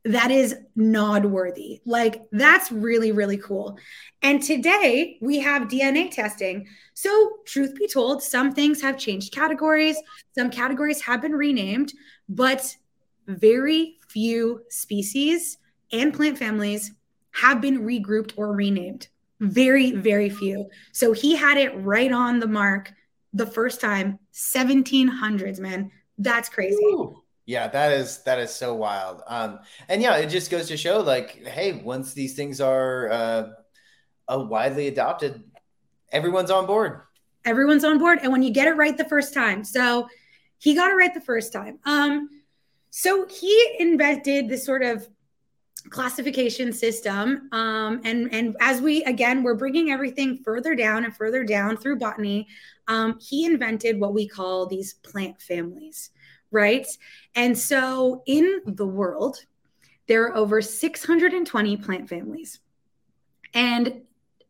that 0.05 0.31
is 0.31 0.55
nod 0.77 1.25
worthy. 1.25 1.81
Like, 1.87 2.23
that's 2.31 2.71
really, 2.71 3.11
really 3.12 3.38
cool. 3.38 3.79
And 4.23 4.43
today 4.43 5.17
we 5.21 5.38
have 5.38 5.69
DNA 5.69 6.11
testing. 6.11 6.67
So, 6.93 7.38
truth 7.47 7.75
be 7.75 7.88
told, 7.88 8.23
some 8.23 8.53
things 8.53 8.83
have 8.83 8.99
changed 8.99 9.33
categories, 9.33 9.97
some 10.37 10.51
categories 10.51 11.01
have 11.03 11.23
been 11.23 11.35
renamed, 11.35 11.95
but 12.29 12.77
very 13.27 13.97
few 14.09 14.62
species 14.69 15.57
and 15.90 16.12
plant 16.12 16.37
families 16.37 16.93
have 17.31 17.62
been 17.62 17.81
regrouped 17.81 18.33
or 18.37 18.53
renamed. 18.53 19.09
Very, 19.40 19.93
very 19.93 20.29
few. 20.29 20.69
So, 20.93 21.12
he 21.12 21.35
had 21.35 21.57
it 21.57 21.71
right 21.79 22.12
on 22.12 22.40
the 22.40 22.49
mark 22.49 22.93
the 23.33 23.47
first 23.47 23.81
time, 23.81 24.19
1700s, 24.35 25.59
man. 25.59 25.90
That's 26.19 26.49
crazy. 26.51 26.77
Ooh. 26.85 27.23
Yeah, 27.46 27.68
that 27.68 27.92
is 27.92 28.22
that 28.22 28.38
is 28.38 28.54
so 28.54 28.74
wild. 28.74 29.22
Um, 29.26 29.61
and 29.88 30.00
yeah, 30.00 30.16
it 30.16 30.28
just 30.28 30.50
goes 30.50 30.68
to 30.68 30.76
show, 30.76 31.00
like, 31.00 31.44
hey, 31.46 31.72
once 31.72 32.14
these 32.14 32.35
things 32.35 32.61
are 32.61 33.11
uh, 33.11 33.46
uh, 34.28 34.46
widely 34.48 34.88
adopted, 34.88 35.42
everyone's 36.11 36.50
on 36.50 36.66
board. 36.66 37.02
Everyone's 37.44 37.85
on 37.85 37.98
board, 37.98 38.20
and 38.22 38.33
when 38.33 38.42
you 38.42 38.50
get 38.50 38.66
it 38.66 38.76
right 38.76 38.96
the 38.96 39.04
first 39.04 39.35
time, 39.35 39.62
so 39.62 40.09
he 40.59 40.74
got 40.74 40.90
it 40.90 40.94
right 40.94 41.12
the 41.12 41.20
first 41.20 41.52
time. 41.52 41.78
Um, 41.85 42.30
so 42.88 43.26
he 43.26 43.76
invented 43.78 44.48
this 44.48 44.64
sort 44.64 44.83
of 44.83 45.07
classification 45.90 46.72
system 46.72 47.48
um, 47.52 48.00
and 48.04 48.33
and 48.33 48.57
as 48.61 48.80
we 48.80 49.02
again 49.04 49.42
we're 49.42 49.54
bringing 49.54 49.90
everything 49.90 50.38
further 50.42 50.74
down 50.74 51.04
and 51.04 51.14
further 51.14 51.44
down 51.44 51.76
through 51.76 51.98
botany 51.98 52.46
um, 52.88 53.18
he 53.20 53.44
invented 53.44 54.00
what 54.00 54.14
we 54.14 54.26
call 54.26 54.66
these 54.66 54.94
plant 54.94 55.40
families 55.42 56.11
right? 56.55 56.87
And 57.35 57.59
so 57.59 58.23
in 58.27 58.62
the 58.64 58.87
world 58.87 59.45
there 60.07 60.25
are 60.25 60.37
over 60.37 60.61
620 60.61 61.77
plant 61.79 62.09
families. 62.09 62.61
And 63.53 64.03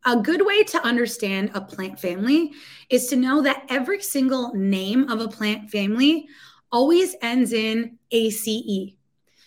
a 0.05 0.17
good 0.17 0.45
way 0.45 0.65
to 0.65 0.85
understand 0.85 1.51
a 1.55 1.61
plant 1.61 1.99
family 1.99 2.53
is 2.91 3.07
to 3.09 3.17
know 3.17 3.43
that 3.43 3.65
every 3.69 4.03
single 4.03 4.53
name 4.55 5.09
of 5.11 5.21
a 5.21 5.29
plant 5.29 5.71
family 5.71 6.29
always 6.71 7.17
ends 7.23 7.53
in 7.53 7.99
ACE 8.11 8.95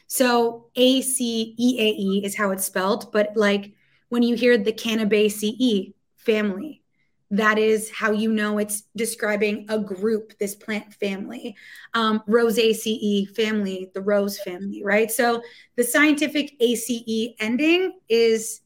so 0.08 0.68
A 0.76 1.02
C 1.02 1.54
E 1.58 1.80
A 1.80 1.90
E 1.90 2.26
is 2.26 2.36
how 2.36 2.52
it's 2.52 2.66
spelled, 2.66 3.12
but 3.12 3.36
like 3.36 3.74
when 4.08 4.24
you 4.24 4.36
hear 4.36 4.58
the 4.58 4.72
Cannabaceae 4.72 5.94
family, 6.16 6.82
that 7.32 7.58
is 7.58 7.90
how 7.90 8.12
you 8.12 8.32
know 8.32 8.58
it's 8.58 8.84
describing 8.96 9.66
a 9.70 9.78
group, 9.78 10.38
this 10.40 10.56
plant 10.56 10.94
family. 10.94 11.56
Um, 11.94 12.24
Rosaceae 12.28 13.36
family, 13.36 13.92
the 13.94 14.02
rose 14.02 14.40
family, 14.40 14.82
right? 14.84 15.12
So 15.12 15.42
the 15.76 15.84
scientific 15.84 16.54
ACE 16.62 17.36
ending 17.40 18.00
is 18.08 18.62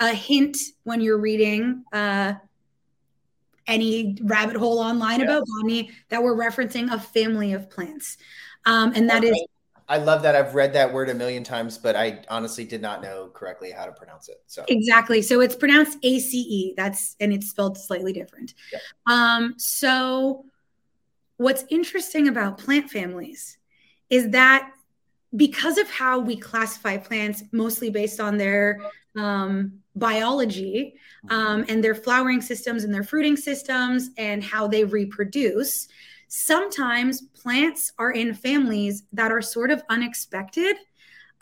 a 0.00 0.12
hint 0.12 0.56
when 0.82 1.00
you're 1.00 1.20
reading 1.20 1.84
uh, 1.92 2.34
any 3.68 4.18
rabbit 4.22 4.56
hole 4.56 4.80
online 4.80 5.20
yeah. 5.20 5.26
about 5.26 5.44
botany 5.46 5.90
that 6.08 6.22
we're 6.22 6.36
referencing 6.36 6.92
a 6.92 6.98
family 6.98 7.52
of 7.52 7.70
plants. 7.70 8.16
Um, 8.66 8.92
and 8.94 9.08
that 9.10 9.24
okay. 9.24 9.28
is 9.28 9.46
I 9.88 9.98
love 9.98 10.22
that. 10.22 10.34
I've 10.34 10.54
read 10.54 10.72
that 10.74 10.92
word 10.92 11.08
a 11.08 11.14
million 11.14 11.44
times, 11.44 11.78
but 11.78 11.96
I 11.96 12.24
honestly 12.28 12.64
did 12.64 12.80
not 12.80 13.02
know 13.02 13.30
correctly 13.34 13.70
how 13.70 13.86
to 13.86 13.92
pronounce 13.92 14.28
it. 14.28 14.42
So 14.46 14.64
exactly. 14.68 15.22
So 15.22 15.40
it's 15.40 15.54
pronounced 15.54 15.98
A 16.02 16.18
C 16.18 16.38
E. 16.38 16.74
That's 16.76 17.16
and 17.20 17.32
it's 17.32 17.50
spelled 17.50 17.76
slightly 17.76 18.12
different. 18.12 18.54
Yeah. 18.72 18.78
Um, 19.06 19.54
so 19.58 20.44
what's 21.36 21.64
interesting 21.70 22.28
about 22.28 22.58
plant 22.58 22.90
families 22.90 23.58
is 24.08 24.30
that 24.30 24.70
because 25.34 25.78
of 25.78 25.90
how 25.90 26.18
we 26.20 26.36
classify 26.36 26.96
plants, 26.98 27.42
mostly 27.52 27.90
based 27.90 28.20
on 28.20 28.36
their 28.36 28.80
um, 29.16 29.80
biology 29.96 30.94
um, 31.30 31.64
and 31.68 31.82
their 31.82 31.94
flowering 31.94 32.40
systems 32.40 32.84
and 32.84 32.94
their 32.94 33.02
fruiting 33.02 33.36
systems 33.36 34.10
and 34.18 34.44
how 34.44 34.66
they 34.66 34.84
reproduce, 34.84 35.88
sometimes 36.34 37.20
plants 37.34 37.92
are 37.98 38.12
in 38.12 38.32
families 38.32 39.02
that 39.12 39.30
are 39.30 39.42
sort 39.42 39.70
of 39.70 39.82
unexpected. 39.90 40.76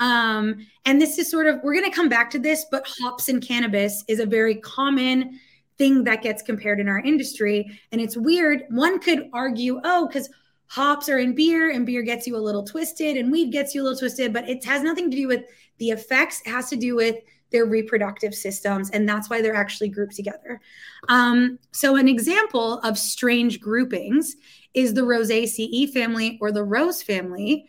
Um, 0.00 0.66
and 0.84 1.00
this 1.00 1.16
is 1.16 1.30
sort 1.30 1.46
of, 1.46 1.60
we're 1.62 1.74
going 1.74 1.88
to 1.88 1.94
come 1.94 2.08
back 2.08 2.28
to 2.30 2.40
this, 2.40 2.66
but 2.72 2.84
hops 3.00 3.28
and 3.28 3.40
cannabis 3.40 4.02
is 4.08 4.18
a 4.18 4.26
very 4.26 4.56
common 4.56 5.38
thing 5.78 6.02
that 6.04 6.22
gets 6.22 6.42
compared 6.42 6.80
in 6.80 6.88
our 6.88 6.98
industry. 6.98 7.80
And 7.92 8.00
it's 8.00 8.16
weird. 8.16 8.64
One 8.70 8.98
could 8.98 9.30
argue, 9.32 9.80
oh, 9.84 10.08
because 10.08 10.28
hops 10.66 11.08
are 11.08 11.18
in 11.18 11.36
beer 11.36 11.70
and 11.70 11.86
beer 11.86 12.02
gets 12.02 12.26
you 12.26 12.34
a 12.34 12.38
little 12.38 12.64
twisted 12.64 13.16
and 13.16 13.30
weed 13.30 13.52
gets 13.52 13.76
you 13.76 13.82
a 13.82 13.84
little 13.84 13.98
twisted, 13.98 14.32
but 14.32 14.48
it 14.48 14.64
has 14.64 14.82
nothing 14.82 15.08
to 15.08 15.16
do 15.16 15.28
with 15.28 15.44
the 15.78 15.90
effects. 15.90 16.42
It 16.44 16.50
has 16.50 16.68
to 16.70 16.76
do 16.76 16.96
with 16.96 17.14
their 17.50 17.66
reproductive 17.66 18.34
systems. 18.34 18.90
And 18.90 19.08
that's 19.08 19.28
why 19.28 19.42
they're 19.42 19.54
actually 19.54 19.88
grouped 19.88 20.16
together. 20.16 20.60
Um, 21.08 21.58
so, 21.72 21.96
an 21.96 22.08
example 22.08 22.78
of 22.80 22.98
strange 22.98 23.60
groupings 23.60 24.36
is 24.74 24.94
the 24.94 25.02
Rosaceae 25.02 25.90
family 25.92 26.38
or 26.40 26.52
the 26.52 26.64
Rose 26.64 27.02
family 27.02 27.66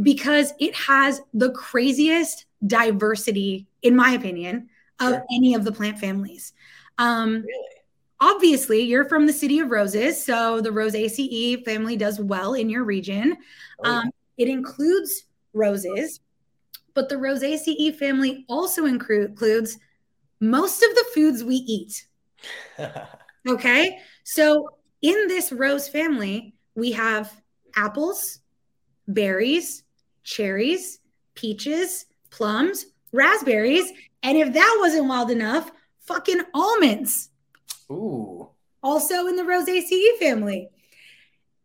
because 0.00 0.52
it 0.58 0.74
has 0.74 1.20
the 1.34 1.50
craziest 1.50 2.46
diversity, 2.66 3.66
in 3.82 3.96
my 3.96 4.12
opinion, 4.12 4.68
of 5.00 5.10
sure. 5.10 5.26
any 5.34 5.54
of 5.54 5.64
the 5.64 5.72
plant 5.72 5.98
families. 5.98 6.52
Um, 6.98 7.42
really? 7.46 7.68
Obviously, 8.20 8.82
you're 8.82 9.08
from 9.08 9.26
the 9.26 9.32
city 9.32 9.58
of 9.58 9.70
roses, 9.70 10.24
so 10.24 10.60
the 10.60 10.70
Rosaceae 10.70 11.64
family 11.64 11.96
does 11.96 12.20
well 12.20 12.54
in 12.54 12.70
your 12.70 12.84
region. 12.84 13.36
Oh, 13.84 13.90
yeah. 13.90 13.98
um, 13.98 14.10
it 14.38 14.48
includes 14.48 15.24
roses, 15.52 16.20
but 16.94 17.08
the 17.08 17.16
Rosaceae 17.16 17.94
family 17.96 18.44
also 18.48 18.86
includes 18.86 19.78
most 20.40 20.82
of 20.82 20.94
the 20.94 21.04
foods 21.14 21.44
we 21.44 21.56
eat. 21.56 22.06
okay, 23.48 23.98
so 24.24 24.68
in 25.00 25.28
this 25.28 25.52
rose 25.52 25.88
family, 25.88 26.54
we 26.74 26.92
have 26.92 27.32
apples, 27.76 28.40
berries, 29.08 29.84
cherries, 30.24 31.00
peaches, 31.34 32.06
plums, 32.30 32.86
raspberries, 33.12 33.92
and 34.22 34.38
if 34.38 34.52
that 34.52 34.76
wasn't 34.80 35.08
wild 35.08 35.30
enough, 35.30 35.70
fucking 36.00 36.42
almonds. 36.54 37.30
Ooh. 37.90 38.48
Also 38.82 39.26
in 39.26 39.36
the 39.36 39.42
Rosaceae 39.42 40.18
family 40.18 40.68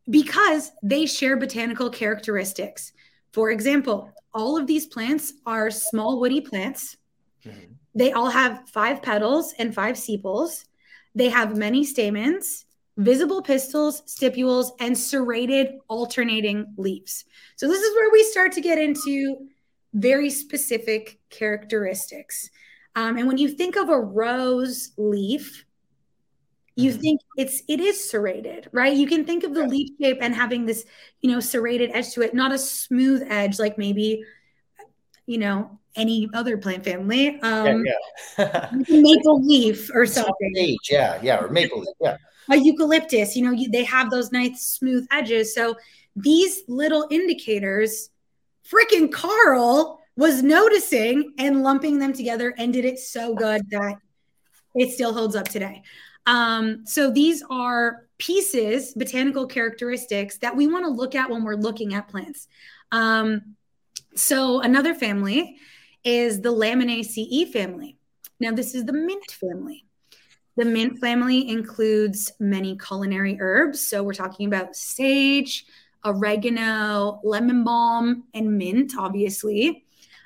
because 0.09 0.71
they 0.83 1.05
share 1.05 1.37
botanical 1.37 1.89
characteristics. 1.89 2.93
For 3.31 3.51
example, 3.51 4.11
all 4.33 4.57
of 4.57 4.67
these 4.67 4.85
plants 4.85 5.33
are 5.45 5.71
small 5.71 6.19
woody 6.19 6.41
plants. 6.41 6.97
Mm-hmm. 7.45 7.73
They 7.95 8.11
all 8.11 8.29
have 8.29 8.69
five 8.69 9.01
petals 9.01 9.53
and 9.57 9.73
five 9.73 9.97
sepals. 9.97 10.65
They 11.15 11.29
have 11.29 11.57
many 11.57 11.83
stamens 11.83 12.65
visible 12.97 13.41
pistils, 13.43 14.01
stipules, 14.01 14.71
and 14.79 14.97
serrated 14.97 15.77
alternating 15.87 16.73
leaves. 16.77 17.25
So 17.55 17.67
this 17.67 17.81
is 17.81 17.95
where 17.95 18.11
we 18.11 18.23
start 18.23 18.51
to 18.53 18.61
get 18.61 18.79
into 18.79 19.47
very 19.93 20.29
specific 20.29 21.19
characteristics. 21.29 22.49
Um, 22.95 23.17
and 23.17 23.27
when 23.27 23.37
you 23.37 23.49
think 23.49 23.77
of 23.77 23.89
a 23.89 23.99
rose 23.99 24.91
leaf, 24.97 25.63
you 26.77 26.91
mm-hmm. 26.91 27.01
think 27.01 27.21
it's 27.37 27.63
it 27.67 27.79
is 27.79 28.09
serrated, 28.09 28.69
right? 28.71 28.95
You 28.95 29.07
can 29.07 29.25
think 29.25 29.43
of 29.43 29.53
the 29.53 29.65
leaf 29.65 29.89
shape 29.99 30.19
and 30.21 30.33
having 30.33 30.65
this, 30.65 30.85
you 31.21 31.31
know, 31.31 31.39
serrated 31.39 31.91
edge 31.93 32.13
to 32.13 32.21
it, 32.21 32.33
not 32.33 32.51
a 32.51 32.57
smooth 32.57 33.23
edge 33.27 33.59
like 33.59 33.77
maybe, 33.77 34.23
you 35.25 35.37
know, 35.37 35.79
any 35.95 36.29
other 36.33 36.57
plant 36.57 36.83
family. 36.83 37.39
Um, 37.41 37.83
yeah, 37.85 37.93
yeah. 38.37 38.69
maple 38.89 39.43
leaf 39.43 39.89
or 39.93 40.05
something. 40.05 40.53
Age, 40.57 40.77
yeah, 40.89 41.19
yeah, 41.21 41.43
or 41.43 41.49
maple 41.49 41.79
leaf, 41.79 41.95
yeah 41.99 42.17
a 42.49 42.57
eucalyptus, 42.57 43.35
you 43.35 43.43
know, 43.43 43.51
you, 43.51 43.69
they 43.69 43.83
have 43.83 44.09
those 44.09 44.31
nice 44.31 44.61
smooth 44.61 45.05
edges. 45.11 45.53
So 45.53 45.75
these 46.15 46.63
little 46.67 47.07
indicators, 47.09 48.09
freaking 48.69 49.11
Carl 49.11 49.99
was 50.15 50.41
noticing 50.41 51.33
and 51.37 51.63
lumping 51.63 51.99
them 51.99 52.13
together 52.13 52.53
and 52.57 52.73
did 52.73 52.85
it 52.85 52.99
so 52.99 53.35
good 53.35 53.69
that 53.69 53.97
it 54.75 54.91
still 54.91 55.13
holds 55.13 55.35
up 55.35 55.47
today. 55.47 55.83
Um, 56.27 56.85
so 56.85 57.09
these 57.09 57.43
are 57.49 58.05
pieces, 58.19 58.93
botanical 58.93 59.47
characteristics 59.47 60.37
that 60.39 60.55
we 60.55 60.67
want 60.67 60.85
to 60.85 60.91
look 60.91 61.15
at 61.15 61.29
when 61.29 61.43
we're 61.43 61.55
looking 61.55 61.93
at 61.93 62.09
plants. 62.09 62.47
Um, 62.91 63.55
so 64.15 64.59
another 64.61 64.93
family 64.93 65.57
is 66.03 66.41
the 66.41 66.51
Laminaceae 66.51 67.51
family. 67.51 67.97
Now, 68.39 68.51
this 68.51 68.75
is 68.75 68.85
the 68.85 68.93
mint 68.93 69.31
family. 69.31 69.85
The 70.57 70.65
mint 70.65 70.99
family 70.99 71.49
includes 71.49 72.31
many 72.39 72.77
culinary 72.77 73.37
herbs. 73.39 73.79
So 73.87 74.03
we're 74.03 74.13
talking 74.13 74.47
about 74.47 74.75
sage, 74.75 75.65
oregano, 76.05 77.19
lemon 77.23 77.63
balm, 77.63 78.23
and 78.33 78.57
mint, 78.57 78.93
obviously. 78.97 79.85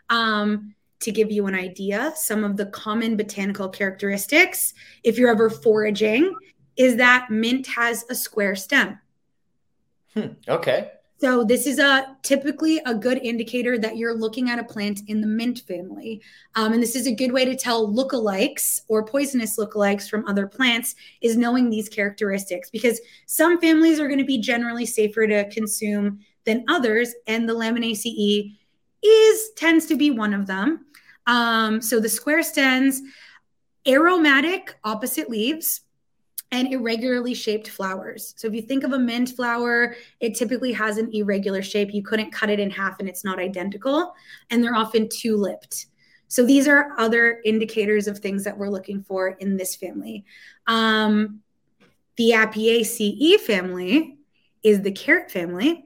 Um, 0.09 0.73
to 1.01 1.11
give 1.11 1.31
you 1.31 1.47
an 1.47 1.55
idea, 1.55 2.13
some 2.15 2.43
of 2.43 2.57
the 2.57 2.67
common 2.67 3.17
botanical 3.17 3.69
characteristics, 3.69 4.73
if 5.03 5.17
you're 5.17 5.31
ever 5.31 5.49
foraging, 5.49 6.33
is 6.77 6.95
that 6.95 7.29
mint 7.29 7.67
has 7.67 8.05
a 8.09 8.15
square 8.15 8.55
stem. 8.55 8.99
Hmm, 10.13 10.27
okay. 10.47 10.91
So 11.21 11.43
this 11.43 11.67
is 11.67 11.77
a 11.77 12.17
typically 12.23 12.81
a 12.87 12.95
good 12.95 13.19
indicator 13.19 13.77
that 13.77 13.95
you're 13.95 14.15
looking 14.15 14.49
at 14.49 14.57
a 14.57 14.63
plant 14.63 15.01
in 15.05 15.21
the 15.21 15.27
mint 15.27 15.59
family. 15.67 16.19
Um, 16.55 16.73
and 16.73 16.81
this 16.81 16.95
is 16.95 17.05
a 17.05 17.13
good 17.13 17.31
way 17.31 17.45
to 17.45 17.55
tell 17.55 17.87
lookalikes 17.87 18.81
or 18.87 19.05
poisonous 19.05 19.55
lookalikes 19.59 20.09
from 20.09 20.27
other 20.27 20.47
plants 20.47 20.95
is 21.21 21.37
knowing 21.37 21.69
these 21.69 21.89
characteristics 21.89 22.71
because 22.71 22.99
some 23.27 23.61
families 23.61 23.99
are 23.99 24.07
going 24.07 24.17
to 24.17 24.25
be 24.25 24.39
generally 24.39 24.87
safer 24.87 25.27
to 25.27 25.47
consume 25.51 26.21
than 26.45 26.65
others. 26.67 27.13
And 27.27 27.47
the 27.47 27.53
Laminaceae 27.53 28.57
is 29.03 29.49
tends 29.55 29.85
to 29.87 29.95
be 29.95 30.09
one 30.09 30.33
of 30.33 30.47
them. 30.47 30.85
Um, 31.27 31.81
so 31.81 31.99
the 31.99 32.09
square 32.09 32.43
stems, 32.43 33.01
aromatic 33.87 34.75
opposite 34.83 35.29
leaves, 35.29 35.81
and 36.51 36.73
irregularly 36.73 37.33
shaped 37.33 37.69
flowers. 37.69 38.33
So 38.37 38.47
if 38.47 38.53
you 38.53 38.61
think 38.61 38.83
of 38.83 38.91
a 38.91 38.99
mint 38.99 39.29
flower, 39.29 39.95
it 40.19 40.35
typically 40.35 40.73
has 40.73 40.97
an 40.97 41.09
irregular 41.13 41.61
shape. 41.61 41.93
You 41.93 42.03
couldn't 42.03 42.31
cut 42.31 42.49
it 42.49 42.59
in 42.59 42.69
half 42.69 42.99
and 42.99 43.07
it's 43.07 43.23
not 43.23 43.39
identical. 43.39 44.13
And 44.49 44.61
they're 44.61 44.75
often 44.75 45.07
two 45.09 45.37
lipped. 45.37 45.85
So 46.27 46.45
these 46.45 46.67
are 46.67 46.93
other 46.97 47.41
indicators 47.45 48.07
of 48.07 48.19
things 48.19 48.43
that 48.43 48.57
we're 48.57 48.69
looking 48.69 49.01
for 49.01 49.29
in 49.29 49.57
this 49.57 49.75
family. 49.75 50.25
Um, 50.67 51.41
the 52.17 52.31
Apiaceae 52.31 53.39
family 53.39 54.17
is 54.61 54.81
the 54.81 54.91
carrot 54.91 55.31
family. 55.31 55.85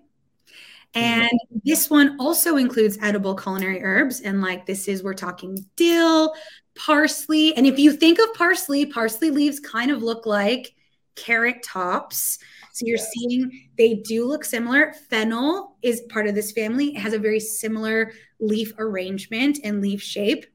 And 0.95 1.29
this 1.65 1.89
one 1.89 2.15
also 2.19 2.55
includes 2.55 2.97
edible 3.01 3.35
culinary 3.35 3.83
herbs. 3.83 4.21
And 4.21 4.41
like 4.41 4.65
this 4.65 4.87
is, 4.87 5.03
we're 5.03 5.13
talking 5.13 5.57
dill, 5.75 6.33
parsley. 6.75 7.55
And 7.55 7.67
if 7.67 7.77
you 7.77 7.91
think 7.91 8.17
of 8.19 8.33
parsley, 8.33 8.85
parsley 8.85 9.29
leaves 9.29 9.59
kind 9.59 9.91
of 9.91 10.01
look 10.01 10.25
like 10.25 10.73
carrot 11.15 11.63
tops. 11.63 12.39
So 12.73 12.85
you're 12.85 12.97
yes. 12.97 13.11
seeing 13.13 13.69
they 13.77 13.95
do 13.95 14.25
look 14.25 14.45
similar. 14.45 14.93
Fennel 15.09 15.77
is 15.81 16.01
part 16.09 16.27
of 16.27 16.35
this 16.35 16.51
family. 16.51 16.95
It 16.95 16.99
has 16.99 17.13
a 17.13 17.19
very 17.19 17.39
similar 17.39 18.11
leaf 18.39 18.73
arrangement 18.77 19.59
and 19.63 19.81
leaf 19.81 20.01
shape. 20.01 20.45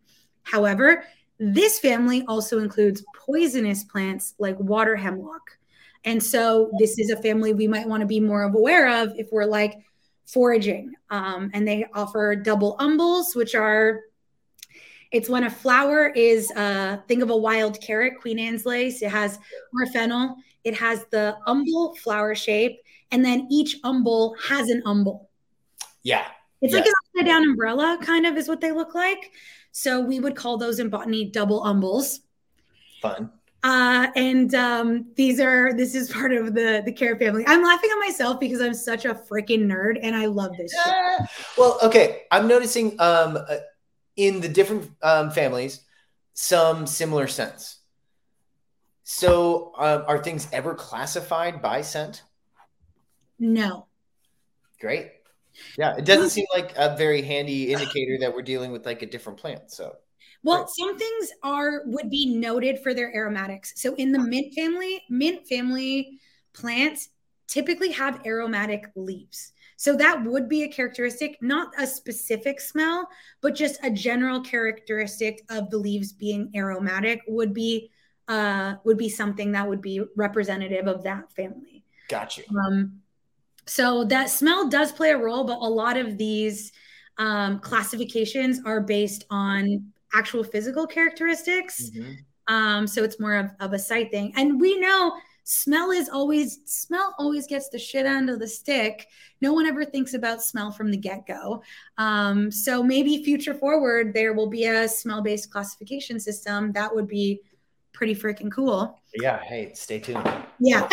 However, 0.43 1.05
this 1.39 1.79
family 1.79 2.25
also 2.29 2.59
includes 2.59 3.05
poisonous 3.15 3.85
plants 3.85 4.35
like 4.39 4.59
water 4.59 4.97
hemlock. 4.97 5.59
And 6.05 6.23
so 6.23 6.71
this 6.79 6.99
is 6.99 7.11
a 7.11 7.17
family 7.17 7.53
we 7.53 7.69
might 7.69 7.89
want 7.89 8.01
to 8.03 8.07
be 8.07 8.21
more 8.21 8.43
aware 8.43 9.03
of 9.03 9.13
if 9.17 9.29
we're 9.31 9.45
like 9.45 9.79
foraging. 10.33 10.93
Um, 11.11 11.51
and 11.55 11.67
they 11.67 11.87
offer 11.95 12.37
double 12.37 12.77
umbels, 12.79 13.35
which 13.35 13.55
are 13.55 14.01
it's 15.13 15.29
when 15.29 15.45
a 15.45 15.51
flower 15.51 16.09
is 16.09 16.53
uh 16.53 16.99
think 17.09 17.23
of 17.23 17.31
a 17.31 17.37
wild 17.37 17.81
carrot, 17.81 18.21
Queen 18.21 18.39
Anne's 18.39 18.65
lace. 18.65 19.03
It 19.03 19.11
has 19.11 19.39
more 19.73 19.87
fennel. 19.87 20.37
It 20.63 20.75
has 20.75 21.05
the 21.11 21.37
umbel 21.47 21.97
flower 21.97 22.35
shape, 22.35 22.81
and 23.11 23.25
then 23.25 23.49
each 23.51 23.77
umbel 23.83 24.37
has 24.43 24.69
an 24.69 24.83
umbel. 24.87 25.29
Yeah. 26.03 26.27
It's 26.63 26.75
like 26.75 26.85
an 26.85 26.93
upside 27.17 27.27
down 27.27 27.43
umbrella, 27.43 27.99
kind 28.03 28.27
of 28.27 28.37
is 28.37 28.47
what 28.47 28.61
they 28.61 28.71
look 28.71 28.95
like. 28.95 29.33
So 29.73 30.01
we 30.01 30.21
would 30.21 30.37
call 30.37 30.59
those 30.59 30.79
in 30.79 30.91
botany 30.91 31.31
double 31.31 31.63
umbels. 31.63 32.21
Fun. 33.01 33.31
Uh, 33.63 34.07
and 34.17 34.55
um, 34.55 35.07
these 35.17 35.39
are 35.39 35.75
this 35.75 35.95
is 35.95 36.11
part 36.11 36.33
of 36.33 36.55
the 36.55 36.83
the 36.85 36.93
carrot 36.93 37.19
family. 37.19 37.45
I'm 37.47 37.63
laughing 37.63 37.91
at 37.93 37.99
myself 37.99 38.41
because 38.41 38.61
I'm 38.61 38.73
such 38.73 39.05
a 39.05 39.15
freaking 39.15 39.67
nerd 39.67 39.99
and 40.03 40.17
I 40.17 40.27
love 40.27 40.57
this. 40.57 40.75
Yeah. 40.75 41.27
Well, 41.59 41.79
okay, 41.83 42.23
I'm 42.31 42.49
noticing 42.49 42.99
um, 43.01 43.37
uh, 43.37 43.57
in 44.17 44.41
the 44.41 44.49
different 44.49 44.91
um, 45.03 45.31
families 45.31 45.81
some 46.33 46.87
similar 46.87 47.27
scents. 47.27 47.81
So, 49.03 49.73
uh, 49.77 50.05
are 50.07 50.23
things 50.23 50.49
ever 50.53 50.75
classified 50.75 51.61
by 51.61 51.83
scent? 51.83 52.23
No. 53.39 53.87
Great. 54.81 55.11
Yeah, 55.77 55.97
it 55.97 56.05
doesn't 56.05 56.31
seem 56.31 56.47
like 56.55 56.73
a 56.77 56.97
very 56.97 57.21
handy 57.23 57.73
indicator 57.73 58.19
that 58.21 58.35
we're 58.35 58.43
dealing 58.43 58.73
with 58.73 58.87
like 58.87 59.03
a 59.03 59.07
different 59.07 59.39
plant. 59.39 59.71
So 59.71 59.97
well, 60.43 60.67
some 60.67 60.99
things 60.99 61.31
are 61.43 61.83
would 61.87 62.11
be 62.11 62.27
noted 62.27 62.81
for 62.81 62.95
their 62.95 63.15
aromatics. 63.15 63.75
So 63.77 63.95
in 63.97 64.13
the 64.13 64.19
mint 64.19 64.55
family, 64.55 65.03
mint 65.09 65.47
family 65.47 66.19
plants 66.53 67.11
typically 67.47 67.91
have 67.91 68.25
aromatic 68.25 68.87
leaves. 68.95 69.53
So 69.77 69.97
that 69.97 70.25
would 70.25 70.49
be 70.49 70.63
a 70.63 70.69
characteristic, 70.69 71.39
not 71.41 71.73
a 71.79 71.87
specific 71.87 72.61
smell, 72.61 73.09
but 73.41 73.55
just 73.55 73.81
a 73.83 73.91
general 73.91 74.41
characteristic 74.41 75.43
of 75.51 75.71
the 75.71 75.79
leaves 75.79 76.13
being 76.13 76.51
aromatic 76.55 77.23
would 77.27 77.53
be 77.53 77.91
uh, 78.29 78.75
would 78.85 78.97
be 78.97 79.09
something 79.09 79.53
that 79.53 79.69
would 79.69 79.83
be 79.83 80.01
representative 80.17 80.87
of 80.87 81.03
that 81.03 81.33
family. 81.33 81.85
Gotcha. 82.09 82.43
Um, 82.51 83.01
so 83.67 84.05
that 84.05 84.31
smell 84.31 84.69
does 84.69 84.93
play 84.93 85.11
a 85.11 85.19
role, 85.19 85.45
but 85.45 85.59
a 85.59 85.69
lot 85.69 85.97
of 85.97 86.17
these 86.17 86.73
um, 87.19 87.59
classifications 87.59 88.61
are 88.65 88.81
based 88.81 89.25
on 89.31 89.93
actual 90.13 90.45
physical 90.45 90.87
characteristics. 90.87 91.91
Mm-hmm. 91.91 92.55
Um, 92.55 92.87
so 92.87 93.05
it's 93.05 93.21
more 93.21 93.37
of, 93.37 93.51
of 93.61 93.73
a 93.73 93.79
sight 93.79 94.11
thing. 94.11 94.33
And 94.37 94.61
we 94.61 94.79
know 94.79 95.17
smell 95.45 95.91
is 95.91 96.09
always 96.09 96.61
smell 96.65 97.15
always 97.19 97.47
gets 97.47 97.69
the 97.69 97.79
shit 97.79 98.07
end 98.07 98.31
of 98.31 98.39
the 98.39 98.47
stick. 98.47 99.09
No 99.41 99.53
one 99.53 99.67
ever 99.67 99.85
thinks 99.85 100.15
about 100.15 100.43
smell 100.43 100.71
from 100.71 100.91
the 100.91 100.97
get-go. 100.97 101.63
Um, 101.99 102.51
so 102.51 102.83
maybe 102.83 103.25
future 103.25 103.55
forward 103.55 104.13
there 104.15 104.33
will 104.33 104.49
be 104.49 104.67
a 104.67 104.89
smell-based 104.89 105.51
classification 105.51 106.21
system 106.21 106.73
that 106.73 106.95
would 106.95 107.09
be 107.09 107.41
pretty 107.93 108.15
freaking 108.15 108.51
cool. 108.51 108.99
Yeah, 109.15 109.43
hey, 109.43 109.73
stay 109.75 109.99
tuned. 109.99 110.29
Yeah. 110.59 110.89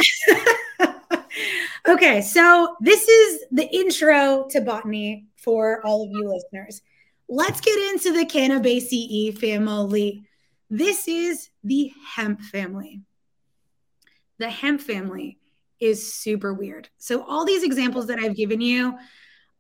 okay, 1.88 2.21
so 2.21 2.75
this 2.82 3.08
is 3.08 3.45
the 3.51 3.67
intro 3.73 4.47
to 4.49 4.62
botany 4.62 5.27
for 5.36 5.86
all 5.86 6.03
of 6.03 6.10
you 6.12 6.34
listeners. 6.34 6.82
Let's 7.30 7.60
get 7.62 7.78
into 7.92 8.13
the 8.13 8.26
Cannabaceae 8.26 9.38
family. 9.38 10.28
This 10.70 11.08
is 11.08 11.50
the 11.63 11.92
hemp 12.16 12.42
family. 12.42 13.02
The 14.38 14.50
hemp 14.50 14.82
family 14.82 15.38
is 15.80 16.13
super 16.13 16.54
weird. 16.54 16.90
So, 16.98 17.24
all 17.24 17.46
these 17.46 17.63
examples 17.63 18.08
that 18.08 18.20
I've 18.20 18.36
given 18.36 18.62
you 18.62 18.98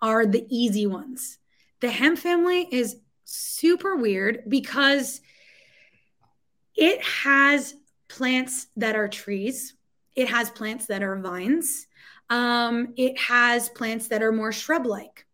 are 0.01 0.25
the 0.25 0.45
easy 0.49 0.87
ones. 0.87 1.39
The 1.81 1.89
hemp 1.89 2.19
family 2.19 2.67
is 2.71 2.97
super 3.25 3.95
weird 3.95 4.43
because 4.47 5.21
it 6.75 7.03
has 7.03 7.75
plants 8.07 8.67
that 8.77 8.95
are 8.95 9.07
trees, 9.07 9.75
it 10.15 10.29
has 10.29 10.49
plants 10.49 10.85
that 10.85 11.03
are 11.03 11.19
vines, 11.19 11.87
um, 12.29 12.93
it 12.95 13.19
has 13.19 13.69
plants 13.69 14.07
that 14.07 14.23
are 14.23 14.31
more 14.31 14.51
shrub 14.51 14.85
like. 14.85 15.25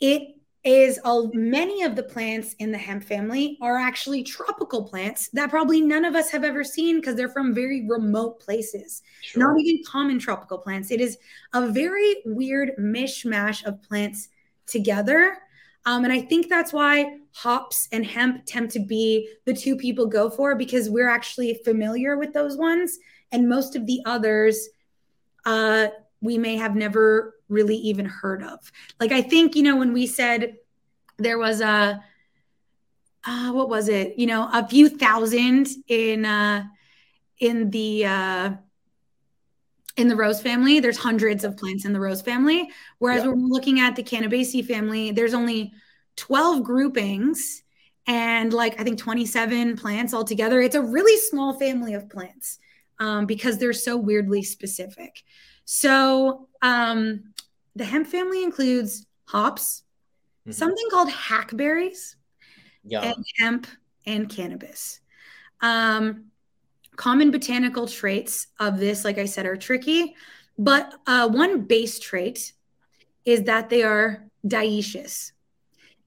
It 0.00 0.34
is 0.64 1.00
all 1.04 1.30
many 1.34 1.82
of 1.82 1.96
the 1.96 2.02
plants 2.02 2.54
in 2.60 2.70
the 2.70 2.78
hemp 2.78 3.02
family 3.02 3.58
are 3.60 3.76
actually 3.76 4.22
tropical 4.22 4.84
plants 4.84 5.28
that 5.32 5.50
probably 5.50 5.80
none 5.80 6.04
of 6.04 6.14
us 6.14 6.30
have 6.30 6.44
ever 6.44 6.62
seen 6.62 7.00
because 7.00 7.16
they're 7.16 7.28
from 7.28 7.52
very 7.52 7.86
remote 7.88 8.38
places. 8.38 9.02
Sure. 9.22 9.42
not 9.42 9.60
even 9.60 9.82
common 9.84 10.20
tropical 10.20 10.58
plants. 10.58 10.92
It 10.92 11.00
is 11.00 11.18
a 11.52 11.66
very 11.66 12.16
weird 12.24 12.72
mishmash 12.78 13.64
of 13.64 13.82
plants 13.82 14.28
together. 14.66 15.38
Um, 15.84 16.04
and 16.04 16.12
i 16.12 16.20
think 16.20 16.48
that's 16.48 16.72
why 16.72 17.18
hops 17.32 17.88
and 17.90 18.06
hemp 18.06 18.44
tend 18.46 18.70
to 18.70 18.78
be 18.78 19.28
the 19.46 19.52
two 19.54 19.76
people 19.76 20.06
go 20.06 20.30
for 20.30 20.54
because 20.54 20.88
we're 20.88 21.08
actually 21.08 21.60
familiar 21.64 22.16
with 22.16 22.32
those 22.32 22.56
ones. 22.56 22.98
And 23.32 23.48
most 23.48 23.74
of 23.74 23.86
the 23.86 24.00
others 24.04 24.68
uh, 25.44 25.88
we 26.20 26.38
may 26.38 26.56
have 26.56 26.76
never 26.76 27.34
really 27.52 27.76
even 27.76 28.06
heard 28.06 28.42
of. 28.42 28.58
Like 28.98 29.12
I 29.12 29.22
think, 29.22 29.54
you 29.54 29.62
know, 29.62 29.76
when 29.76 29.92
we 29.92 30.06
said 30.06 30.56
there 31.18 31.38
was 31.38 31.60
a 31.60 32.02
uh, 33.24 33.52
what 33.52 33.68
was 33.68 33.88
it? 33.88 34.18
You 34.18 34.26
know, 34.26 34.48
a 34.52 34.66
few 34.66 34.88
thousand 34.88 35.68
in 35.86 36.24
uh 36.24 36.64
in 37.38 37.70
the 37.70 38.06
uh 38.06 38.50
in 39.96 40.08
the 40.08 40.16
rose 40.16 40.40
family, 40.40 40.80
there's 40.80 40.96
hundreds 40.96 41.44
of 41.44 41.56
plants 41.56 41.84
in 41.84 41.92
the 41.92 42.00
rose 42.00 42.22
family. 42.22 42.68
Whereas 42.98 43.22
yeah. 43.22 43.30
when 43.30 43.42
we're 43.42 43.48
looking 43.48 43.80
at 43.80 43.94
the 43.94 44.02
Cannabaceae 44.02 44.66
family, 44.66 45.12
there's 45.12 45.34
only 45.34 45.72
12 46.16 46.62
groupings 46.62 47.62
and 48.06 48.52
like 48.52 48.80
I 48.80 48.84
think 48.84 48.98
27 48.98 49.76
plants 49.76 50.14
altogether. 50.14 50.60
It's 50.60 50.74
a 50.74 50.82
really 50.82 51.18
small 51.18 51.52
family 51.58 51.94
of 51.94 52.08
plants 52.08 52.58
um, 52.98 53.26
because 53.26 53.58
they're 53.58 53.72
so 53.72 53.96
weirdly 53.96 54.42
specific. 54.42 55.22
So 55.64 56.48
um, 56.62 57.34
the 57.74 57.84
hemp 57.84 58.06
family 58.06 58.42
includes 58.42 59.06
hops, 59.24 59.82
mm-hmm. 60.42 60.52
something 60.52 60.86
called 60.90 61.10
hackberries, 61.10 62.16
and 62.90 63.24
hemp 63.38 63.66
and 64.06 64.28
cannabis. 64.28 65.00
Um, 65.60 66.26
common 66.96 67.30
botanical 67.30 67.86
traits 67.86 68.48
of 68.58 68.78
this, 68.78 69.04
like 69.04 69.18
I 69.18 69.26
said, 69.26 69.46
are 69.46 69.56
tricky, 69.56 70.14
but 70.58 70.94
uh, 71.06 71.28
one 71.28 71.62
base 71.62 71.98
trait 71.98 72.52
is 73.24 73.44
that 73.44 73.70
they 73.70 73.82
are 73.82 74.24
dioecious. 74.46 75.32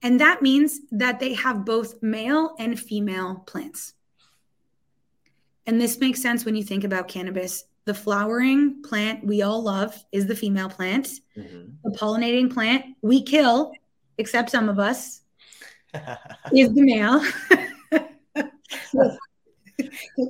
And 0.02 0.20
that 0.20 0.42
means 0.42 0.80
that 0.92 1.18
they 1.18 1.32
have 1.34 1.64
both 1.64 2.02
male 2.02 2.54
and 2.58 2.78
female 2.78 3.42
plants. 3.46 3.94
And 5.66 5.80
this 5.80 5.98
makes 5.98 6.22
sense 6.22 6.44
when 6.44 6.54
you 6.54 6.62
think 6.62 6.84
about 6.84 7.08
cannabis 7.08 7.64
the 7.86 7.94
flowering 7.94 8.82
plant 8.82 9.24
we 9.24 9.42
all 9.42 9.62
love 9.62 10.04
is 10.12 10.26
the 10.26 10.36
female 10.36 10.68
plant. 10.68 11.08
Mm-hmm. 11.36 11.70
The 11.84 11.96
pollinating 11.96 12.52
plant 12.52 12.84
we 13.00 13.22
kill, 13.22 13.72
except 14.18 14.50
some 14.50 14.68
of 14.68 14.78
us, 14.78 15.22
is 16.52 16.74
the 16.74 16.82
male. 16.82 17.24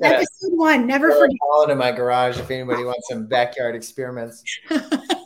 Episode 0.02 0.52
one, 0.52 0.86
never 0.86 1.10
forget. 1.12 1.36
Call 1.40 1.64
it 1.64 1.70
in 1.70 1.78
my 1.78 1.92
garage 1.92 2.38
if 2.38 2.50
anybody 2.50 2.84
wants 2.84 3.08
some 3.08 3.26
backyard 3.26 3.74
experiments. 3.74 4.44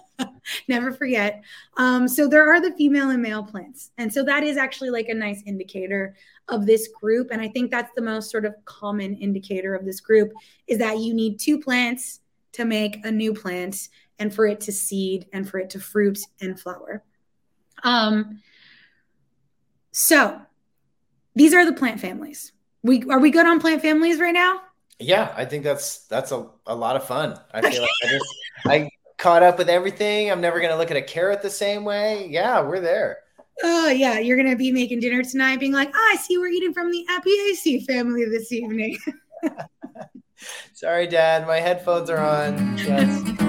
never 0.71 0.91
forget. 0.91 1.43
Um, 1.77 2.09
so 2.09 2.27
there 2.27 2.51
are 2.51 2.61
the 2.61 2.73
female 2.73 3.11
and 3.11 3.21
male 3.21 3.43
plants. 3.43 3.91
And 3.99 4.11
so 4.11 4.25
that 4.25 4.43
is 4.43 4.57
actually 4.57 4.89
like 4.89 5.09
a 5.09 5.15
nice 5.15 5.43
indicator 5.45 6.17
of 6.49 6.65
this 6.65 6.89
group. 6.89 7.29
And 7.31 7.43
I 7.43 7.49
think 7.49 7.71
that's 7.71 7.93
the 7.95 8.03
most 8.03 8.31
sort 8.31 8.47
of 8.47 8.55
common 8.65 9.15
indicator 9.17 9.75
of 9.75 9.85
this 9.85 10.01
group 10.01 10.33
is 10.67 10.79
that 10.79 10.99
you 10.99 11.13
need 11.13 11.39
two 11.39 11.61
plants 11.61 12.21
to 12.53 12.65
make 12.65 13.05
a 13.05 13.11
new 13.11 13.35
plant 13.35 13.77
and 14.19 14.35
for 14.35 14.47
it 14.47 14.61
to 14.63 14.73
seed 14.73 15.27
and 15.33 15.49
for 15.49 15.59
it 15.59 15.71
to 15.71 15.81
fruit 15.81 16.19
and 16.41 16.59
flower. 16.59 17.03
Um, 17.83 18.41
so 19.93 20.41
these 21.35 21.55
are 21.55 21.65
the 21.65 21.73
plant 21.73 22.01
families. 22.01 22.53
We 22.83 23.05
are 23.11 23.19
we 23.19 23.31
good 23.31 23.47
on 23.47 23.61
plant 23.61 23.83
families 23.83 24.19
right 24.21 24.35
now? 24.35 24.63
Yeah, 24.99 25.33
I 25.37 25.45
think 25.45 25.65
that's 25.65 26.07
that's 26.07 26.33
a, 26.33 26.47
a 26.67 26.75
lot 26.75 26.97
of 26.97 27.05
fun. 27.05 27.39
I 27.53 27.63
feel 27.63 27.81
like 27.81 27.91
I 28.05 28.09
just 28.09 28.35
I 28.67 28.91
caught 29.21 29.43
up 29.43 29.59
with 29.59 29.69
everything. 29.69 30.31
I'm 30.31 30.41
never 30.41 30.61
gonna 30.61 30.77
look 30.77 30.91
at 30.91 30.97
a 30.97 31.03
carrot 31.03 31.43
the 31.43 31.51
same 31.51 31.85
way. 31.85 32.27
Yeah, 32.29 32.61
we're 32.63 32.81
there. 32.81 33.19
Oh 33.63 33.89
yeah, 33.89 34.19
you're 34.19 34.37
gonna 34.37 34.57
be 34.57 34.73
making 34.73 35.01
dinner 35.01 35.23
tonight, 35.23 35.61
being 35.61 35.73
like, 35.73 35.91
oh, 35.95 36.11
I 36.13 36.17
see 36.17 36.39
we're 36.39 36.49
eating 36.49 36.73
from 36.73 36.91
the 36.91 37.07
Apiaceae 37.11 37.87
family 37.87 38.25
this 38.25 38.51
evening. 38.51 38.99
Sorry, 40.73 41.07
Dad, 41.07 41.47
my 41.47 41.61
headphones 41.61 42.09
are 42.09 42.19
on. 42.19 42.79
Yes. 42.79 43.49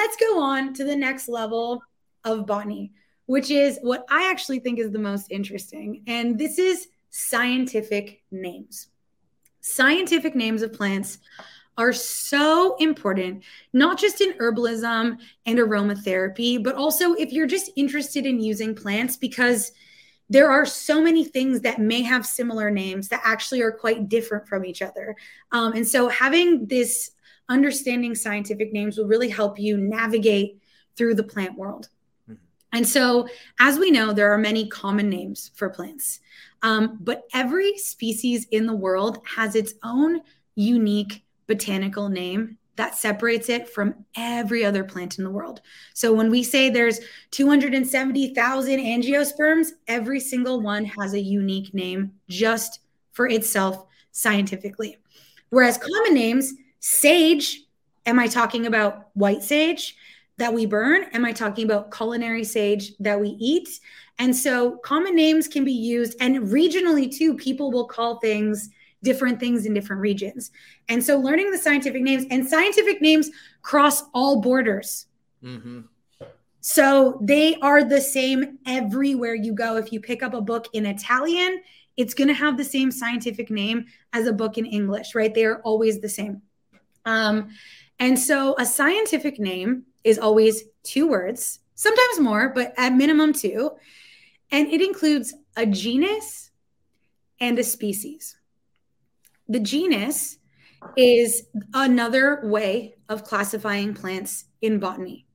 Let's 0.00 0.16
go 0.16 0.40
on 0.40 0.72
to 0.72 0.84
the 0.84 0.96
next 0.96 1.28
level 1.28 1.82
of 2.24 2.46
botany, 2.46 2.90
which 3.26 3.50
is 3.50 3.78
what 3.82 4.06
I 4.08 4.30
actually 4.30 4.60
think 4.60 4.78
is 4.78 4.90
the 4.90 4.98
most 4.98 5.30
interesting. 5.30 6.02
And 6.06 6.38
this 6.38 6.58
is 6.58 6.88
scientific 7.10 8.22
names. 8.30 8.88
Scientific 9.60 10.34
names 10.34 10.62
of 10.62 10.72
plants 10.72 11.18
are 11.76 11.92
so 11.92 12.76
important, 12.76 13.44
not 13.74 13.98
just 13.98 14.22
in 14.22 14.32
herbalism 14.38 15.18
and 15.44 15.58
aromatherapy, 15.58 16.62
but 16.62 16.76
also 16.76 17.12
if 17.14 17.30
you're 17.30 17.46
just 17.46 17.70
interested 17.76 18.24
in 18.24 18.40
using 18.40 18.74
plants 18.74 19.18
because 19.18 19.72
there 20.30 20.50
are 20.50 20.64
so 20.64 21.02
many 21.02 21.24
things 21.24 21.60
that 21.60 21.78
may 21.78 22.02
have 22.02 22.24
similar 22.24 22.70
names 22.70 23.08
that 23.08 23.20
actually 23.24 23.60
are 23.60 23.72
quite 23.72 24.08
different 24.08 24.48
from 24.48 24.64
each 24.64 24.80
other. 24.80 25.14
Um, 25.52 25.74
and 25.74 25.86
so 25.86 26.08
having 26.08 26.66
this 26.66 27.10
understanding 27.50 28.14
scientific 28.14 28.72
names 28.72 28.96
will 28.96 29.06
really 29.06 29.28
help 29.28 29.58
you 29.58 29.76
navigate 29.76 30.58
through 30.96 31.14
the 31.14 31.22
plant 31.22 31.58
world. 31.58 31.88
Mm-hmm. 32.30 32.42
And 32.72 32.88
so, 32.88 33.28
as 33.58 33.78
we 33.78 33.90
know, 33.90 34.12
there 34.12 34.32
are 34.32 34.38
many 34.38 34.68
common 34.68 35.10
names 35.10 35.50
for 35.54 35.68
plants, 35.68 36.20
um, 36.62 36.96
but 37.00 37.24
every 37.34 37.76
species 37.76 38.46
in 38.50 38.66
the 38.66 38.74
world 38.74 39.18
has 39.36 39.54
its 39.54 39.74
own 39.82 40.20
unique 40.54 41.24
botanical 41.46 42.08
name 42.08 42.56
that 42.76 42.94
separates 42.94 43.50
it 43.50 43.68
from 43.68 43.94
every 44.16 44.64
other 44.64 44.82
plant 44.84 45.18
in 45.18 45.24
the 45.24 45.30
world. 45.30 45.60
So 45.92 46.14
when 46.14 46.30
we 46.30 46.42
say 46.42 46.70
there's 46.70 47.00
270,000 47.30 48.80
angiosperms, 48.80 49.72
every 49.86 50.18
single 50.18 50.62
one 50.62 50.86
has 50.86 51.12
a 51.12 51.20
unique 51.20 51.74
name 51.74 52.12
just 52.30 52.80
for 53.12 53.28
itself 53.28 53.84
scientifically. 54.12 54.96
Whereas 55.50 55.76
common 55.76 56.14
names, 56.14 56.54
Sage, 56.80 57.62
am 58.06 58.18
I 58.18 58.26
talking 58.26 58.66
about 58.66 59.08
white 59.14 59.42
sage 59.42 59.96
that 60.38 60.52
we 60.52 60.66
burn? 60.66 61.04
Am 61.12 61.24
I 61.24 61.32
talking 61.32 61.64
about 61.64 61.94
culinary 61.94 62.44
sage 62.44 62.96
that 62.98 63.20
we 63.20 63.36
eat? 63.38 63.68
And 64.18 64.34
so 64.34 64.78
common 64.78 65.14
names 65.14 65.48
can 65.48 65.64
be 65.64 65.72
used, 65.72 66.16
and 66.20 66.48
regionally 66.48 67.14
too, 67.14 67.36
people 67.36 67.70
will 67.70 67.86
call 67.86 68.18
things 68.18 68.70
different 69.02 69.40
things 69.40 69.64
in 69.64 69.72
different 69.72 70.02
regions. 70.02 70.50
And 70.88 71.02
so 71.02 71.18
learning 71.18 71.50
the 71.50 71.58
scientific 71.58 72.02
names 72.02 72.26
and 72.30 72.46
scientific 72.46 73.00
names 73.00 73.30
cross 73.62 74.02
all 74.12 74.40
borders. 74.40 75.06
Mm-hmm. 75.42 75.80
So 76.60 77.18
they 77.22 77.56
are 77.56 77.82
the 77.82 78.00
same 78.00 78.58
everywhere 78.66 79.34
you 79.34 79.54
go. 79.54 79.76
If 79.76 79.92
you 79.92 80.00
pick 80.00 80.22
up 80.22 80.34
a 80.34 80.40
book 80.42 80.68
in 80.74 80.84
Italian, 80.84 81.62
it's 81.96 82.12
going 82.12 82.28
to 82.28 82.34
have 82.34 82.58
the 82.58 82.64
same 82.64 82.90
scientific 82.90 83.50
name 83.50 83.86
as 84.12 84.26
a 84.26 84.32
book 84.32 84.58
in 84.58 84.66
English, 84.66 85.14
right? 85.14 85.34
They 85.34 85.46
are 85.46 85.62
always 85.62 86.00
the 86.00 86.08
same. 86.08 86.42
Um, 87.04 87.50
and 87.98 88.18
so 88.18 88.54
a 88.58 88.64
scientific 88.64 89.38
name 89.38 89.84
is 90.04 90.18
always 90.18 90.64
two 90.82 91.08
words, 91.08 91.60
sometimes 91.74 92.18
more, 92.18 92.50
but 92.54 92.72
at 92.76 92.94
minimum 92.94 93.32
two. 93.32 93.72
And 94.50 94.68
it 94.68 94.80
includes 94.80 95.34
a 95.56 95.66
genus 95.66 96.50
and 97.40 97.58
a 97.58 97.64
species. 97.64 98.36
The 99.48 99.60
genus 99.60 100.38
is 100.96 101.46
another 101.74 102.40
way 102.44 102.94
of 103.08 103.24
classifying 103.24 103.94
plants 103.94 104.46
in 104.62 104.78
botany. 104.78 105.26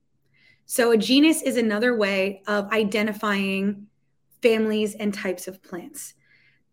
So, 0.64 0.90
a 0.90 0.96
genus 0.96 1.42
is 1.42 1.56
another 1.56 1.96
way 1.96 2.42
of 2.48 2.70
identifying 2.72 3.86
families 4.42 4.94
and 4.96 5.14
types 5.14 5.46
of 5.46 5.62
plants. 5.62 6.14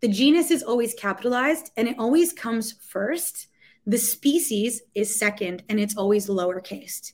The 0.00 0.08
genus 0.08 0.50
is 0.50 0.62
always 0.62 0.94
capitalized 0.94 1.70
and 1.76 1.88
it 1.88 1.96
always 1.98 2.32
comes 2.32 2.72
first 2.72 3.46
the 3.86 3.98
species 3.98 4.82
is 4.94 5.18
second 5.18 5.62
and 5.68 5.78
it's 5.78 5.96
always 5.96 6.28
lowercase. 6.28 7.12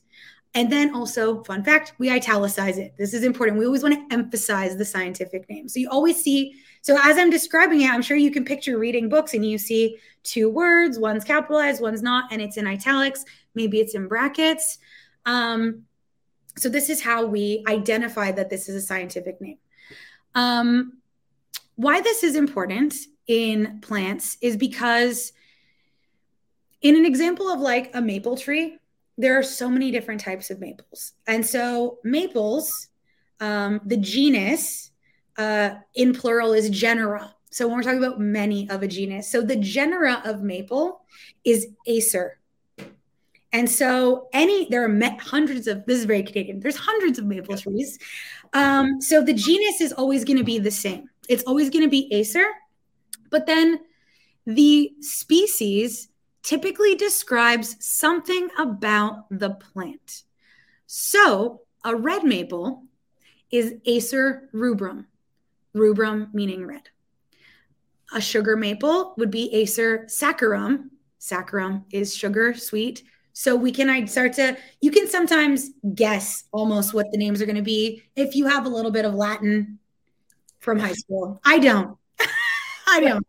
And 0.53 0.69
then 0.69 0.93
also, 0.93 1.43
fun 1.43 1.63
fact, 1.63 1.93
we 1.97 2.09
italicize 2.11 2.77
it. 2.77 2.93
This 2.97 3.13
is 3.13 3.23
important. 3.23 3.57
We 3.57 3.65
always 3.65 3.83
want 3.83 3.95
to 3.95 4.13
emphasize 4.13 4.75
the 4.75 4.83
scientific 4.83 5.49
name. 5.49 5.69
So 5.69 5.79
you 5.79 5.89
always 5.89 6.21
see, 6.21 6.55
so 6.81 6.97
as 7.01 7.17
I'm 7.17 7.29
describing 7.29 7.81
it, 7.81 7.89
I'm 7.89 8.01
sure 8.01 8.17
you 8.17 8.31
can 8.31 8.43
picture 8.43 8.77
reading 8.77 9.07
books 9.07 9.33
and 9.33 9.45
you 9.45 9.57
see 9.57 9.97
two 10.23 10.49
words, 10.49 10.99
one's 10.99 11.23
capitalized, 11.23 11.81
one's 11.81 12.01
not, 12.01 12.33
and 12.33 12.41
it's 12.41 12.57
in 12.57 12.67
italics. 12.67 13.23
Maybe 13.55 13.79
it's 13.79 13.95
in 13.95 14.09
brackets. 14.09 14.77
Um, 15.25 15.83
so 16.57 16.67
this 16.67 16.89
is 16.89 17.01
how 17.01 17.25
we 17.25 17.63
identify 17.67 18.33
that 18.33 18.49
this 18.49 18.67
is 18.67 18.75
a 18.75 18.85
scientific 18.85 19.39
name. 19.39 19.57
Um, 20.35 20.97
why 21.75 22.01
this 22.01 22.23
is 22.23 22.35
important 22.35 22.93
in 23.27 23.79
plants 23.81 24.37
is 24.41 24.57
because 24.57 25.31
in 26.81 26.95
an 26.95 27.05
example 27.05 27.49
of 27.49 27.59
like 27.59 27.91
a 27.95 28.01
maple 28.01 28.37
tree, 28.37 28.77
there 29.17 29.37
are 29.37 29.43
so 29.43 29.69
many 29.69 29.91
different 29.91 30.21
types 30.21 30.49
of 30.49 30.59
maples. 30.59 31.13
And 31.27 31.45
so 31.45 31.99
maples, 32.03 32.87
um, 33.39 33.81
the 33.85 33.97
genus 33.97 34.91
uh, 35.37 35.75
in 35.95 36.13
plural 36.13 36.53
is 36.53 36.69
genera. 36.69 37.33
So 37.51 37.67
when 37.67 37.77
we're 37.77 37.83
talking 37.83 38.03
about 38.03 38.19
many 38.19 38.69
of 38.69 38.81
a 38.81 38.87
genus, 38.87 39.29
so 39.29 39.41
the 39.41 39.57
genera 39.57 40.21
of 40.25 40.41
maple 40.41 41.01
is 41.43 41.67
Acer. 41.85 42.39
And 43.53 43.69
so 43.69 44.29
any 44.31 44.67
there 44.69 44.85
are 44.85 45.17
hundreds 45.19 45.67
of 45.67 45.85
this 45.85 45.99
is 45.99 46.05
very 46.05 46.23
Canadian. 46.23 46.61
There's 46.61 46.77
hundreds 46.77 47.19
of 47.19 47.25
maple 47.25 47.57
trees. 47.57 47.99
Um, 48.53 49.01
so 49.01 49.21
the 49.21 49.33
genus 49.33 49.81
is 49.81 49.91
always 49.91 50.23
going 50.23 50.37
to 50.37 50.43
be 50.43 50.57
the 50.57 50.71
same. 50.71 51.09
It's 51.27 51.43
always 51.43 51.69
going 51.69 51.83
to 51.83 51.89
be 51.89 52.07
Acer, 52.13 52.45
but 53.29 53.45
then 53.45 53.81
the 54.45 54.93
species 55.01 56.07
typically 56.43 56.95
describes 56.95 57.75
something 57.85 58.49
about 58.57 59.25
the 59.29 59.51
plant. 59.51 60.23
So, 60.87 61.61
a 61.83 61.95
red 61.95 62.23
maple 62.23 62.83
is 63.49 63.75
Acer 63.85 64.49
rubrum, 64.53 65.07
rubrum 65.73 66.29
meaning 66.33 66.65
red. 66.65 66.89
A 68.13 68.21
sugar 68.21 68.55
maple 68.55 69.13
would 69.17 69.31
be 69.31 69.53
Acer 69.53 70.05
saccharum. 70.07 70.89
Saccharum 71.19 71.83
is 71.91 72.15
sugar, 72.15 72.53
sweet. 72.53 73.03
So 73.33 73.55
we 73.55 73.71
can 73.71 73.89
I 73.89 74.05
start 74.05 74.33
to, 74.33 74.57
you 74.81 74.91
can 74.91 75.07
sometimes 75.07 75.69
guess 75.95 76.45
almost 76.51 76.93
what 76.93 77.11
the 77.11 77.17
names 77.17 77.41
are 77.41 77.45
going 77.45 77.55
to 77.55 77.61
be 77.61 78.03
if 78.15 78.35
you 78.35 78.47
have 78.47 78.65
a 78.65 78.69
little 78.69 78.91
bit 78.91 79.05
of 79.05 79.13
Latin 79.13 79.79
from 80.59 80.79
high 80.79 80.93
school. 80.93 81.39
I 81.45 81.59
don't. 81.59 81.97
I 82.87 82.99
don't. 82.99 83.27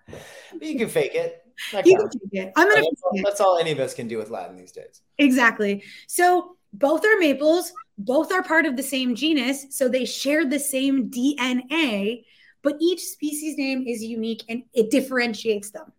you 0.60 0.78
can 0.78 0.88
fake 0.88 1.14
it. 1.14 1.47
You 1.84 1.96
can 1.96 2.10
it. 2.32 2.52
I'm 2.56 2.68
gonna. 2.68 2.82
That's 2.82 3.02
all, 3.02 3.20
that's 3.24 3.40
all 3.40 3.58
any 3.58 3.72
of 3.72 3.78
us 3.78 3.94
can 3.94 4.08
do 4.08 4.18
with 4.18 4.30
Latin 4.30 4.56
these 4.56 4.72
days. 4.72 5.02
Exactly. 5.18 5.82
So 6.06 6.56
both 6.72 7.04
are 7.04 7.18
maples. 7.18 7.72
Both 7.98 8.32
are 8.32 8.42
part 8.42 8.64
of 8.64 8.76
the 8.76 8.82
same 8.82 9.14
genus, 9.14 9.66
so 9.70 9.88
they 9.88 10.04
share 10.04 10.44
the 10.44 10.58
same 10.58 11.10
DNA. 11.10 12.24
But 12.62 12.76
each 12.80 13.00
species 13.00 13.56
name 13.56 13.84
is 13.86 14.02
unique 14.02 14.44
and 14.48 14.64
it 14.74 14.90
differentiates 14.90 15.70
them. 15.70 15.92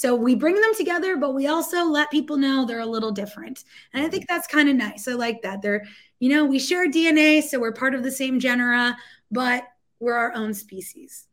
So 0.00 0.14
we 0.14 0.34
bring 0.34 0.58
them 0.58 0.74
together, 0.76 1.16
but 1.16 1.34
we 1.34 1.46
also 1.46 1.84
let 1.84 2.10
people 2.10 2.38
know 2.38 2.64
they're 2.64 2.80
a 2.80 2.86
little 2.86 3.12
different. 3.12 3.64
And 3.92 4.04
I 4.04 4.08
think 4.08 4.26
that's 4.28 4.46
kind 4.46 4.68
of 4.68 4.76
nice. 4.76 5.06
I 5.06 5.12
like 5.12 5.42
that. 5.42 5.60
They're, 5.60 5.84
you 6.20 6.30
know, 6.30 6.46
we 6.46 6.58
share 6.58 6.88
DNA, 6.88 7.42
so 7.42 7.60
we're 7.60 7.72
part 7.72 7.94
of 7.94 8.02
the 8.02 8.10
same 8.10 8.40
genera, 8.40 8.96
but 9.30 9.64
we're 9.98 10.14
our 10.14 10.32
own 10.32 10.54
species. 10.54 11.26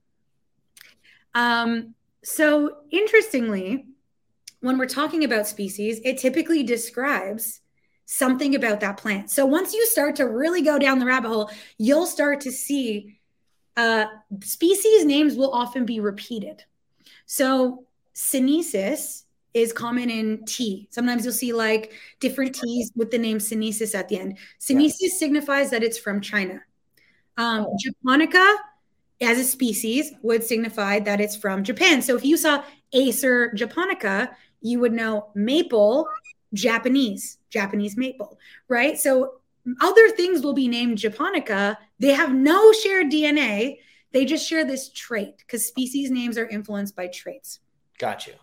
Um, 1.33 1.95
So, 2.29 2.79
interestingly, 2.91 3.85
when 4.59 4.77
we're 4.77 4.85
talking 4.85 5.23
about 5.23 5.47
species, 5.47 6.01
it 6.03 6.17
typically 6.17 6.61
describes 6.61 7.61
something 8.05 8.53
about 8.53 8.81
that 8.81 8.97
plant. 8.97 9.31
So, 9.31 9.45
once 9.45 9.73
you 9.73 9.87
start 9.87 10.17
to 10.17 10.25
really 10.25 10.61
go 10.61 10.77
down 10.77 10.99
the 10.99 11.05
rabbit 11.05 11.29
hole, 11.29 11.49
you'll 11.77 12.05
start 12.05 12.41
to 12.41 12.51
see 12.51 13.17
uh, 13.77 14.07
species 14.43 15.05
names 15.05 15.37
will 15.37 15.53
often 15.53 15.85
be 15.85 16.01
repeated. 16.01 16.65
So, 17.27 17.85
Sinensis 18.13 19.23
is 19.53 19.71
common 19.71 20.09
in 20.09 20.43
tea. 20.43 20.89
Sometimes 20.91 21.23
you'll 21.23 21.33
see 21.33 21.53
like 21.53 21.93
different 22.19 22.53
teas 22.53 22.91
with 22.93 23.09
the 23.09 23.17
name 23.17 23.37
Sinensis 23.37 23.95
at 23.95 24.09
the 24.09 24.19
end. 24.19 24.37
Sinensis 24.59 24.97
yeah. 24.99 25.17
signifies 25.17 25.69
that 25.69 25.81
it's 25.81 25.97
from 25.97 26.19
China. 26.19 26.61
Um, 27.37 27.67
Japonica 27.79 28.57
as 29.21 29.37
a 29.37 29.43
species 29.43 30.13
would 30.21 30.43
signify 30.43 30.99
that 30.99 31.19
it's 31.19 31.35
from 31.35 31.63
Japan. 31.63 32.01
So 32.01 32.15
if 32.15 32.23
you 32.23 32.37
saw 32.37 32.63
Acer 32.93 33.51
japonica, 33.53 34.35
you 34.61 34.79
would 34.79 34.93
know 34.93 35.29
maple, 35.35 36.07
Japanese, 36.53 37.37
Japanese 37.49 37.97
maple, 37.97 38.37
right? 38.67 38.97
So 38.97 39.33
other 39.81 40.09
things 40.09 40.43
will 40.43 40.53
be 40.53 40.67
named 40.67 40.97
japonica. 40.97 41.77
They 41.99 42.13
have 42.13 42.33
no 42.33 42.71
shared 42.71 43.07
DNA. 43.07 43.77
They 44.13 44.25
just 44.25 44.47
share 44.47 44.63
this 44.65 44.89
trait 44.89 45.37
because 45.39 45.65
species 45.65 46.09
names 46.09 46.37
are 46.37 46.47
influenced 46.47 46.95
by 46.95 47.07
traits. 47.07 47.59
Got 47.97 48.27
you. 48.27 48.33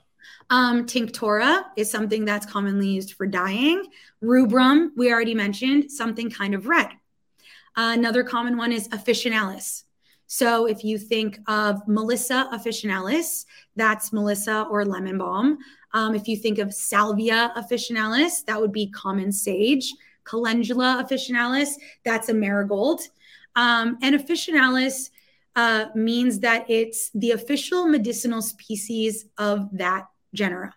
Um, 0.51 0.87
tinctoria 0.87 1.65
is 1.77 1.91
something 1.91 2.25
that's 2.25 2.47
commonly 2.47 2.89
used 2.89 3.15
for 3.15 3.27
dyeing. 3.27 3.85
Rubrum, 4.23 4.93
we 4.97 5.13
already 5.13 5.35
mentioned, 5.35 5.91
something 5.91 6.31
kind 6.31 6.55
of 6.55 6.67
red. 6.67 6.89
Uh, 7.77 7.93
another 7.97 8.23
common 8.23 8.57
one 8.57 8.73
is 8.73 8.89
officinalis. 8.89 9.85
So 10.27 10.67
if 10.67 10.85
you 10.85 10.99
think 10.99 11.39
of 11.47 11.87
Melissa 11.87 12.49
officinalis, 12.53 13.45
that's 13.77 14.13
Melissa 14.13 14.67
or 14.71 14.85
lemon 14.85 15.19
balm. 15.19 15.59
Um, 15.93 16.15
if 16.15 16.27
you 16.27 16.37
think 16.37 16.59
of 16.59 16.75
Salvia 16.75 17.53
officinalis, 17.57 18.45
that 18.47 18.61
would 18.61 18.73
be 18.73 18.89
common 18.89 19.31
sage. 19.31 19.93
Calendula 20.25 21.05
officinalis, 21.07 21.75
that's 22.05 22.29
a 22.29 22.35
marigold. 22.35 23.03
Um, 23.55 23.99
and 24.03 24.15
officinalis 24.17 25.11
uh, 25.57 25.87
means 25.95 26.41
that 26.41 26.69
it's 26.69 27.11
the 27.15 27.33
official 27.33 27.87
medicinal 27.87 28.43
species 28.43 29.27
of 29.39 29.69
that 29.77 30.09
genera. 30.33 30.75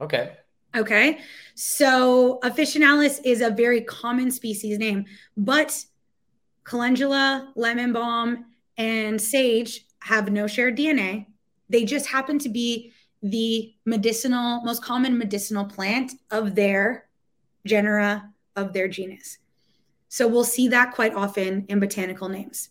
Okay. 0.00 0.32
Okay. 0.74 1.20
So 1.54 2.40
officinalis 2.42 3.20
is 3.24 3.40
a 3.40 3.50
very 3.50 3.82
common 3.82 4.30
species 4.32 4.78
name, 4.78 5.04
but 5.36 5.84
calendula, 6.64 7.52
lemon 7.54 7.92
balm, 7.92 8.46
and 8.76 9.20
sage 9.20 9.86
have 10.00 10.30
no 10.30 10.46
shared 10.46 10.76
DNA. 10.76 11.26
They 11.68 11.84
just 11.84 12.06
happen 12.06 12.38
to 12.40 12.48
be 12.48 12.92
the 13.22 13.74
medicinal, 13.86 14.60
most 14.62 14.82
common 14.82 15.16
medicinal 15.16 15.64
plant 15.64 16.12
of 16.30 16.54
their 16.54 17.06
genera, 17.66 18.30
of 18.56 18.72
their 18.72 18.88
genus. 18.88 19.38
So 20.08 20.28
we'll 20.28 20.44
see 20.44 20.68
that 20.68 20.94
quite 20.94 21.14
often 21.14 21.64
in 21.68 21.80
botanical 21.80 22.28
names. 22.28 22.68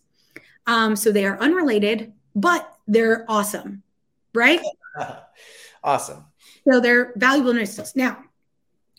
Um, 0.66 0.96
so 0.96 1.12
they 1.12 1.26
are 1.26 1.38
unrelated, 1.40 2.12
but 2.34 2.72
they're 2.86 3.24
awesome, 3.28 3.82
right? 4.32 4.60
awesome. 5.84 6.24
So 6.70 6.80
they're 6.80 7.12
valuable 7.16 7.52
nuisance. 7.52 7.94
Now, 7.94 8.24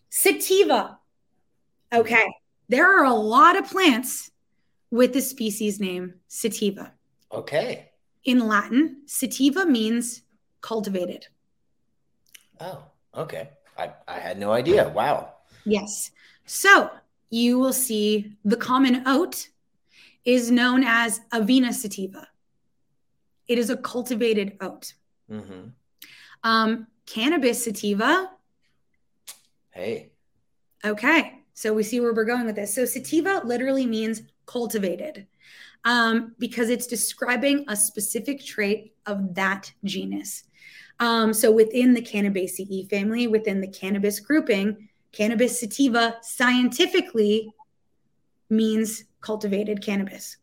sativa. 0.09 0.99
Okay. 1.93 2.25
There 2.69 2.99
are 2.99 3.05
a 3.05 3.13
lot 3.13 3.57
of 3.57 3.65
plants 3.65 4.31
with 4.95 5.13
the 5.13 5.21
species 5.21 5.79
name 5.79 6.13
sativa. 6.27 6.93
Okay. 7.31 7.91
In 8.23 8.47
Latin, 8.47 9.01
sativa 9.05 9.65
means 9.65 10.21
cultivated. 10.61 11.27
Oh, 12.59 12.83
okay. 13.13 13.49
I, 13.77 13.91
I 14.07 14.19
had 14.19 14.39
no 14.39 14.51
idea. 14.51 14.87
Wow. 14.89 15.33
Yes. 15.65 16.11
So 16.45 16.89
you 17.29 17.59
will 17.59 17.73
see 17.73 18.37
the 18.45 18.55
common 18.55 19.03
oat 19.05 19.49
is 20.23 20.49
known 20.49 20.83
as 20.85 21.19
Avena 21.33 21.73
sativa. 21.73 22.27
It 23.47 23.59
is 23.59 23.69
a 23.69 23.77
cultivated 23.77 24.57
oat. 24.61 24.93
Mm-hmm. 25.29 25.69
Um, 26.43 26.87
cannabis 27.05 27.65
sativa. 27.65 28.31
Hey. 29.71 30.11
Okay. 30.85 31.41
So 31.53 31.73
we 31.73 31.83
see 31.83 31.99
where 31.99 32.13
we're 32.13 32.25
going 32.25 32.45
with 32.45 32.55
this. 32.55 32.73
So 32.73 32.85
sativa 32.85 33.41
literally 33.43 33.85
means 33.85 34.21
cultivated 34.45 35.27
um, 35.83 36.35
because 36.39 36.69
it's 36.69 36.87
describing 36.87 37.65
a 37.67 37.75
specific 37.75 38.43
trait 38.43 38.93
of 39.05 39.35
that 39.35 39.71
genus. 39.83 40.43
Um, 40.99 41.33
so 41.33 41.51
within 41.51 41.93
the 41.93 42.01
Cannabaceae 42.01 42.89
family, 42.89 43.27
within 43.27 43.61
the 43.61 43.67
cannabis 43.67 44.19
grouping, 44.19 44.89
cannabis 45.11 45.59
sativa 45.59 46.17
scientifically 46.21 47.53
means 48.49 49.03
cultivated 49.21 49.81
cannabis. 49.81 50.37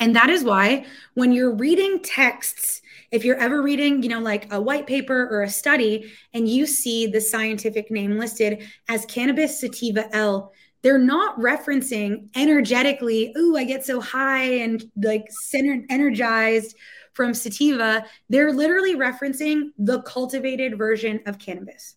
And 0.00 0.14
that 0.16 0.28
is 0.28 0.42
why 0.42 0.86
when 1.14 1.32
you're 1.32 1.54
reading 1.54 2.00
texts, 2.02 2.82
if 3.10 3.24
you're 3.24 3.38
ever 3.38 3.62
reading, 3.62 4.02
you 4.02 4.08
know, 4.08 4.20
like 4.20 4.52
a 4.52 4.60
white 4.60 4.86
paper 4.86 5.28
or 5.30 5.42
a 5.42 5.48
study, 5.48 6.12
and 6.32 6.48
you 6.48 6.66
see 6.66 7.06
the 7.06 7.20
scientific 7.20 7.90
name 7.90 8.18
listed 8.18 8.66
as 8.88 9.06
cannabis 9.06 9.60
sativa 9.60 10.14
L, 10.14 10.52
they're 10.84 10.98
not 10.98 11.38
referencing 11.38 12.28
energetically, 12.36 13.32
ooh, 13.38 13.56
I 13.56 13.64
get 13.64 13.86
so 13.86 14.02
high 14.02 14.42
and 14.42 14.84
like 15.02 15.24
centered, 15.30 15.86
energized 15.88 16.76
from 17.14 17.32
sativa. 17.32 18.04
They're 18.28 18.52
literally 18.52 18.94
referencing 18.94 19.70
the 19.78 20.02
cultivated 20.02 20.76
version 20.76 21.20
of 21.24 21.38
cannabis. 21.38 21.96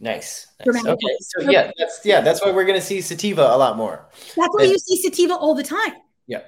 Nice. 0.00 0.48
nice. 0.66 0.84
Okay. 0.84 1.16
So 1.20 1.48
yeah, 1.48 1.70
that's 1.78 2.00
yeah, 2.04 2.20
that's 2.20 2.44
why 2.44 2.50
we're 2.50 2.66
gonna 2.66 2.80
see 2.80 3.00
sativa 3.00 3.42
a 3.42 3.56
lot 3.56 3.76
more. 3.76 4.08
That's 4.36 4.36
why 4.36 4.64
and, 4.64 4.72
you 4.72 4.78
see 4.78 5.00
sativa 5.00 5.34
all 5.34 5.54
the 5.54 5.62
time. 5.62 5.94
Yeah. 6.26 6.42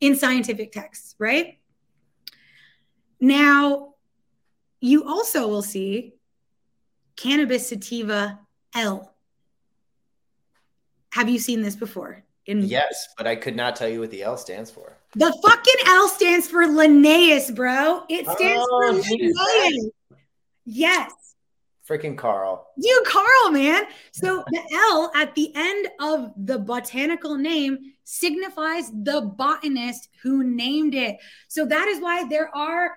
In 0.00 0.16
scientific 0.16 0.70
texts, 0.70 1.14
right? 1.18 1.58
Now, 3.20 3.94
you 4.80 5.08
also 5.08 5.48
will 5.48 5.62
see 5.62 6.12
cannabis 7.16 7.70
sativa 7.70 8.38
L. 8.74 9.13
Have 11.14 11.28
you 11.28 11.38
seen 11.38 11.62
this 11.62 11.76
before? 11.76 12.24
In 12.46 12.62
yes, 12.62 13.06
but 13.16 13.28
I 13.28 13.36
could 13.36 13.54
not 13.54 13.76
tell 13.76 13.88
you 13.88 14.00
what 14.00 14.10
the 14.10 14.24
L 14.24 14.36
stands 14.36 14.68
for. 14.68 14.96
The 15.14 15.32
fucking 15.46 15.86
L 15.86 16.08
stands 16.08 16.48
for 16.48 16.66
Linnaeus, 16.66 17.52
bro. 17.52 18.02
It 18.08 18.26
stands 18.28 18.66
oh, 18.68 18.80
for 18.80 18.92
Linnaeus. 19.00 19.90
Yes. 20.64 21.12
Freaking 21.88 22.18
Carl. 22.18 22.66
You, 22.76 23.00
Carl, 23.06 23.52
man. 23.52 23.84
So 24.10 24.42
the 24.50 24.60
L 24.72 25.12
at 25.14 25.36
the 25.36 25.52
end 25.54 25.86
of 26.00 26.32
the 26.36 26.58
botanical 26.58 27.36
name 27.36 27.78
signifies 28.02 28.90
the 28.90 29.20
botanist 29.20 30.08
who 30.20 30.42
named 30.42 30.96
it. 30.96 31.18
So 31.46 31.64
that 31.64 31.86
is 31.86 32.00
why 32.00 32.26
there 32.26 32.50
are 32.56 32.90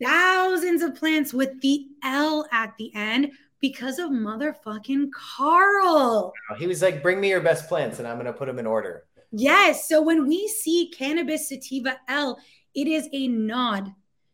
thousands 0.00 0.80
of 0.80 0.94
plants 0.94 1.34
with 1.34 1.60
the 1.60 1.88
L 2.04 2.46
at 2.52 2.76
the 2.78 2.94
end 2.94 3.32
because 3.64 3.98
of 3.98 4.10
motherfucking 4.10 5.08
Carl. 5.10 6.34
He 6.58 6.66
was 6.66 6.82
like, 6.82 7.02
bring 7.02 7.18
me 7.18 7.30
your 7.30 7.40
best 7.40 7.66
plants 7.66 7.98
and 7.98 8.06
I'm 8.06 8.16
going 8.16 8.26
to 8.26 8.32
put 8.34 8.44
them 8.44 8.58
in 8.58 8.66
order. 8.66 9.04
Yes. 9.32 9.88
So 9.88 10.02
when 10.02 10.28
we 10.28 10.48
see 10.48 10.92
cannabis 10.94 11.48
sativa 11.48 11.96
L, 12.06 12.38
it 12.74 12.86
is 12.86 13.08
a 13.14 13.26
nod 13.26 13.90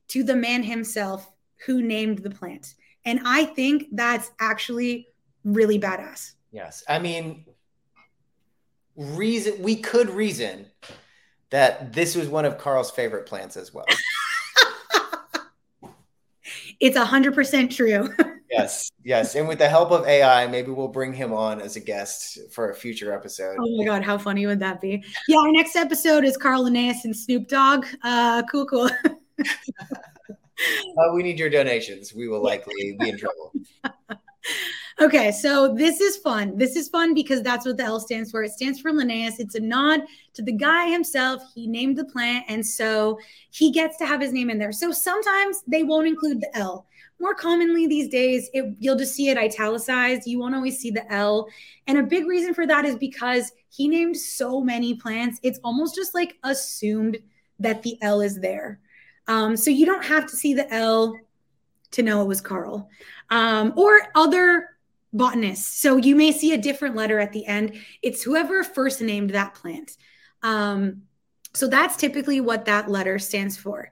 to 0.09 0.25
the 0.25 0.35
man 0.35 0.65
himself 0.65 1.31
who 1.65 1.81
named 1.81 2.25
the 2.25 2.31
plant. 2.31 2.75
And 3.05 3.21
I 3.25 3.45
think 3.45 3.85
that's 3.93 4.33
actually 4.41 5.07
really 5.45 5.79
badass. 5.79 6.33
Yes. 6.51 6.83
I 6.89 6.99
mean, 6.99 7.45
reason 8.97 9.63
we 9.63 9.77
could 9.77 10.11
reason 10.11 10.67
that 11.51 11.93
this 11.93 12.17
was 12.17 12.27
one 12.27 12.47
of 12.47 12.59
Carl's 12.59 12.91
favorite 12.91 13.27
plants 13.27 13.57
as 13.57 13.73
well. 13.73 13.87
it's 16.81 16.97
a 16.97 17.05
hundred 17.05 17.33
percent 17.33 17.71
true. 17.71 18.13
yes, 18.51 18.91
yes. 19.05 19.35
And 19.35 19.49
with 19.49 19.59
the 19.59 19.69
help 19.69 19.91
of 19.91 20.07
AI, 20.07 20.47
maybe 20.47 20.71
we'll 20.71 20.89
bring 20.89 21.13
him 21.13 21.33
on 21.33 21.61
as 21.61 21.77
a 21.77 21.81
guest 21.81 22.39
for 22.51 22.71
a 22.71 22.75
future 22.75 23.13
episode. 23.13 23.57
Oh 23.59 23.77
my 23.79 23.85
god, 23.85 24.03
how 24.03 24.19
funny 24.19 24.47
would 24.47 24.61
that 24.61 24.81
be? 24.81 25.03
Yeah, 25.29 25.39
our 25.39 25.53
next 25.53 25.77
episode 25.77 26.25
is 26.25 26.37
Carl 26.37 26.65
Linnaeus 26.65 27.05
and 27.05 27.17
Snoop 27.17 27.49
Dogg. 27.49 27.87
Uh, 28.03 28.43
cool, 28.51 28.67
cool. 28.67 28.91
uh, 29.41 31.13
we 31.15 31.23
need 31.23 31.39
your 31.39 31.51
donations. 31.51 32.15
We 32.15 32.29
will 32.29 32.43
likely 32.43 32.97
be 32.99 33.09
in 33.09 33.19
trouble. 33.19 33.53
Okay, 35.01 35.33
so 35.33 35.75
this 35.75 35.99
is 35.99 36.19
fun. 36.19 36.59
This 36.59 36.77
is 36.77 36.91
fun 36.91 37.15
because 37.15 37.41
that's 37.41 37.65
what 37.65 37.79
the 37.79 37.85
L 37.85 38.01
stands 38.01 38.31
for. 38.31 38.43
It 38.43 38.53
stands 38.53 38.81
for 38.81 38.93
Linnaeus. 38.93 39.41
It's 39.41 39.55
a 39.55 39.61
nod 39.61 40.03
to 40.35 40.43
the 40.43 40.53
guy 40.53 40.91
himself. 40.91 41.43
He 41.55 41.67
named 41.67 41.97
the 41.97 42.05
plant, 42.05 42.45
and 42.49 42.65
so 42.65 43.19
he 43.51 43.71
gets 43.73 43.97
to 43.97 44.07
have 44.07 44.21
his 44.21 44.35
name 44.35 44.51
in 44.51 44.59
there. 44.59 44.73
So 44.73 44.93
sometimes 44.93 45.63
they 45.67 45.85
won't 45.85 46.07
include 46.07 46.43
the 46.43 46.55
L. 46.55 46.87
More 47.21 47.35
commonly 47.35 47.87
these 47.87 48.09
days, 48.09 48.49
it, 48.55 48.75
you'll 48.79 48.97
just 48.97 49.15
see 49.15 49.29
it 49.29 49.37
italicized. 49.37 50.27
You 50.27 50.39
won't 50.39 50.55
always 50.55 50.79
see 50.79 50.91
the 50.91 51.11
L. 51.13 51.47
And 51.87 51.99
a 51.99 52.03
big 52.03 52.27
reason 52.27 52.55
for 52.55 52.67
that 52.67 52.85
is 52.85 52.97
because 52.97 53.53
he 53.69 53.89
named 53.89 54.17
so 54.17 54.61
many 54.61 54.95
plants, 54.95 55.39
it's 55.43 55.61
almost 55.63 55.95
just 55.95 56.15
like 56.15 56.39
assumed 56.43 57.19
that 57.59 57.83
the 57.83 57.99
L 58.01 58.21
is 58.21 58.41
there. 58.41 58.81
Um, 59.29 59.57
so 59.57 59.71
you 59.71 59.87
don't 59.87 60.05
have 60.05 60.27
to 60.27 60.37
see 60.37 60.55
the 60.55 60.73
L 60.73 61.15
to 61.93 62.03
know 62.03 62.23
it 62.23 62.27
was 62.27 62.41
Carl 62.41 62.89
um, 63.31 63.75
or 63.77 64.01
other 64.15 64.71
botanists. 65.13 65.81
So 65.81 65.97
you 65.97 66.17
may 66.17 66.33
see 66.33 66.53
a 66.53 66.59
different 66.59 66.97
letter 66.97 67.19
at 67.19 67.33
the 67.33 67.47
end. 67.47 67.75
It's 68.03 68.23
whoever 68.23 68.65
first 68.65 69.01
named 69.01 69.31
that 69.31 69.55
plant. 69.55 69.97
Um, 70.43 71.03
so 71.53 71.67
that's 71.67 71.97
typically 71.97 72.41
what 72.41 72.65
that 72.67 72.89
letter 72.89 73.19
stands 73.19 73.57
for. 73.57 73.91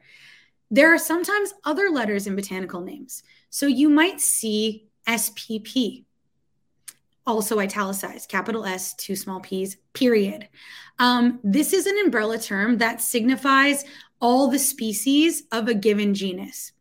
There 0.70 0.92
are 0.92 0.98
sometimes 0.98 1.54
other 1.64 1.88
letters 1.90 2.26
in 2.26 2.36
botanical 2.36 2.80
names. 2.80 3.22
So 3.50 3.66
you 3.66 3.88
might 3.88 4.20
see 4.20 4.88
SPP, 5.06 6.04
also 7.26 7.58
italicized, 7.58 8.28
capital 8.28 8.64
S, 8.64 8.94
two 8.94 9.16
small 9.16 9.40
p's, 9.40 9.76
period. 9.94 10.48
Um, 10.98 11.40
this 11.42 11.72
is 11.72 11.86
an 11.86 11.98
umbrella 12.04 12.38
term 12.38 12.78
that 12.78 13.00
signifies 13.00 13.84
all 14.20 14.48
the 14.48 14.58
species 14.58 15.44
of 15.52 15.68
a 15.68 15.74
given 15.74 16.14
genus. 16.14 16.72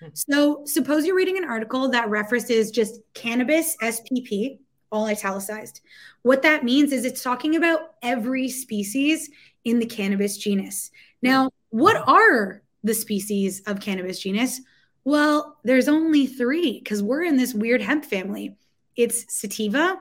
Hmm. 0.00 0.08
So, 0.14 0.62
suppose 0.64 1.06
you're 1.06 1.16
reading 1.16 1.38
an 1.38 1.44
article 1.44 1.88
that 1.90 2.08
references 2.08 2.70
just 2.70 3.00
cannabis 3.14 3.76
SPP, 3.80 4.58
all 4.90 5.06
italicized. 5.06 5.80
What 6.22 6.42
that 6.42 6.64
means 6.64 6.92
is 6.92 7.04
it's 7.04 7.22
talking 7.22 7.56
about 7.56 7.94
every 8.02 8.48
species 8.48 9.30
in 9.64 9.78
the 9.78 9.86
cannabis 9.86 10.36
genus. 10.36 10.90
Now, 11.22 11.50
what 11.70 11.96
are 12.08 12.62
the 12.82 12.94
species 12.94 13.60
of 13.66 13.80
cannabis 13.80 14.20
genus? 14.20 14.60
Well, 15.04 15.58
there's 15.64 15.88
only 15.88 16.26
three 16.26 16.78
because 16.78 17.02
we're 17.02 17.24
in 17.24 17.36
this 17.36 17.54
weird 17.54 17.82
hemp 17.82 18.04
family. 18.04 18.56
It's 18.96 19.32
sativa, 19.34 19.98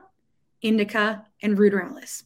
indica, 0.62 1.26
and 1.42 1.58
ruderalis. 1.58 2.24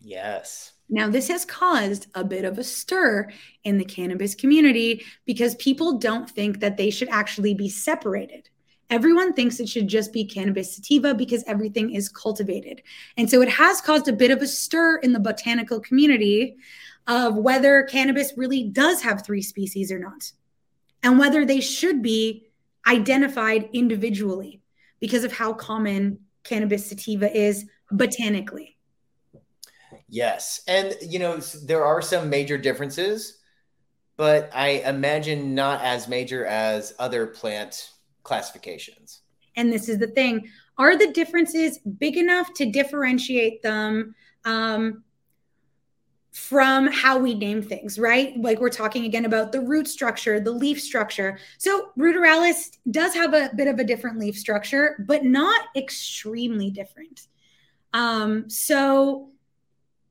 Yes. 0.00 0.72
Now, 0.88 1.08
this 1.08 1.28
has 1.28 1.44
caused 1.44 2.08
a 2.14 2.24
bit 2.24 2.44
of 2.44 2.58
a 2.58 2.64
stir 2.64 3.30
in 3.64 3.78
the 3.78 3.84
cannabis 3.84 4.34
community 4.34 5.04
because 5.24 5.54
people 5.54 5.98
don't 5.98 6.28
think 6.28 6.60
that 6.60 6.76
they 6.76 6.90
should 6.90 7.08
actually 7.10 7.54
be 7.54 7.68
separated. 7.68 8.48
Everyone 8.90 9.32
thinks 9.32 9.60
it 9.60 9.68
should 9.68 9.86
just 9.86 10.12
be 10.12 10.24
cannabis 10.24 10.74
sativa 10.74 11.14
because 11.14 11.44
everything 11.46 11.94
is 11.94 12.08
cultivated. 12.08 12.82
And 13.16 13.30
so 13.30 13.40
it 13.40 13.48
has 13.48 13.80
caused 13.80 14.08
a 14.08 14.12
bit 14.12 14.32
of 14.32 14.42
a 14.42 14.48
stir 14.48 14.96
in 14.96 15.12
the 15.12 15.20
botanical 15.20 15.78
community 15.78 16.56
of 17.10 17.34
whether 17.34 17.82
cannabis 17.82 18.32
really 18.36 18.62
does 18.62 19.02
have 19.02 19.26
three 19.26 19.42
species 19.42 19.90
or 19.90 19.98
not, 19.98 20.30
and 21.02 21.18
whether 21.18 21.44
they 21.44 21.60
should 21.60 22.02
be 22.02 22.46
identified 22.86 23.68
individually 23.72 24.62
because 25.00 25.24
of 25.24 25.32
how 25.32 25.52
common 25.52 26.20
cannabis 26.44 26.86
sativa 26.86 27.36
is 27.36 27.66
botanically. 27.90 28.76
Yes. 30.08 30.60
And, 30.68 30.96
you 31.02 31.18
know, 31.18 31.38
there 31.64 31.84
are 31.84 32.00
some 32.00 32.30
major 32.30 32.56
differences, 32.56 33.38
but 34.16 34.48
I 34.54 34.82
imagine 34.86 35.52
not 35.52 35.82
as 35.82 36.06
major 36.06 36.46
as 36.46 36.94
other 37.00 37.26
plant 37.26 37.90
classifications. 38.22 39.22
And 39.56 39.72
this 39.72 39.88
is 39.88 39.98
the 39.98 40.06
thing 40.06 40.48
are 40.78 40.96
the 40.96 41.10
differences 41.12 41.80
big 41.98 42.16
enough 42.16 42.54
to 42.54 42.70
differentiate 42.70 43.62
them 43.62 44.14
um, 44.44 45.02
from 46.32 46.86
how 46.86 47.18
we 47.18 47.34
name 47.34 47.62
things, 47.62 47.98
right? 47.98 48.36
Like 48.36 48.60
we're 48.60 48.68
talking 48.68 49.04
again 49.04 49.24
about 49.24 49.50
the 49.52 49.60
root 49.60 49.88
structure, 49.88 50.38
the 50.38 50.52
leaf 50.52 50.80
structure. 50.80 51.38
So 51.58 51.90
Ruderalis 51.98 52.78
does 52.90 53.14
have 53.14 53.34
a 53.34 53.50
bit 53.54 53.66
of 53.66 53.78
a 53.78 53.84
different 53.84 54.18
leaf 54.18 54.38
structure, 54.38 55.04
but 55.06 55.24
not 55.24 55.60
extremely 55.76 56.70
different. 56.70 57.26
Um, 57.92 58.48
so 58.48 59.30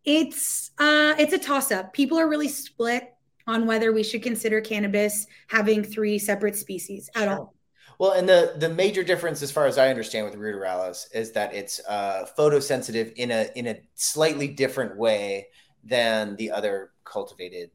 it's 0.04 0.72
uh, 0.78 1.16
it's 1.18 1.34
a 1.34 1.38
toss 1.38 1.72
up. 1.72 1.94
People 1.94 2.20
are 2.20 2.28
really 2.28 2.50
split 2.50 3.14
on 3.48 3.66
whether 3.66 3.94
we 3.94 4.04
should 4.04 4.22
consider 4.22 4.62
cannabis 4.62 5.26
having 5.48 5.84
three 5.84 6.20
separate 6.20 6.56
species 6.56 7.10
at 7.16 7.28
all. 7.28 7.56
Well, 7.98 8.12
and 8.12 8.28
the 8.28 8.56
the 8.58 8.70
major 8.70 9.04
difference, 9.04 9.42
as 9.42 9.52
far 9.52 9.68
as 9.68 9.78
I 9.78 9.90
understand, 9.90 10.26
with 10.26 10.36
ruderalis 10.36 11.06
is 11.14 11.32
that 11.34 11.54
it's 11.54 11.80
uh, 11.88 12.26
photosensitive 12.38 13.14
in 13.14 13.32
a 13.32 13.50
in 13.56 13.68
a 13.68 13.80
slightly 13.96 14.48
different 14.48 14.98
way 14.98 15.48
than 15.84 16.36
the 16.36 16.52
other 16.52 16.92
cultivated 17.04 17.72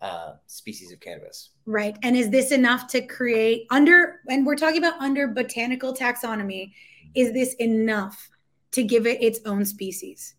uh, 0.00 0.34
species 0.46 0.92
of 0.92 1.00
cannabis. 1.00 1.50
Right. 1.64 1.96
And 2.02 2.16
is 2.16 2.30
this 2.30 2.50
enough 2.50 2.88
to 2.88 3.00
create 3.02 3.66
under? 3.70 4.20
And 4.28 4.44
we're 4.44 4.56
talking 4.56 4.78
about 4.78 5.00
under 5.00 5.28
botanical 5.28 5.94
taxonomy. 5.94 6.72
Is 7.14 7.32
this 7.32 7.54
enough 7.54 8.30
to 8.72 8.82
give 8.82 9.06
it 9.06 9.22
its 9.22 9.40
own 9.46 9.64
species? 9.64 10.34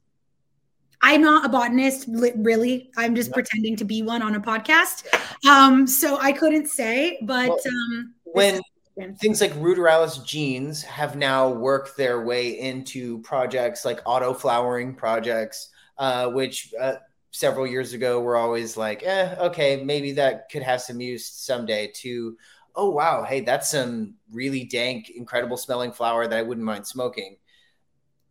I'm 1.02 1.22
not 1.22 1.46
a 1.46 1.50
botanist, 1.50 2.06
really. 2.08 2.90
I'm 2.96 3.14
just 3.14 3.34
pretending 3.34 3.76
to 3.76 3.84
be 3.84 4.02
one 4.02 4.22
on 4.22 4.36
a 4.36 4.40
podcast. 4.40 5.06
Um, 5.48 5.86
so 5.86 6.18
I 6.20 6.32
couldn't 6.32 6.68
say, 6.68 7.20
but 7.24 7.50
well, 7.50 7.60
um, 7.68 8.14
when 8.24 8.62
things 9.18 9.42
like 9.42 9.52
ruderalis 9.56 10.26
genes 10.26 10.82
have 10.82 11.18
now 11.18 11.50
worked 11.50 11.98
their 11.98 12.24
way 12.24 12.58
into 12.58 13.20
projects 13.20 13.84
like 13.84 14.00
auto 14.06 14.34
flowering 14.34 14.96
projects, 14.96 15.70
uh, 15.98 16.30
which 16.30 16.74
uh, 16.80 16.96
several 17.32 17.68
years 17.68 17.94
ago 17.94 18.22
were 18.22 18.36
always 18.36 18.78
like, 18.78 19.04
eh, 19.04 19.36
okay, 19.40 19.84
maybe 19.84 20.14
that 20.14 20.50
could 20.52 20.64
have 20.64 20.82
some 20.82 21.02
use 21.02 21.28
someday. 21.28 21.92
To 21.96 22.38
oh 22.76 22.90
wow, 22.90 23.24
hey, 23.24 23.42
that's 23.42 23.72
some 23.72 24.16
really 24.32 24.64
dank, 24.64 25.10
incredible 25.10 25.58
smelling 25.58 25.92
flower 25.92 26.28
that 26.28 26.38
I 26.38 26.42
wouldn't 26.42 26.66
mind 26.66 26.88
smoking 26.88 27.38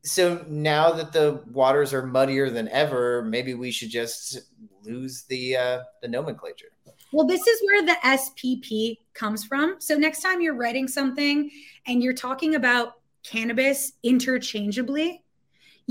so 0.04 0.44
now 0.48 0.90
that 0.92 1.12
the 1.12 1.42
waters 1.52 1.94
are 1.94 2.04
muddier 2.04 2.50
than 2.50 2.68
ever, 2.68 3.22
maybe 3.22 3.54
we 3.54 3.70
should 3.70 3.90
just 3.90 4.40
lose 4.84 5.24
the 5.24 5.56
uh, 5.56 5.78
the 6.00 6.08
nomenclature. 6.08 6.68
Well, 7.12 7.26
this 7.26 7.46
is 7.46 7.62
where 7.64 7.84
the 7.84 7.96
SPP 8.04 8.98
comes 9.14 9.44
from. 9.44 9.76
So 9.78 9.94
next 9.94 10.22
time 10.22 10.40
you're 10.40 10.56
writing 10.56 10.88
something 10.88 11.50
and 11.86 12.02
you're 12.02 12.14
talking 12.14 12.54
about 12.54 12.94
cannabis 13.22 13.92
interchangeably, 14.02 15.22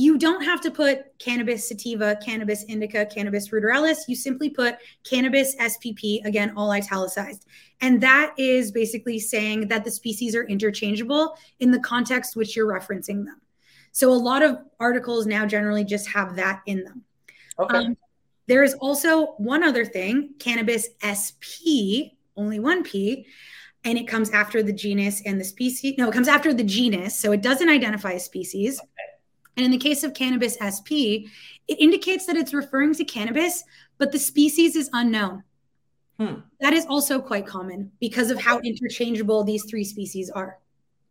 you 0.01 0.17
don't 0.17 0.43
have 0.43 0.59
to 0.61 0.71
put 0.71 1.17
cannabis 1.19 1.67
sativa, 1.67 2.17
cannabis 2.25 2.63
indica, 2.63 3.05
cannabis 3.05 3.49
ruderalis. 3.49 3.99
You 4.07 4.15
simply 4.15 4.49
put 4.49 4.77
cannabis 5.03 5.55
SPP, 5.57 6.25
again, 6.25 6.53
all 6.57 6.71
italicized. 6.71 7.45
And 7.81 8.01
that 8.01 8.33
is 8.35 8.71
basically 8.71 9.19
saying 9.19 9.67
that 9.67 9.83
the 9.83 9.91
species 9.91 10.35
are 10.35 10.43
interchangeable 10.43 11.37
in 11.59 11.69
the 11.69 11.79
context 11.79 12.35
which 12.35 12.55
you're 12.55 12.67
referencing 12.67 13.25
them. 13.25 13.41
So 13.91 14.11
a 14.11 14.13
lot 14.13 14.41
of 14.41 14.57
articles 14.79 15.27
now 15.27 15.45
generally 15.45 15.83
just 15.83 16.07
have 16.09 16.35
that 16.35 16.61
in 16.65 16.83
them. 16.83 17.03
Okay. 17.59 17.77
Um, 17.77 17.97
there 18.47 18.63
is 18.63 18.73
also 18.75 19.33
one 19.33 19.63
other 19.63 19.85
thing, 19.85 20.31
cannabis 20.39 20.89
SP, 21.05 22.17
only 22.35 22.59
one 22.59 22.83
P, 22.83 23.27
and 23.83 23.99
it 23.99 24.07
comes 24.07 24.31
after 24.31 24.63
the 24.63 24.73
genus 24.73 25.21
and 25.27 25.39
the 25.39 25.43
species. 25.43 25.93
No, 25.99 26.09
it 26.09 26.13
comes 26.13 26.27
after 26.27 26.55
the 26.55 26.63
genus, 26.63 27.19
so 27.19 27.31
it 27.33 27.43
doesn't 27.43 27.69
identify 27.69 28.13
a 28.13 28.19
species. 28.19 28.79
Okay. 28.79 29.11
And 29.57 29.65
in 29.65 29.71
the 29.71 29.77
case 29.77 30.03
of 30.03 30.13
cannabis 30.13 30.57
SP, 30.61 31.27
it 31.67 31.79
indicates 31.79 32.25
that 32.25 32.37
it's 32.37 32.53
referring 32.53 32.93
to 32.95 33.03
cannabis, 33.03 33.63
but 33.97 34.11
the 34.11 34.19
species 34.19 34.75
is 34.75 34.89
unknown. 34.93 35.43
Hmm. 36.19 36.41
That 36.59 36.73
is 36.73 36.85
also 36.85 37.19
quite 37.19 37.47
common 37.47 37.91
because 37.99 38.31
of 38.31 38.39
how 38.39 38.59
interchangeable 38.59 39.43
these 39.43 39.65
three 39.65 39.83
species 39.83 40.29
are. 40.29 40.59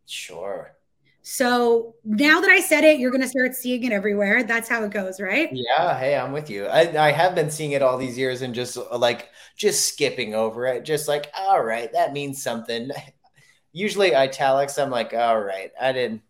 Sure. 0.07 0.77
So 1.23 1.95
now 2.05 2.41
that 2.41 2.51
I 2.51 2.61
said 2.61 2.83
it, 2.85 2.99
you're 2.99 3.11
going 3.11 3.23
to 3.23 3.29
start 3.29 3.55
seeing 3.55 3.85
it 3.85 3.93
everywhere. 3.93 4.43
That's 4.43 4.69
how 4.69 4.83
it 4.85 4.91
goes, 4.91 5.21
right? 5.21 5.51
Yeah. 5.53 5.99
Hey, 5.99 6.17
I'm 6.17 6.33
with 6.33 6.49
you. 6.49 6.67
I, 6.67 7.09
I 7.09 7.13
have 7.13 7.35
been 7.35 7.51
seeing 7.51 7.73
it 7.73 7.83
all 7.83 7.99
these 7.99 8.17
years 8.17 8.43
and 8.43 8.55
just 8.55 8.79
like 8.93 9.29
just 9.57 9.87
skipping 9.87 10.35
over 10.35 10.67
it. 10.67 10.85
Just 10.85 11.09
like, 11.09 11.31
all 11.37 11.63
right, 11.63 11.93
that 11.93 12.13
means 12.13 12.43
something. 12.43 12.91
Usually 13.73 14.15
italics, 14.15 14.79
I'm 14.79 14.91
like, 14.91 15.15
all 15.15 15.41
right, 15.41 15.71
I 15.81 15.93
didn't, 15.93 16.23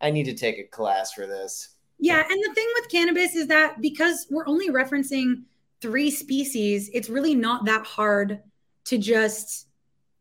I 0.00 0.10
need 0.10 0.24
to 0.24 0.34
take 0.34 0.58
a 0.58 0.64
class 0.64 1.12
for 1.12 1.26
this. 1.26 1.70
Yeah. 1.98 2.22
And 2.28 2.42
the 2.42 2.54
thing 2.54 2.66
with 2.74 2.90
cannabis 2.90 3.34
is 3.34 3.46
that 3.48 3.80
because 3.80 4.26
we're 4.30 4.46
only 4.46 4.70
referencing 4.70 5.42
three 5.80 6.10
species, 6.10 6.90
it's 6.92 7.08
really 7.08 7.34
not 7.34 7.64
that 7.66 7.86
hard 7.86 8.40
to 8.84 8.98
just 8.98 9.68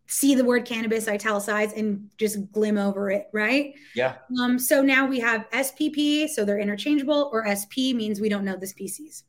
see 0.07 0.35
the 0.35 0.43
word 0.43 0.65
cannabis 0.65 1.07
italicized 1.07 1.75
and 1.75 2.09
just 2.17 2.51
glim 2.51 2.77
over 2.77 3.09
it, 3.09 3.27
right? 3.33 3.73
Yeah. 3.95 4.15
Um, 4.39 4.59
so 4.59 4.81
now 4.81 5.07
we 5.07 5.19
have 5.19 5.49
SPP, 5.51 6.29
so 6.29 6.45
they're 6.45 6.59
interchangeable, 6.59 7.29
or 7.33 7.47
SP 7.49 7.95
means 7.95 8.21
we 8.21 8.29
don't 8.29 8.45
know 8.45 8.55
the 8.55 8.67
species. 8.67 9.23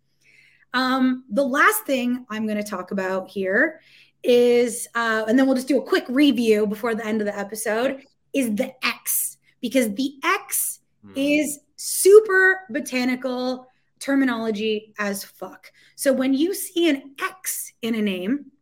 Um, 0.74 1.24
the 1.30 1.44
last 1.44 1.84
thing 1.84 2.26
I'm 2.28 2.46
going 2.46 2.62
to 2.62 2.68
talk 2.68 2.90
about 2.90 3.30
here 3.30 3.80
is, 4.22 4.88
uh, 4.94 5.24
and 5.28 5.38
then 5.38 5.46
we'll 5.46 5.54
just 5.54 5.68
do 5.68 5.78
a 5.78 5.86
quick 5.86 6.04
review 6.08 6.66
before 6.66 6.94
the 6.94 7.06
end 7.06 7.20
of 7.20 7.26
the 7.26 7.38
episode, 7.38 8.02
is 8.34 8.54
the 8.54 8.74
X, 8.84 9.33
because 9.64 9.94
the 9.94 10.16
X 10.22 10.80
mm. 11.02 11.12
is 11.16 11.60
super 11.76 12.66
botanical 12.68 13.66
terminology 13.98 14.92
as 14.98 15.24
fuck. 15.24 15.72
So 15.96 16.12
when 16.12 16.34
you 16.34 16.52
see 16.52 16.90
an 16.90 17.14
X 17.18 17.72
in 17.80 17.94
a 17.94 18.02
name, 18.02 18.52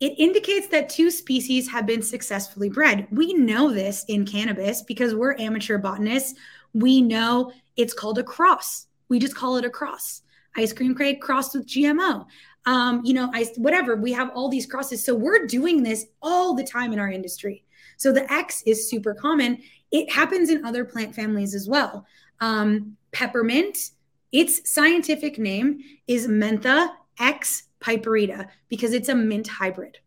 it 0.00 0.18
indicates 0.18 0.66
that 0.66 0.88
two 0.88 1.12
species 1.12 1.70
have 1.70 1.86
been 1.86 2.02
successfully 2.02 2.68
bred. 2.68 3.06
We 3.12 3.32
know 3.32 3.70
this 3.72 4.04
in 4.08 4.26
cannabis 4.26 4.82
because 4.82 5.14
we're 5.14 5.38
amateur 5.38 5.78
botanists. 5.78 6.36
We 6.72 7.00
know 7.00 7.52
it's 7.76 7.94
called 7.94 8.18
a 8.18 8.24
cross. 8.24 8.88
We 9.08 9.20
just 9.20 9.36
call 9.36 9.56
it 9.56 9.64
a 9.64 9.70
cross. 9.70 10.22
Ice 10.56 10.72
Cream 10.72 10.96
Cake 10.96 11.22
crossed 11.22 11.54
with 11.54 11.68
GMO. 11.68 12.26
Um, 12.66 13.02
you 13.04 13.14
know, 13.14 13.30
I 13.32 13.44
whatever, 13.56 13.94
we 13.94 14.10
have 14.14 14.30
all 14.34 14.48
these 14.48 14.66
crosses. 14.66 15.04
So 15.04 15.14
we're 15.14 15.46
doing 15.46 15.84
this 15.84 16.06
all 16.20 16.54
the 16.54 16.64
time 16.64 16.92
in 16.92 16.98
our 16.98 17.08
industry. 17.08 17.62
So 17.98 18.12
the 18.12 18.30
X 18.32 18.62
is 18.66 18.90
super 18.90 19.14
common. 19.14 19.58
It 19.90 20.10
happens 20.10 20.50
in 20.50 20.64
other 20.64 20.84
plant 20.84 21.14
families 21.14 21.54
as 21.54 21.68
well. 21.68 22.06
Um, 22.40 22.96
peppermint, 23.12 23.90
its 24.32 24.70
scientific 24.70 25.38
name 25.38 25.80
is 26.06 26.28
Mentha 26.28 26.90
X 27.18 27.64
piperita 27.80 28.48
because 28.68 28.92
it's 28.92 29.08
a 29.08 29.14
mint 29.14 29.48
hybrid. 29.48 29.98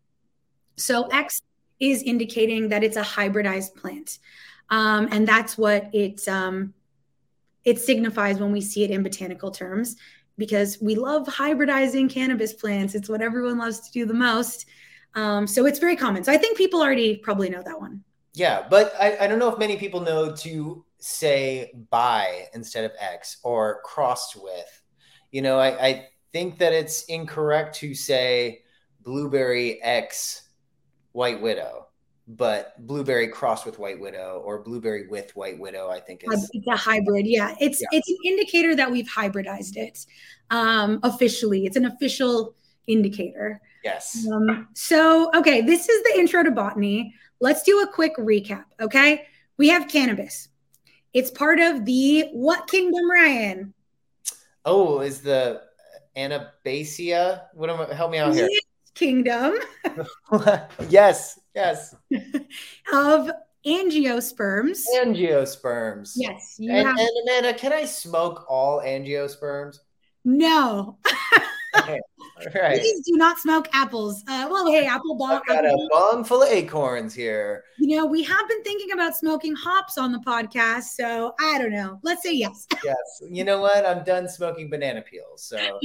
So 0.76 1.06
X 1.08 1.42
is 1.80 2.02
indicating 2.02 2.68
that 2.68 2.82
it's 2.82 2.96
a 2.96 3.02
hybridized 3.02 3.74
plant. 3.74 4.18
Um, 4.70 5.08
and 5.10 5.28
that's 5.28 5.58
what 5.58 5.90
it 5.92 6.26
um, 6.28 6.72
it 7.64 7.78
signifies 7.78 8.38
when 8.38 8.52
we 8.52 8.60
see 8.60 8.84
it 8.84 8.90
in 8.90 9.02
botanical 9.02 9.50
terms 9.50 9.96
because 10.36 10.78
we 10.80 10.94
love 10.94 11.26
hybridizing 11.26 12.10
cannabis 12.10 12.52
plants. 12.52 12.94
It's 12.94 13.08
what 13.08 13.22
everyone 13.22 13.58
loves 13.58 13.80
to 13.80 13.92
do 13.92 14.06
the 14.06 14.14
most. 14.14 14.66
Um, 15.14 15.46
so 15.46 15.64
it's 15.66 15.78
very 15.78 15.96
common. 15.96 16.24
So 16.24 16.32
I 16.32 16.36
think 16.36 16.58
people 16.58 16.82
already 16.82 17.16
probably 17.16 17.48
know 17.48 17.62
that 17.62 17.78
one. 17.78 18.02
Yeah, 18.34 18.66
but 18.68 18.92
I, 19.00 19.16
I 19.20 19.26
don't 19.26 19.38
know 19.38 19.50
if 19.50 19.58
many 19.58 19.76
people 19.76 20.00
know 20.00 20.34
to 20.36 20.84
say 20.98 21.72
by 21.90 22.48
instead 22.54 22.84
of 22.84 22.92
X 22.98 23.38
or 23.42 23.80
crossed 23.84 24.36
with. 24.36 24.82
You 25.30 25.42
know, 25.42 25.58
I, 25.58 25.86
I 25.86 26.08
think 26.32 26.58
that 26.58 26.72
it's 26.72 27.04
incorrect 27.04 27.76
to 27.76 27.94
say 27.94 28.62
blueberry 29.02 29.82
X 29.82 30.48
white 31.12 31.40
widow 31.40 31.86
but 32.26 32.74
blueberry 32.86 33.28
crossed 33.28 33.66
with 33.66 33.78
white 33.78 34.00
widow 34.00 34.42
or 34.44 34.62
blueberry 34.62 35.06
with 35.08 35.34
white 35.36 35.58
widow 35.58 35.90
i 35.90 36.00
think 36.00 36.22
is 36.24 36.50
it's 36.52 36.66
a 36.66 36.76
hybrid 36.76 37.26
yeah. 37.26 37.54
It's 37.60 37.80
yeah. 37.80 37.88
it's 37.92 38.08
an 38.08 38.16
indicator 38.24 38.74
that 38.76 38.90
we've 38.90 39.06
hybridized 39.06 39.76
it 39.76 40.06
um 40.50 41.00
officially. 41.02 41.66
It's 41.66 41.76
an 41.76 41.84
official 41.86 42.54
indicator. 42.86 43.60
Yes. 43.82 44.26
Um, 44.32 44.68
so 44.74 45.30
okay 45.36 45.60
this 45.60 45.88
is 45.88 46.02
the 46.04 46.18
intro 46.18 46.42
to 46.42 46.50
botany 46.50 47.14
let's 47.40 47.62
do 47.62 47.80
a 47.82 47.86
quick 47.86 48.16
recap 48.16 48.64
okay 48.80 49.26
we 49.56 49.68
have 49.68 49.88
cannabis 49.88 50.48
it's 51.12 51.30
part 51.30 51.60
of 51.60 51.84
the 51.84 52.28
what 52.32 52.66
kingdom 52.68 53.10
ryan 53.10 53.74
oh 54.64 55.00
is 55.00 55.20
the 55.20 55.60
anabasia 56.16 57.42
what 57.54 57.70
am 57.70 57.80
I, 57.80 57.94
help 57.94 58.10
me 58.10 58.18
out 58.18 58.34
here 58.34 58.48
kingdom 58.94 59.54
yes 60.88 61.38
Yes. 61.54 61.94
of 62.92 63.30
angiosperms. 63.66 64.82
Angiosperms. 64.96 66.12
Yes. 66.16 66.56
And, 66.58 66.70
have... 66.70 66.96
and, 66.98 67.10
Amanda, 67.22 67.54
can 67.54 67.72
I 67.72 67.84
smoke 67.84 68.44
all 68.48 68.80
angiosperms? 68.80 69.78
No. 70.24 70.98
right. 72.54 72.80
Please 72.80 73.00
do 73.04 73.16
not 73.16 73.38
smoke 73.38 73.68
apples. 73.72 74.22
Uh, 74.28 74.48
well, 74.50 74.66
hey, 74.66 74.86
apple 74.86 75.14
bong. 75.16 75.32
I've 75.32 75.46
got 75.46 75.64
a 75.64 75.88
bong 75.90 76.24
full 76.24 76.42
of 76.42 76.48
acorns 76.48 77.14
here. 77.14 77.64
You 77.78 77.96
know, 77.96 78.06
we 78.06 78.22
have 78.22 78.48
been 78.48 78.62
thinking 78.62 78.92
about 78.92 79.16
smoking 79.16 79.54
hops 79.54 79.98
on 79.98 80.12
the 80.12 80.18
podcast, 80.18 80.84
so 80.84 81.34
I 81.40 81.58
don't 81.58 81.72
know. 81.72 81.98
Let's 82.02 82.22
say 82.22 82.34
yes. 82.34 82.66
yes. 82.84 83.22
You 83.28 83.44
know 83.44 83.60
what? 83.60 83.84
I'm 83.84 84.04
done 84.04 84.28
smoking 84.28 84.68
banana 84.68 85.02
peels. 85.02 85.42
So 85.42 85.80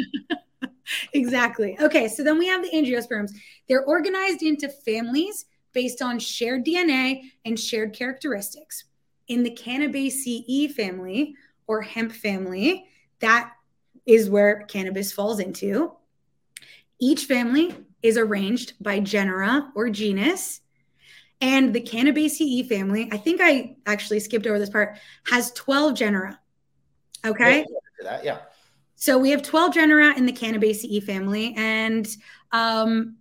exactly. 1.13 1.77
Okay, 1.79 2.07
so 2.07 2.23
then 2.23 2.37
we 2.37 2.47
have 2.47 2.63
the 2.63 2.71
angiosperms. 2.71 3.31
They're 3.67 3.85
organized 3.85 4.43
into 4.43 4.69
families 4.69 5.45
based 5.73 6.01
on 6.01 6.19
shared 6.19 6.65
DNA 6.65 7.21
and 7.45 7.59
shared 7.59 7.93
characteristics. 7.93 8.85
In 9.27 9.43
the 9.43 9.51
Cannabaceae 9.51 10.71
family 10.71 11.35
or 11.67 11.81
hemp 11.81 12.11
family, 12.11 12.85
that 13.19 13.51
is 14.09 14.29
where 14.29 14.63
cannabis 14.63 15.11
falls 15.11 15.39
into. 15.39 15.91
Each 16.99 17.25
family 17.25 17.75
is 18.01 18.17
arranged 18.17 18.73
by 18.81 18.99
genera 18.99 19.71
or 19.75 19.89
genus. 19.89 20.61
And 21.41 21.73
the 21.73 21.79
Cannabaceae 21.79 22.67
family, 22.67 23.07
I 23.11 23.17
think 23.17 23.39
I 23.41 23.77
actually 23.85 24.19
skipped 24.19 24.47
over 24.47 24.57
this 24.57 24.69
part, 24.69 24.97
has 25.27 25.51
12 25.51 25.93
genera. 25.93 26.39
Okay. 27.23 27.65
Yeah, 28.03 28.21
yeah. 28.23 28.37
So 28.95 29.17
we 29.17 29.29
have 29.29 29.43
12 29.43 29.75
genera 29.75 30.17
in 30.17 30.25
the 30.25 30.33
Cannabaceae 30.33 31.03
family. 31.03 31.53
And 31.55 32.07
um, 32.51 33.17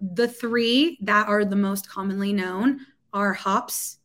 the 0.00 0.28
three 0.28 0.98
that 1.02 1.28
are 1.28 1.44
the 1.44 1.56
most 1.56 1.88
commonly 1.88 2.32
known 2.32 2.80
are 3.12 3.32
hops, 3.32 3.98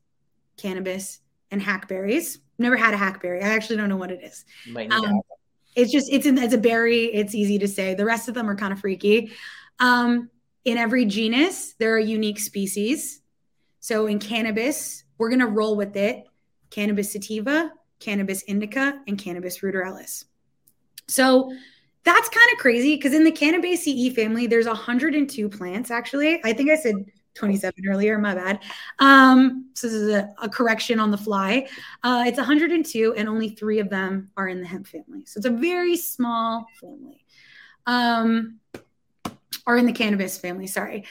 cannabis, 0.58 1.20
and 1.50 1.62
hackberries. 1.62 2.38
Never 2.60 2.78
had 2.78 2.94
a 2.94 2.98
hackberry. 2.98 3.42
I 3.42 3.50
actually 3.50 3.78
don't 3.78 3.90
know 3.90 3.98
what 3.98 4.12
it 4.12 4.24
is. 4.24 4.46
Might 4.68 4.94
Um, 4.94 5.22
it's 5.76 5.92
just 5.92 6.10
it's 6.12 6.26
in, 6.26 6.38
it's 6.38 6.54
a 6.54 6.58
berry. 6.58 7.06
It's 7.06 7.36
easy 7.36 7.60
to 7.60 7.68
say. 7.68 7.94
The 7.94 8.06
rest 8.06 8.28
of 8.28 8.34
them 8.34 8.50
are 8.50 8.56
kind 8.56 8.74
of 8.74 8.80
freaky. 8.80 9.32
Um, 9.80 10.30
in 10.66 10.78
every 10.78 11.06
genus, 11.06 11.74
there 11.74 11.94
are 11.94 12.00
unique 12.00 12.40
species. 12.40 13.22
So 13.80 14.06
in 14.06 14.20
cannabis, 14.20 15.04
we're 15.18 15.30
gonna 15.30 15.48
roll 15.48 15.76
with 15.76 15.96
it: 15.96 16.26
cannabis 16.70 17.12
sativa, 17.12 17.72
cannabis 18.00 18.44
indica, 18.44 19.02
and 19.08 19.18
cannabis 19.18 19.60
ruderalis. 19.60 20.26
So 21.08 21.52
that's 22.04 22.30
kind 22.30 22.48
of 22.54 22.60
crazy 22.60 22.96
because 22.96 23.14
in 23.14 23.24
the 23.24 23.32
Cannabaceae 23.32 24.16
family, 24.16 24.48
there's 24.48 24.66
102 24.66 25.50
plants 25.50 25.92
actually. 25.92 26.42
I 26.44 26.54
think 26.54 26.72
I 26.72 26.76
said 26.76 27.06
27 27.36 27.88
earlier, 27.88 28.18
my 28.18 28.36
bad. 28.36 28.60
Um, 29.00 29.70
so 29.74 29.88
this 29.88 29.96
is 29.96 30.14
a, 30.14 30.34
a 30.42 30.50
correction 30.50 31.00
on 31.00 31.12
the 31.12 31.18
fly. 31.18 31.68
Uh, 32.04 32.24
it's 32.28 32.38
102, 32.38 33.14
and 33.16 33.30
only 33.30 33.50
three 33.50 33.80
of 33.80 33.90
them 33.90 34.30
are 34.38 34.48
in 34.48 34.62
the 34.62 34.68
hemp 34.68 34.88
family. 34.88 35.26
So 35.26 35.38
it's 35.38 35.48
a 35.48 35.52
very 35.52 35.98
small 35.98 36.66
family. 36.80 37.26
Um, 37.86 38.60
or 39.66 39.78
in 39.78 39.86
the 39.86 39.94
cannabis 39.94 40.38
family, 40.38 40.68
sorry. 40.68 41.06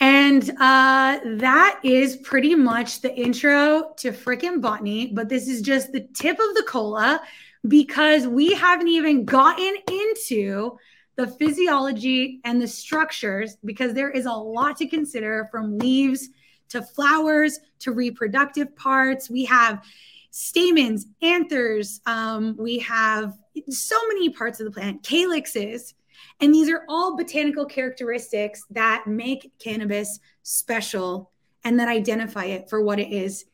And 0.00 0.48
uh, 0.58 1.20
that 1.36 1.80
is 1.82 2.16
pretty 2.16 2.54
much 2.54 3.02
the 3.02 3.14
intro 3.14 3.92
to 3.98 4.12
freaking 4.12 4.60
botany, 4.60 5.08
but 5.08 5.28
this 5.28 5.46
is 5.46 5.60
just 5.60 5.92
the 5.92 6.00
tip 6.14 6.38
of 6.38 6.54
the 6.54 6.64
cola 6.66 7.20
because 7.68 8.26
we 8.26 8.54
haven't 8.54 8.88
even 8.88 9.26
gotten 9.26 9.74
into 9.90 10.78
the 11.20 11.26
physiology 11.26 12.40
and 12.44 12.60
the 12.60 12.66
structures 12.66 13.58
because 13.62 13.92
there 13.92 14.10
is 14.10 14.24
a 14.24 14.32
lot 14.32 14.78
to 14.78 14.86
consider 14.86 15.48
from 15.50 15.78
leaves 15.78 16.30
to 16.70 16.80
flowers 16.80 17.60
to 17.80 17.92
reproductive 17.92 18.74
parts. 18.74 19.28
We 19.28 19.44
have 19.44 19.84
stamens, 20.30 21.06
anthers, 21.20 22.00
um, 22.06 22.56
we 22.58 22.78
have 22.78 23.36
so 23.68 23.96
many 24.08 24.30
parts 24.30 24.60
of 24.60 24.64
the 24.64 24.70
plant, 24.70 25.02
calyxes. 25.02 25.92
And 26.40 26.54
these 26.54 26.70
are 26.70 26.84
all 26.88 27.18
botanical 27.18 27.66
characteristics 27.66 28.64
that 28.70 29.06
make 29.06 29.52
cannabis 29.58 30.20
special 30.42 31.30
and 31.64 31.78
that 31.78 31.88
identify 31.88 32.46
it 32.46 32.70
for 32.70 32.82
what 32.82 32.98
it 32.98 33.12
is 33.12 33.44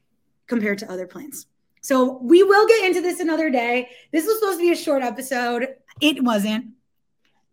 compared 0.47 0.79
to 0.79 0.93
other 0.93 1.09
plants. 1.09 1.47
So 1.81 2.19
we 2.23 2.45
will 2.45 2.67
get 2.69 2.85
into 2.85 3.01
this 3.01 3.19
another 3.19 3.51
day. 3.51 3.89
This 4.13 4.25
was 4.25 4.39
supposed 4.39 4.59
to 4.59 4.63
be 4.63 4.73
a 4.73 4.77
short 4.77 5.03
episode. 5.03 5.75
It 6.01 6.23
wasn't. 6.23 6.76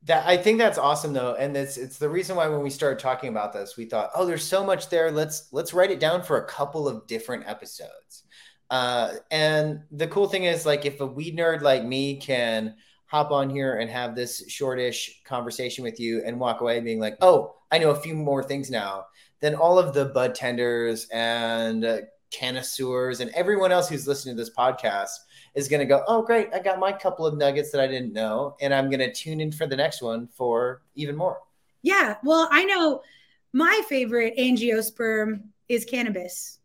That 0.06 0.28
I 0.28 0.36
think 0.36 0.58
that's 0.58 0.78
awesome 0.78 1.14
though, 1.14 1.36
and 1.36 1.56
it's 1.56 1.78
it's 1.78 1.97
the 1.97 2.10
reason 2.10 2.36
why 2.36 2.47
when 2.47 2.62
we 2.62 2.70
started 2.70 2.99
talking 2.99 3.30
about 3.30 3.54
this, 3.54 3.78
we 3.78 3.86
thought, 3.86 4.12
oh, 4.16 4.26
there's 4.26 4.43
so 4.43 4.66
much 4.66 4.89
there. 4.89 5.12
Let's 5.12 5.47
let's 5.54 5.74
write 5.74 5.91
it 5.91 5.99
down 5.99 6.24
for 6.24 6.38
a 6.38 6.47
couple 6.47 6.88
of 6.88 7.08
different 7.08 7.47
episodes. 7.47 8.24
Uh, 8.70 9.14
and 9.32 9.82
the 9.91 10.08
cool 10.08 10.28
thing 10.28 10.45
is, 10.45 10.66
like, 10.66 10.86
if 10.86 10.99
a 10.99 11.06
weed 11.06 11.38
nerd 11.38 11.62
like 11.62 11.86
me 11.86 12.18
can 12.18 12.76
hop 13.06 13.32
on 13.32 13.49
here 13.49 13.76
and 13.76 13.89
have 13.89 14.16
this 14.16 14.43
shortish 14.49 15.22
conversation 15.24 15.84
with 15.84 15.99
you 15.99 16.24
and 16.26 16.39
walk 16.39 16.62
away 16.62 16.80
being 16.80 16.99
like, 16.99 17.16
oh, 17.22 17.56
I 17.72 17.78
know 17.78 17.91
a 17.91 17.95
few 17.95 18.16
more 18.16 18.43
things 18.43 18.72
now, 18.72 19.06
then 19.39 19.54
all 19.54 19.78
of 19.78 19.93
the 19.93 20.06
bud 20.06 20.34
tenders 20.34 21.08
and 21.12 21.86
uh, 21.86 21.97
and 22.41 23.30
everyone 23.36 23.72
else 23.72 23.88
who's 23.88 24.08
listening 24.08 24.36
to 24.36 24.41
this 24.41 24.56
podcast 24.56 25.12
is 25.56 25.68
going 25.68 25.80
to 25.80 25.86
go, 25.86 26.04
oh, 26.08 26.22
great. 26.24 26.49
I 26.54 26.60
got 26.60 26.80
my 26.80 26.91
couple 26.91 27.26
of 27.26 27.38
nuggets 27.38 27.72
that 27.72 27.82
I 27.82 27.88
didn't 27.88 28.14
know. 28.14 28.56
And 28.62 28.74
I'm 28.74 28.89
going 28.89 28.99
to 28.99 29.14
tune 29.14 29.39
in 29.39 29.51
for 29.51 29.68
the 29.68 29.76
next 29.76 30.01
one 30.01 30.28
for 30.28 30.82
even 30.95 31.16
more. 31.16 31.39
Yeah. 31.82 32.16
Well, 32.24 32.47
I 32.51 32.64
know 32.66 33.01
my 33.51 33.82
favorite 33.88 34.36
angiosperm 34.38 35.43
is 35.70 35.86
cannabis. 35.86 36.60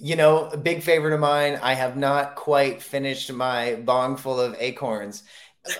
You 0.00 0.16
know, 0.16 0.48
a 0.48 0.56
big 0.56 0.82
favorite 0.82 1.12
of 1.12 1.20
mine. 1.20 1.58
I 1.62 1.74
have 1.74 1.96
not 1.96 2.36
quite 2.36 2.82
finished 2.82 3.30
my 3.32 3.76
bong 3.76 4.16
full 4.16 4.40
of 4.40 4.56
acorns. 4.58 5.24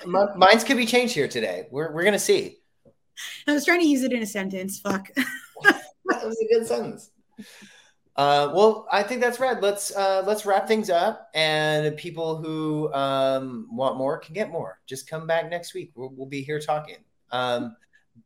My, 0.07 0.27
mine's 0.37 0.65
could 0.65 0.77
be 0.77 0.87
changed 0.87 1.15
here 1.15 1.29
today. 1.29 1.67
We're, 1.71 1.91
we're 1.93 2.03
going 2.03 2.13
to 2.13 2.19
see. 2.19 2.59
I 3.47 3.53
was 3.53 3.65
trying 3.65 3.81
to 3.81 3.87
use 3.87 4.03
it 4.03 4.13
in 4.13 4.23
a 4.23 4.27
sentence. 4.27 4.79
Fuck. 4.79 5.09
that 5.15 5.83
was 6.25 6.39
a 6.39 6.55
good 6.55 6.67
sentence. 6.67 7.11
Uh, 8.17 8.53
well, 8.55 8.87
I 8.93 9.03
think 9.03 9.21
that's 9.21 9.41
right. 9.41 9.61
Let's 9.61 9.95
uh, 9.95 10.23
let's 10.25 10.47
wrap 10.47 10.69
things 10.69 10.89
up, 10.89 11.31
and 11.35 11.97
people 11.97 12.37
who 12.37 12.93
um, 12.95 13.67
want 13.73 13.97
more 13.97 14.19
can 14.19 14.35
get 14.35 14.51
more. 14.51 14.79
Just 14.87 15.09
come 15.09 15.27
back 15.27 15.51
next 15.51 15.75
week. 15.75 15.91
We'll, 15.97 16.13
we'll 16.17 16.29
be 16.29 16.43
here 16.43 16.61
talking. 16.61 16.99
Um, 17.33 17.77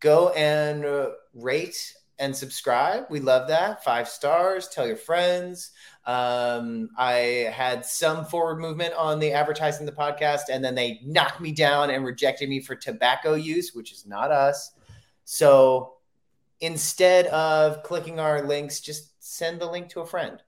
go 0.00 0.28
and 0.30 0.84
uh, 0.84 1.10
rate 1.32 1.94
and 2.18 2.36
subscribe. 2.36 3.06
We 3.08 3.20
love 3.20 3.48
that. 3.48 3.82
Five 3.82 4.08
stars. 4.08 4.68
Tell 4.68 4.86
your 4.86 4.96
friends. 4.96 5.70
Um, 6.04 6.90
I 6.98 7.50
had 7.52 7.84
some 7.86 8.24
forward 8.24 8.60
movement 8.60 8.92
on 8.94 9.18
the 9.18 9.32
advertising 9.32 9.86
the 9.86 9.92
podcast, 9.92 10.42
and 10.50 10.62
then 10.62 10.74
they 10.74 11.00
knocked 11.04 11.40
me 11.40 11.52
down 11.52 11.90
and 11.90 12.04
rejected 12.04 12.48
me 12.48 12.60
for 12.60 12.74
tobacco 12.74 13.34
use, 13.34 13.74
which 13.74 13.92
is 13.92 14.04
not 14.06 14.30
us. 14.30 14.72
So 15.24 15.94
instead 16.60 17.26
of 17.26 17.82
clicking 17.84 18.18
our 18.18 18.42
links, 18.42 18.80
just 18.80 19.07
send 19.28 19.60
the 19.60 19.66
link 19.66 19.88
to 19.90 20.00
a 20.00 20.06
friend. 20.06 20.42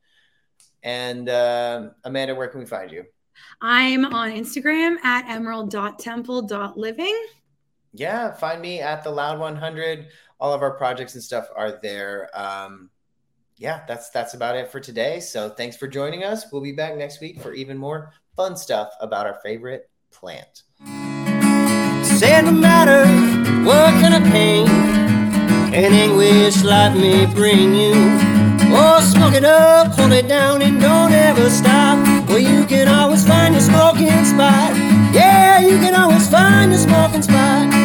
And 0.83 1.29
uh, 1.29 1.91
Amanda, 2.05 2.35
where 2.35 2.49
can 2.49 2.61
we 2.61 2.67
find 2.67 2.91
you? 2.91 3.05
I'm 3.61 4.07
on 4.07 4.31
Instagram 4.31 4.97
at 5.05 5.29
emerald.temple.living. 5.29 7.27
Yeah, 7.93 8.33
find 8.33 8.63
me 8.63 8.81
at 8.81 9.05
the 9.05 9.11
Loud 9.11 9.39
100. 9.39 10.09
All 10.39 10.55
of 10.55 10.63
our 10.63 10.73
projects 10.73 11.15
and 11.15 11.23
stuff 11.23 11.49
are 11.55 11.79
there. 11.83 12.31
Um, 12.35 12.91
yeah, 13.57 13.83
that's 13.87 14.09
that's 14.11 14.33
about 14.35 14.57
it 14.57 14.73
for 14.73 14.81
today. 14.81 15.21
So 15.21 15.51
thanks 15.51 15.77
for 15.77 15.87
joining 15.87 16.25
us. 16.25 16.51
We'll 16.51 16.63
be 16.63 16.73
back 16.73 16.97
next 16.97 17.21
week 17.21 17.43
for 17.43 17.53
even 17.53 17.77
more 17.77 18.13
fun 18.35 18.57
stuff 18.57 18.91
about 19.01 19.27
our 19.27 19.39
favorite 19.43 19.91
plant. 20.11 20.63
Say 22.07 22.41
no 22.43 22.53
matter 22.53 23.07
what 23.65 23.93
kind 24.01 24.15
of 24.15 24.23
pain 24.33 24.67
and 25.75 25.95
anguish 25.95 26.63
life 26.65 26.97
may 26.97 27.27
bring 27.27 27.75
you. 27.75 28.40
Oh, 28.73 29.01
smoke 29.01 29.35
it 29.35 29.45
up, 29.45 29.89
hold 29.95 30.13
it 30.13 30.29
down, 30.29 30.63
and 30.63 30.81
don't 30.81 31.13
ever 31.13 31.51
stop. 31.51 31.99
Well, 32.29 32.39
you 32.39 32.65
can 32.67 32.89
always 32.89 33.27
find 33.27 33.55
your 33.55 33.63
smoking 33.63 34.25
spot. 34.25 34.77
Yeah, 35.13 35.61
you 35.61 35.79
can 35.79 35.95
always 35.95 36.29
find 36.29 36.71
your 36.71 36.81
smoking 36.81 37.23
spot. 37.23 37.80